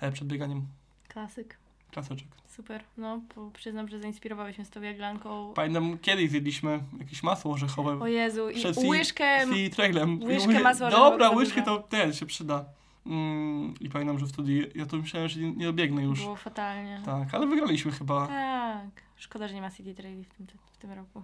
e, 0.00 0.12
przed 0.12 0.28
bieganiem. 0.28 0.66
Klasyk. 1.08 1.58
Klasyczek. 1.90 2.28
Super. 2.46 2.84
No, 2.96 3.20
przyznam, 3.52 3.88
że 3.88 4.00
zainspirowałeś 4.00 4.58
mnie 4.58 4.64
z 4.64 4.70
tą 4.70 4.82
jaglanką. 4.82 5.52
Pamiętam, 5.54 5.98
kiedyś 5.98 6.30
zjedliśmy 6.30 6.80
jakieś 6.98 7.22
masło 7.22 7.52
orzechowe 7.52 8.00
O 8.00 8.06
Jezu, 8.06 8.50
i 8.50 8.54
przed 8.54 8.76
łyżkę... 8.76 9.46
trailem. 9.72 10.22
I 10.22 10.26
łyżkę 10.26 10.60
masła 10.60 10.86
orzechowego 10.86 11.10
Dobra, 11.10 11.30
łyżkę 11.30 11.62
to 11.62 11.78
ten 11.78 12.12
się 12.12 12.26
przyda. 12.26 12.64
Mm, 13.06 13.74
I 13.80 13.90
pamiętam, 13.90 14.18
że 14.18 14.26
wtedy 14.26 14.70
ja 14.74 14.86
to 14.86 14.96
myślałem, 14.96 15.28
że 15.28 15.40
nie, 15.40 15.52
nie 15.52 15.64
dobiegnę 15.64 16.02
już. 16.02 16.20
Było 16.20 16.36
fatalnie. 16.36 17.02
Tak, 17.04 17.34
ale 17.34 17.46
wygraliśmy 17.46 17.92
chyba. 17.92 18.26
Tak. 18.26 19.02
Szkoda, 19.16 19.48
że 19.48 19.54
nie 19.54 19.60
ma 19.60 19.70
City 19.70 19.94
Traili 19.94 20.24
w 20.24 20.28
tym, 20.28 20.46
w 20.72 20.76
tym 20.76 20.92
roku. 20.92 21.22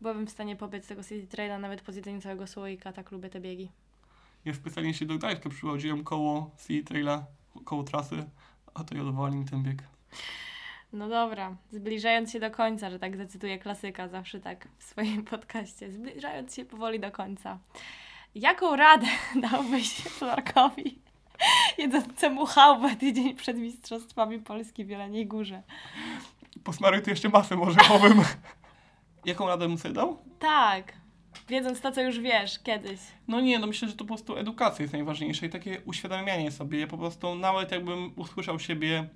Byłabym 0.00 0.26
w 0.26 0.30
stanie 0.30 0.56
pobiec 0.56 0.86
tego 0.86 1.02
City 1.04 1.26
Traila 1.26 1.58
nawet 1.58 1.82
po 1.82 1.92
zjedzeniu 1.92 2.20
całego 2.20 2.46
słoika, 2.46 2.92
tak 2.92 3.10
lubię 3.10 3.30
te 3.30 3.40
biegi. 3.40 3.70
Ja 4.44 4.54
specjalnie 4.54 4.94
się 4.94 5.06
do 5.06 5.14
Gdańska 5.14 5.50
przychodziłem 5.50 6.04
koło 6.04 6.50
Sea 6.56 6.82
Traila, 6.84 7.26
koło 7.64 7.82
trasy, 7.82 8.24
a 8.74 8.84
to 8.84 8.96
jodowali 8.96 9.36
mi 9.36 9.44
ten 9.44 9.62
bieg. 9.62 9.82
No 10.92 11.08
dobra, 11.08 11.56
zbliżając 11.72 12.32
się 12.32 12.40
do 12.40 12.50
końca, 12.50 12.90
że 12.90 12.98
tak 12.98 13.16
zacytuję 13.16 13.58
klasyka, 13.58 14.08
zawsze 14.08 14.40
tak 14.40 14.68
w 14.78 14.84
swoim 14.84 15.24
podcaście, 15.24 15.92
zbliżając 15.92 16.54
się 16.54 16.64
powoli 16.64 17.00
do 17.00 17.10
końca. 17.10 17.58
Jaką 18.34 18.76
radę 18.76 19.06
dałbyś 19.50 19.94
Florkowi 19.94 20.98
jedzącemu 21.78 22.46
chałbę 22.46 22.96
tydzień 22.96 23.34
przed 23.34 23.58
Mistrzostwami 23.58 24.38
Polski 24.38 24.84
w 24.84 24.88
Jeleniej 24.88 25.26
Górze? 25.26 25.62
Posmaruj 26.64 27.02
tu 27.02 27.10
jeszcze 27.10 27.28
masem 27.28 27.62
orzechowym. 27.62 28.22
Jaką 29.24 29.46
radę 29.46 29.68
bym 29.68 29.78
sobie 29.78 29.94
dał? 29.94 30.18
Tak, 30.38 30.92
wiedząc 31.48 31.80
to, 31.80 31.92
co 31.92 32.02
już 32.02 32.20
wiesz 32.20 32.58
kiedyś. 32.58 33.00
No 33.28 33.40
nie, 33.40 33.58
no 33.58 33.66
myślę, 33.66 33.88
że 33.88 33.94
to 33.94 34.04
po 34.04 34.08
prostu 34.08 34.36
edukacja 34.36 34.82
jest 34.82 34.92
najważniejsza 34.92 35.46
i 35.46 35.50
takie 35.50 35.80
uświadamianie 35.84 36.50
sobie. 36.50 36.80
Ja 36.80 36.86
po 36.86 36.98
prostu 36.98 37.34
nawet 37.34 37.72
jakbym 37.72 38.12
usłyszał 38.16 38.58
siebie 38.58 39.08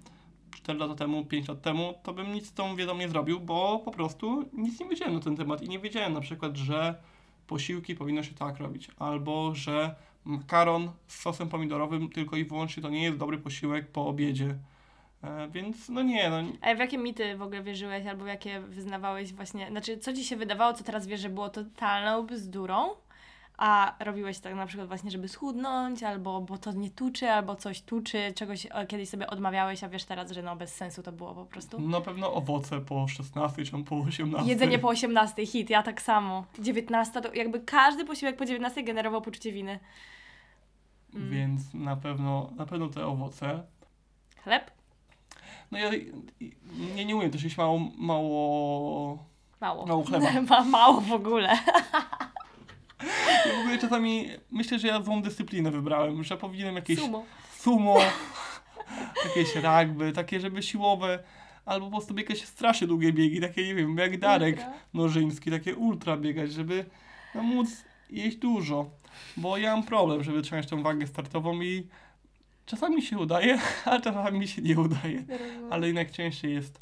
4 0.55 0.79
lata 0.79 0.95
temu, 0.95 1.25
5 1.25 1.49
lat 1.49 1.63
temu, 1.63 1.95
to 2.03 2.13
bym 2.13 2.33
nic 2.33 2.47
z 2.47 2.53
tą 2.53 2.77
wiedzą 2.77 2.97
nie 2.97 3.09
zrobił, 3.09 3.41
bo 3.41 3.79
po 3.85 3.91
prostu 3.91 4.45
nic 4.53 4.81
nie 4.81 4.89
wiedziałem 4.89 5.15
na 5.15 5.21
ten 5.21 5.37
temat 5.37 5.63
i 5.63 5.69
nie 5.69 5.79
wiedziałem 5.79 6.13
na 6.13 6.21
przykład, 6.21 6.57
że 6.57 6.95
posiłki 7.47 7.95
powinno 7.95 8.23
się 8.23 8.35
tak 8.35 8.59
robić, 8.59 8.91
albo 8.99 9.55
że 9.55 9.95
makaron 10.25 10.91
z 11.07 11.21
sosem 11.21 11.49
pomidorowym 11.49 12.09
tylko 12.09 12.37
i 12.37 12.45
wyłącznie 12.45 12.83
to 12.83 12.91
nie 12.91 13.03
jest 13.03 13.19
dobry 13.19 13.39
posiłek 13.39 13.93
po 13.93 14.07
obiedzie. 14.07 14.59
E, 15.25 15.49
więc 15.49 15.89
no 15.89 16.03
nie, 16.03 16.31
no 16.31 16.37
A 16.61 16.75
w 16.75 16.79
jakie 16.79 16.99
mity 16.99 17.37
w 17.37 17.43
ogóle 17.43 17.63
wierzyłeś, 17.63 18.07
albo 18.07 18.27
jakie 18.27 18.61
wyznawałeś 18.61 19.33
właśnie, 19.33 19.69
znaczy 19.71 19.99
co 19.99 20.13
ci 20.13 20.25
się 20.25 20.37
wydawało, 20.37 20.73
co 20.73 20.85
teraz 20.85 21.07
wiesz, 21.07 21.21
że 21.21 21.29
było 21.29 21.49
totalną 21.49 22.27
bzdurą, 22.27 22.89
a 23.59 23.95
robiłeś 23.99 24.39
tak 24.39 24.55
na 24.55 24.67
przykład 24.67 24.89
właśnie, 24.89 25.11
żeby 25.11 25.29
schudnąć, 25.29 26.03
albo 26.03 26.41
bo 26.41 26.59
to 26.59 26.73
nie 26.73 26.91
tuczy, 26.91 27.31
albo 27.31 27.57
coś 27.57 27.83
tuczy, 27.83 28.33
czegoś 28.35 28.67
e, 28.71 28.87
kiedyś 28.87 29.09
sobie 29.09 29.27
odmawiałeś, 29.27 29.85
a 29.85 29.89
wiesz 29.89 30.05
teraz, 30.05 30.31
że 30.31 30.43
no 30.43 30.57
bez 30.57 30.75
sensu 30.75 31.03
to 31.03 31.13
było 31.13 31.35
po 31.35 31.45
prostu. 31.45 31.81
na 31.81 32.01
pewno 32.01 32.35
owoce 32.35 32.81
po 32.81 33.09
16 33.09 33.65
czy 33.65 33.85
po 33.85 33.97
18. 33.97 34.51
Jedzenie 34.51 34.79
po 34.79 34.89
18, 34.89 35.47
hit, 35.47 35.71
ja 35.71 35.83
tak 35.83 36.03
samo. 36.03 36.45
19 36.59 37.21
to 37.21 37.35
jakby 37.35 37.61
każdy 37.61 38.05
posiłek 38.05 38.37
po 38.37 38.45
19 38.45 38.83
generował 38.83 39.23
poczucie 39.23 39.53
winy. 39.53 39.81
Mm. 41.15 41.31
Więc 41.31 41.75
na 41.75 41.97
pewno, 41.97 42.51
na 42.57 42.67
pewno 42.67 42.89
te 42.89 43.07
owoce. 43.07 43.63
Chleb? 44.45 44.71
No 45.71 45.79
ja 45.79 45.91
nie, 46.97 47.05
nie 47.05 47.17
umiem 47.17 47.31
też 47.31 47.43
jeść 47.45 47.57
mało, 47.57 47.79
mało, 47.97 49.19
Mało. 49.61 49.87
mało 49.87 50.05
chleba. 50.05 50.27
Ma 50.51 50.65
mało 50.65 51.01
w 51.01 51.13
ogóle. 51.13 51.49
Ja 53.47 53.57
w 53.57 53.61
ogóle 53.61 53.79
czasami 53.79 54.29
myślę, 54.51 54.79
że 54.79 54.89
ja 54.89 55.03
złą 55.03 55.23
dyscyplinę 55.23 55.71
wybrałem, 55.71 56.25
że 56.25 56.37
powinienem 56.37 56.77
jakieś 56.77 56.99
Sumo. 57.01 57.25
sumo, 57.59 57.97
jakieś 59.25 59.55
rugby, 59.57 60.13
takie 60.13 60.41
żeby 60.41 60.63
siłowe, 60.63 61.19
albo 61.67 61.87
po 61.87 61.93
prostu 61.93 62.15
biegać 62.15 62.45
strasznie 62.45 62.87
długie 62.87 63.13
biegi, 63.13 63.41
takie 63.41 63.67
nie 63.67 63.75
wiem, 63.75 63.99
jak 63.99 64.19
Darek 64.19 64.57
Ultra. 64.57 64.73
Nożyński, 64.95 65.51
takie 65.51 65.77
ultra 65.77 66.17
biegać, 66.17 66.53
żeby 66.53 66.85
no, 67.35 67.43
móc 67.43 67.69
jeść 68.11 68.37
dużo. 68.37 68.91
Bo 69.37 69.57
ja 69.57 69.73
mam 69.77 69.83
problem, 69.85 70.25
żeby 70.25 70.43
trzymać 70.43 70.67
tą 70.67 70.83
wagę 70.83 71.07
startową 71.07 71.61
i 71.61 71.87
czasami 72.67 73.03
się 73.03 73.19
udaje, 73.19 73.59
a 73.85 74.01
czasami 74.01 74.39
mi 74.39 74.49
się 74.49 74.63
nie 74.63 74.79
udaje. 74.81 75.25
Ale 75.71 75.87
jednak 75.87 76.11
częściej 76.11 76.55
jest, 76.55 76.79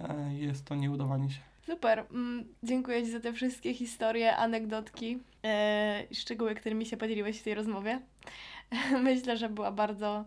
e, 0.00 0.34
jest 0.34 0.64
to 0.64 0.74
nieudawanie 0.74 1.30
się. 1.30 1.40
Super. 1.66 2.04
Mm, 2.10 2.44
dziękuję 2.62 3.02
Ci 3.02 3.10
za 3.10 3.20
te 3.20 3.32
wszystkie 3.32 3.74
historie, 3.74 4.36
anegdotki 4.36 5.18
i 6.10 6.14
szczegóły, 6.14 6.54
którymi 6.54 6.86
się 6.86 6.96
podzieliłeś 6.96 7.40
w 7.40 7.42
tej 7.42 7.54
rozmowie. 7.54 8.00
Myślę, 9.02 9.36
że 9.36 9.48
była 9.48 9.72
bardzo. 9.72 10.24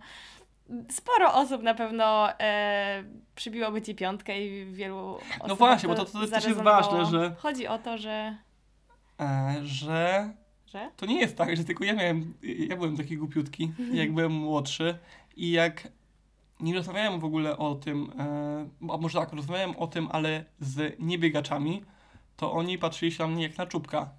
Sporo 0.90 1.34
osób 1.34 1.64
na 1.64 1.74
pewno 1.74 2.30
e, 2.40 3.04
przybiłoby 3.36 3.82
Ci 3.82 3.96
piątkę 3.96 4.42
i 4.46 4.66
wielu 4.74 5.16
osób. 5.16 5.48
No 5.48 5.56
właśnie, 5.56 5.90
bo 5.90 5.96
to, 5.96 6.06
to 6.06 6.28
też 6.28 6.46
jest 6.46 6.62
ważne, 6.62 7.06
że, 7.06 7.36
Chodzi 7.38 7.68
o 7.68 7.78
to, 7.78 7.98
że. 7.98 8.38
e, 9.22 9.56
że 9.64 10.30
to 10.98 11.06
nie 11.06 11.20
jest 11.20 11.38
tak, 11.38 11.58
że 11.58 11.64
tylko 11.64 11.84
ja 11.84 11.94
miałem, 11.94 12.34
ja 12.42 12.76
byłem 12.76 12.98
taki 12.98 13.18
głupiutki, 13.18 13.72
jak 13.94 14.14
byłem 14.14 14.32
młodszy 14.32 14.98
i 15.36 15.52
jak 15.52 15.88
nie 16.60 16.76
rozmawiałem 16.76 17.20
w 17.20 17.26
ogóle 17.26 17.58
o 17.58 17.76
tym, 17.76 18.12
e, 18.20 18.94
a 18.94 18.98
może 18.98 19.20
tak, 19.20 19.34
rozmawiałem 19.34 19.76
o 19.76 19.88
tym, 19.88 20.08
ale 20.12 20.46
z 20.60 20.96
niebiegaczami, 21.00 21.84
to 22.38 22.54
oni 22.54 22.78
patrzyli 22.78 23.12
się 23.12 23.24
na 23.24 23.30
mnie 23.30 23.44
jak 23.44 23.58
na 23.58 23.66
czubka. 23.66 24.10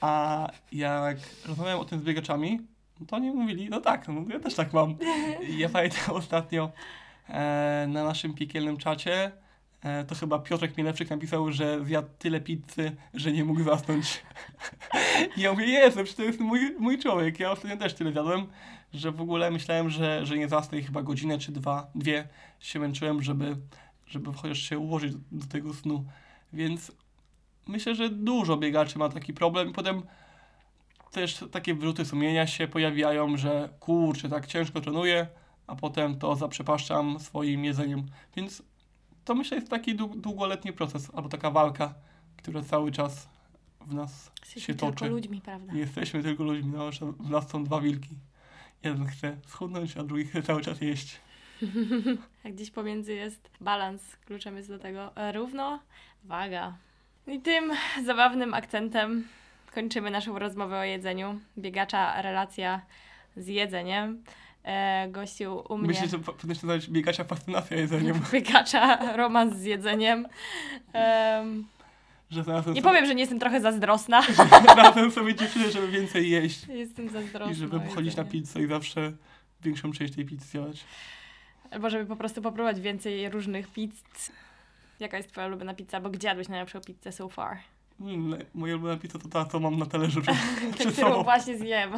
A 0.00 0.48
jak 0.72 1.16
rozmawiałem 1.46 1.80
o 1.80 1.84
tym 1.84 2.00
z 2.00 2.02
biegaczami, 2.02 2.60
No 3.00 3.06
to 3.06 3.16
oni 3.16 3.30
mówili, 3.30 3.68
no 3.70 3.80
tak, 3.80 4.08
no 4.08 4.24
ja 4.28 4.40
też 4.40 4.54
tak 4.54 4.72
mam. 4.72 4.96
I 5.50 5.58
ja 5.58 5.68
pamiętam 5.68 6.16
ostatnio 6.16 6.72
e, 7.28 7.86
na 7.88 8.04
naszym 8.04 8.34
piekielnym 8.34 8.76
czacie, 8.76 9.32
to 10.08 10.14
chyba 10.14 10.38
Piotrek 10.38 10.76
Mielewczyk 10.76 11.10
napisał, 11.10 11.52
że 11.52 11.84
zjadł 11.84 12.08
tyle 12.18 12.40
pizzy, 12.40 12.96
że 13.14 13.32
nie 13.32 13.44
mógł 13.44 13.62
zasnąć. 13.62 14.22
I 15.36 15.40
ja 15.42 15.52
mówię, 15.52 15.66
jestem, 15.66 16.04
przecież 16.04 16.16
to 16.16 16.22
jest 16.22 16.40
mój, 16.40 16.74
mój 16.78 16.98
człowiek. 16.98 17.40
Ja 17.40 17.50
ostatnio 17.50 17.76
też 17.76 17.94
tyle 17.94 18.12
zjadłem, 18.12 18.46
że 18.92 19.12
w 19.12 19.20
ogóle 19.20 19.50
myślałem, 19.50 19.90
że, 19.90 20.26
że 20.26 20.38
nie 20.38 20.48
zasnę 20.48 20.78
i 20.78 20.82
chyba 20.82 21.02
godzinę 21.02 21.38
czy 21.38 21.52
dwa, 21.52 21.90
dwie 21.94 22.28
się 22.60 22.78
męczyłem, 22.78 23.22
żeby, 23.22 23.56
żeby 24.06 24.32
chociaż 24.32 24.58
się 24.58 24.78
ułożyć 24.78 25.12
do, 25.12 25.18
do 25.32 25.46
tego 25.46 25.74
snu. 25.74 26.04
Więc 26.52 26.92
myślę, 27.66 27.94
że 27.94 28.10
dużo 28.10 28.56
biegaczy 28.56 28.98
ma 28.98 29.08
taki 29.08 29.34
problem. 29.34 29.72
Potem 29.72 30.02
też 31.10 31.44
takie 31.50 31.74
wyrzuty 31.74 32.04
sumienia 32.04 32.46
się 32.46 32.68
pojawiają, 32.68 33.36
że 33.36 33.68
kurczę, 33.80 34.28
tak 34.28 34.46
ciężko 34.46 34.80
trenuję, 34.80 35.26
a 35.66 35.76
potem 35.76 36.18
to 36.18 36.36
zaprzepaszczam 36.36 37.20
swoim 37.20 37.64
jedzeniem. 37.64 38.06
Więc 38.36 38.62
to 39.24 39.34
myślę 39.34 39.56
jest 39.56 39.70
taki 39.70 39.96
dłu- 39.96 40.20
długoletni 40.20 40.72
proces, 40.72 41.10
albo 41.14 41.28
taka 41.28 41.50
walka, 41.50 41.94
która 42.36 42.62
cały 42.62 42.92
czas 42.92 43.28
w 43.80 43.94
nas 43.94 44.30
Jesteśmy 44.40 44.60
się 44.60 44.74
tylko 44.74 44.92
toczy. 44.92 45.08
ludźmi, 45.10 45.40
prawda? 45.40 45.72
Nie 45.72 45.80
jesteśmy 45.80 46.22
tylko 46.22 46.44
ludźmi, 46.44 46.72
no, 46.76 46.92
że 46.92 47.12
w 47.12 47.30
nas 47.30 47.48
są 47.50 47.64
dwa 47.64 47.80
wilki. 47.80 48.10
Jeden 48.82 49.06
chce 49.06 49.36
schudnąć, 49.46 49.96
a 49.96 50.02
drugi 50.02 50.24
chce 50.24 50.42
cały 50.42 50.60
czas 50.62 50.80
jeść. 50.80 51.20
A 52.44 52.48
gdzieś 52.50 52.70
pomiędzy 52.70 53.14
jest 53.14 53.50
balans. 53.60 54.16
Kluczem 54.26 54.56
jest 54.56 54.68
do 54.68 54.78
tego 54.78 55.16
e, 55.16 55.32
równo 55.32 55.78
waga. 56.24 56.76
I 57.26 57.40
tym 57.40 57.72
zabawnym 58.04 58.54
akcentem 58.54 59.24
kończymy 59.74 60.10
naszą 60.10 60.38
rozmowę 60.38 60.78
o 60.78 60.84
jedzeniu. 60.84 61.40
Biegacza 61.58 62.22
relacja 62.22 62.80
z 63.36 63.46
jedzeniem. 63.46 64.22
E, 64.64 65.08
gościu 65.10 65.62
u 65.68 65.78
mnie. 65.78 65.88
Myślę, 65.88 66.08
że 66.08 66.18
po- 66.18 66.32
powinno 66.32 66.54
się 66.54 66.66
nazywać 66.66 66.90
biegacza 66.90 67.24
fascynacja 67.24 67.76
jedzeniem, 67.76 68.20
Biegacza 68.32 69.16
romans 69.16 69.56
z 69.56 69.64
jedzeniem. 69.64 70.26
Em, 70.92 71.64
że 72.30 72.40
nie 72.40 72.62
sobie, 72.62 72.82
powiem, 72.82 73.06
że 73.06 73.14
nie 73.14 73.20
jestem 73.20 73.38
trochę 73.38 73.60
zazdrosna. 73.60 74.22
znalazłem 74.62 75.10
sobie 75.10 75.34
dziewczynę, 75.34 75.70
żeby 75.70 75.88
więcej 75.88 76.30
jeść. 76.30 76.66
Jestem 76.68 77.08
zazdrosna. 77.08 77.52
I 77.52 77.54
żeby 77.54 77.80
chodzić 77.94 78.16
na 78.16 78.24
pizzę 78.24 78.62
i 78.62 78.66
zawsze 78.66 79.12
większą 79.62 79.92
część 79.92 80.14
tej 80.14 80.24
pizzy 80.24 80.46
zjadać. 80.46 80.84
Albo 81.70 81.90
żeby 81.90 82.06
po 82.06 82.16
prostu 82.16 82.42
popróbować 82.42 82.80
więcej 82.80 83.28
różnych 83.30 83.68
pizz. 83.68 84.32
Jaka 85.00 85.16
jest 85.16 85.32
twoja 85.32 85.46
ulubiona 85.46 85.74
pizza? 85.74 86.00
Bo 86.00 86.10
gdzie 86.10 86.28
jadłeś 86.28 86.48
najlepszą 86.48 86.80
pizzę 86.80 87.12
so 87.12 87.28
far? 87.28 87.58
Mm, 88.00 88.38
Moja 88.54 88.74
ulubiona 88.74 88.96
pizza 88.96 89.18
to 89.18 89.28
ta, 89.28 89.44
co 89.44 89.60
mam 89.60 89.78
na 89.78 89.86
talerzu 89.86 90.22
przed, 90.22 90.34
przed 90.78 90.94
sobą. 90.94 91.22
właśnie 91.22 91.58
zjem. 91.58 91.90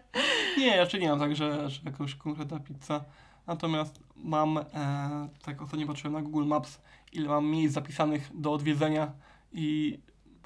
Nie, 0.58 0.76
raczej 0.76 1.00
nie 1.00 1.08
mam 1.08 1.18
tak, 1.18 1.36
że, 1.36 1.70
że 1.70 1.80
jakaś 1.84 2.14
konkretna 2.14 2.60
pizza. 2.60 3.04
Natomiast 3.46 4.00
mam, 4.16 4.58
e, 4.58 5.28
tak 5.42 5.62
ostatnio 5.62 5.86
patrzyłem 5.86 6.12
na 6.12 6.22
Google 6.22 6.46
Maps, 6.46 6.80
ile 7.12 7.28
mam 7.28 7.46
miejsc 7.46 7.74
zapisanych 7.74 8.30
do 8.34 8.52
odwiedzenia 8.52 9.12
i 9.52 9.98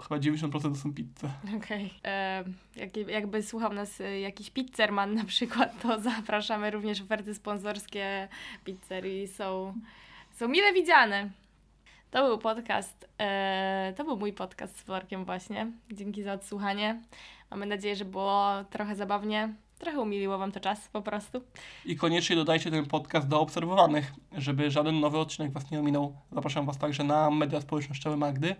chyba 0.02 0.20
90% 0.20 0.62
to 0.62 0.74
są 0.74 0.94
pizze. 0.94 1.30
Okej. 1.56 1.94
Em, 2.02 2.54
jak, 2.76 2.96
jakby 2.96 3.42
słuchał 3.42 3.72
nas 3.72 4.00
y, 4.00 4.18
jakiś 4.20 4.50
pizzerman 4.50 5.14
na 5.14 5.24
przykład, 5.24 5.82
to 5.82 6.00
zapraszamy 6.10 6.70
również 6.70 7.00
oferty 7.00 7.34
sponsorskie 7.34 8.28
pizzerii. 8.64 9.28
Są, 9.28 9.74
są 10.32 10.48
mile 10.48 10.72
widziane. 10.72 11.30
To 12.10 12.26
był 12.26 12.38
podcast, 12.38 13.08
e, 13.18 13.94
to 13.96 14.04
był 14.04 14.16
mój 14.16 14.32
podcast 14.32 14.78
z 14.78 14.82
Florkiem 14.82 15.24
właśnie. 15.24 15.72
Dzięki 15.92 16.22
za 16.22 16.32
odsłuchanie. 16.32 17.02
Mamy 17.50 17.66
nadzieję, 17.66 17.96
że 17.96 18.04
było 18.04 18.64
trochę 18.70 18.96
zabawnie. 18.96 19.54
Trochę 19.78 20.00
umiliło 20.00 20.38
Wam 20.38 20.52
to 20.52 20.60
czas 20.60 20.88
po 20.88 21.02
prostu. 21.02 21.40
I 21.84 21.96
koniecznie 21.96 22.36
dodajcie 22.36 22.70
ten 22.70 22.86
podcast 22.86 23.28
do 23.28 23.40
obserwowanych, 23.40 24.12
żeby 24.32 24.70
żaden 24.70 25.00
nowy 25.00 25.18
odcinek 25.18 25.52
Was 25.52 25.70
nie 25.70 25.80
ominął. 25.80 26.16
Zapraszam 26.32 26.66
Was 26.66 26.78
także 26.78 27.04
na 27.04 27.30
media 27.30 27.60
społecznościowe 27.60 28.16
Magdy. 28.16 28.56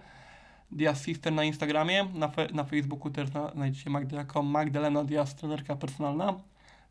Diaz 0.71 1.05
Sister 1.05 1.33
na 1.33 1.45
Instagramie, 1.45 2.05
na, 2.15 2.29
fe, 2.29 2.49
na 2.53 2.65
Facebooku 2.65 3.11
też 3.11 3.33
na, 3.33 3.51
znajdziecie 3.51 3.91
Magdę 3.91 4.17
jako 4.17 4.43
Magdalena 4.43 5.05
Diaz, 5.05 5.37
trenerka 5.37 5.77
personalna. 5.77 6.35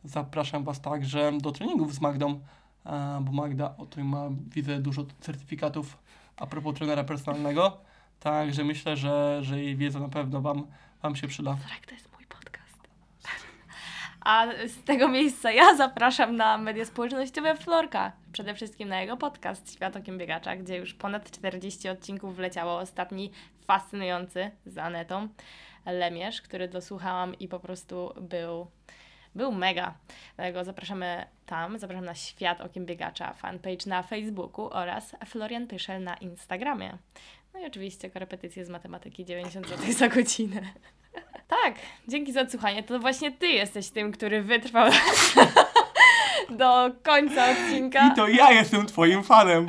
Zapraszam 0.04 0.64
Was 0.64 0.82
także 0.82 1.32
do 1.42 1.52
treningów 1.52 1.94
z 1.94 2.02
Magdą, 2.02 2.40
e, 2.86 3.20
bo 3.22 3.32
Magda 3.32 3.78
o 3.78 3.86
tym 3.86 4.08
ma, 4.08 4.30
widzę, 4.56 4.80
dużo 4.80 5.06
certyfikatów 5.20 5.98
a 6.38 6.48
propos 6.48 6.76
trenera 6.76 7.04
personalnego. 7.04 7.82
Także 8.20 8.64
myślę, 8.64 8.98
że, 8.98 9.40
że 9.42 9.62
jej 9.64 9.76
wiedza 9.76 10.00
na 10.00 10.10
pewno 10.10 10.42
Wam, 10.42 10.68
wam 11.02 11.16
się 11.16 11.28
przyda. 11.28 11.56
Florek, 11.56 11.86
to 11.86 11.94
jest 11.96 12.14
mój 12.14 12.26
podcast. 12.26 12.88
A 14.22 14.48
z 14.68 14.84
tego 14.84 15.08
miejsca 15.08 15.52
ja 15.52 15.76
zapraszam 15.76 16.36
na 16.36 16.58
media 16.58 16.86
społecznościowe 16.86 17.56
Florka. 17.56 18.12
Przede 18.32 18.56
wszystkim 18.56 18.90
na 18.90 19.02
jego 19.02 19.18
podcast 19.18 19.74
Świat 19.74 19.96
Okiem 19.96 20.18
Biegacza, 20.18 20.56
gdzie 20.56 20.78
już 20.78 20.94
ponad 20.94 21.32
40 21.32 21.90
odcinków 21.90 22.36
wleciało. 22.36 22.78
Ostatni 22.78 23.32
fascynujący 23.66 24.52
z 24.66 24.78
Anetą 24.78 25.28
Lemierz, 25.86 26.42
który 26.42 26.68
dosłuchałam 26.68 27.36
i 27.40 27.48
po 27.48 27.60
prostu 27.60 28.14
był, 28.22 28.68
był 29.38 29.52
mega. 29.52 29.94
Dlatego 30.36 30.64
zapraszamy 30.64 31.26
tam, 31.46 31.80
zapraszam 31.80 32.06
na 32.06 32.16
Świat 32.16 32.62
Okiem 32.62 32.86
Biegacza, 32.86 33.34
fanpage 33.34 33.86
na 33.88 34.04
Facebooku 34.04 34.70
oraz 34.74 35.16
Florian 35.26 35.68
Pyszel 35.68 36.04
na 36.04 36.16
Instagramie. 36.16 36.98
No 37.54 37.60
i 37.60 37.66
oczywiście 37.66 38.10
korepetycje 38.10 38.66
z 38.66 38.70
matematyki 38.70 39.26
90 39.26 39.68
zł 39.68 39.94
za 39.94 40.08
godzinę. 40.10 40.62
Tak, 41.64 41.76
dzięki 42.08 42.32
za 42.34 42.42
odsłuchanie. 42.42 42.84
To 42.84 43.00
właśnie 43.00 43.32
ty 43.32 43.48
jesteś 43.48 43.90
tym, 43.90 44.12
który 44.12 44.42
wytrwał 44.44 44.92
do 46.60 46.92
końca 47.04 47.52
odcinka. 47.52 48.08
I 48.08 48.16
to 48.16 48.28
ja 48.28 48.52
jestem 48.52 48.86
twoim 48.86 49.24
fanem. 49.24 49.68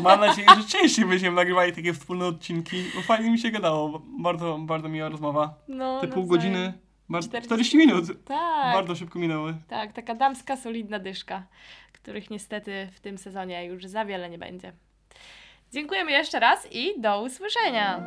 Mam 0.00 0.20
nadzieję, 0.20 0.48
że 0.56 0.78
częściej 0.78 1.04
będziemy 1.04 1.36
nagrywali 1.36 1.72
takie 1.72 1.92
wspólne 1.92 2.26
odcinki, 2.26 2.84
bo 2.94 3.02
fajnie 3.02 3.30
mi 3.30 3.38
się 3.38 3.50
gadało. 3.50 4.02
Bardzo, 4.20 4.58
bardzo 4.58 4.88
miła 4.88 5.08
rozmowa. 5.08 5.54
no, 5.68 6.00
Te 6.00 6.08
pół 6.08 6.26
godziny, 6.26 6.72
bar- 7.08 7.22
40 7.22 7.46
40 7.48 7.76
minut. 7.76 8.04
Tak, 8.24 8.74
Bardzo 8.74 8.94
szybko 8.96 9.18
minęły. 9.18 9.54
tak, 9.68 9.92
taka 9.92 10.14
damska, 10.14 10.56
solidna 10.56 10.98
dyszka, 10.98 11.46
których 11.92 12.30
niestety 12.30 12.88
w 12.92 13.00
tym 13.00 13.18
sezonie 13.18 13.64
już 13.64 13.84
za 13.84 14.04
wiele 14.04 14.30
nie 14.30 14.38
będzie. 14.38 14.72
Dziękujemy 15.72 16.10
jeszcze 16.12 16.40
raz 16.40 16.68
i 16.72 17.00
do 17.00 17.22
usłyszenia. 17.22 18.00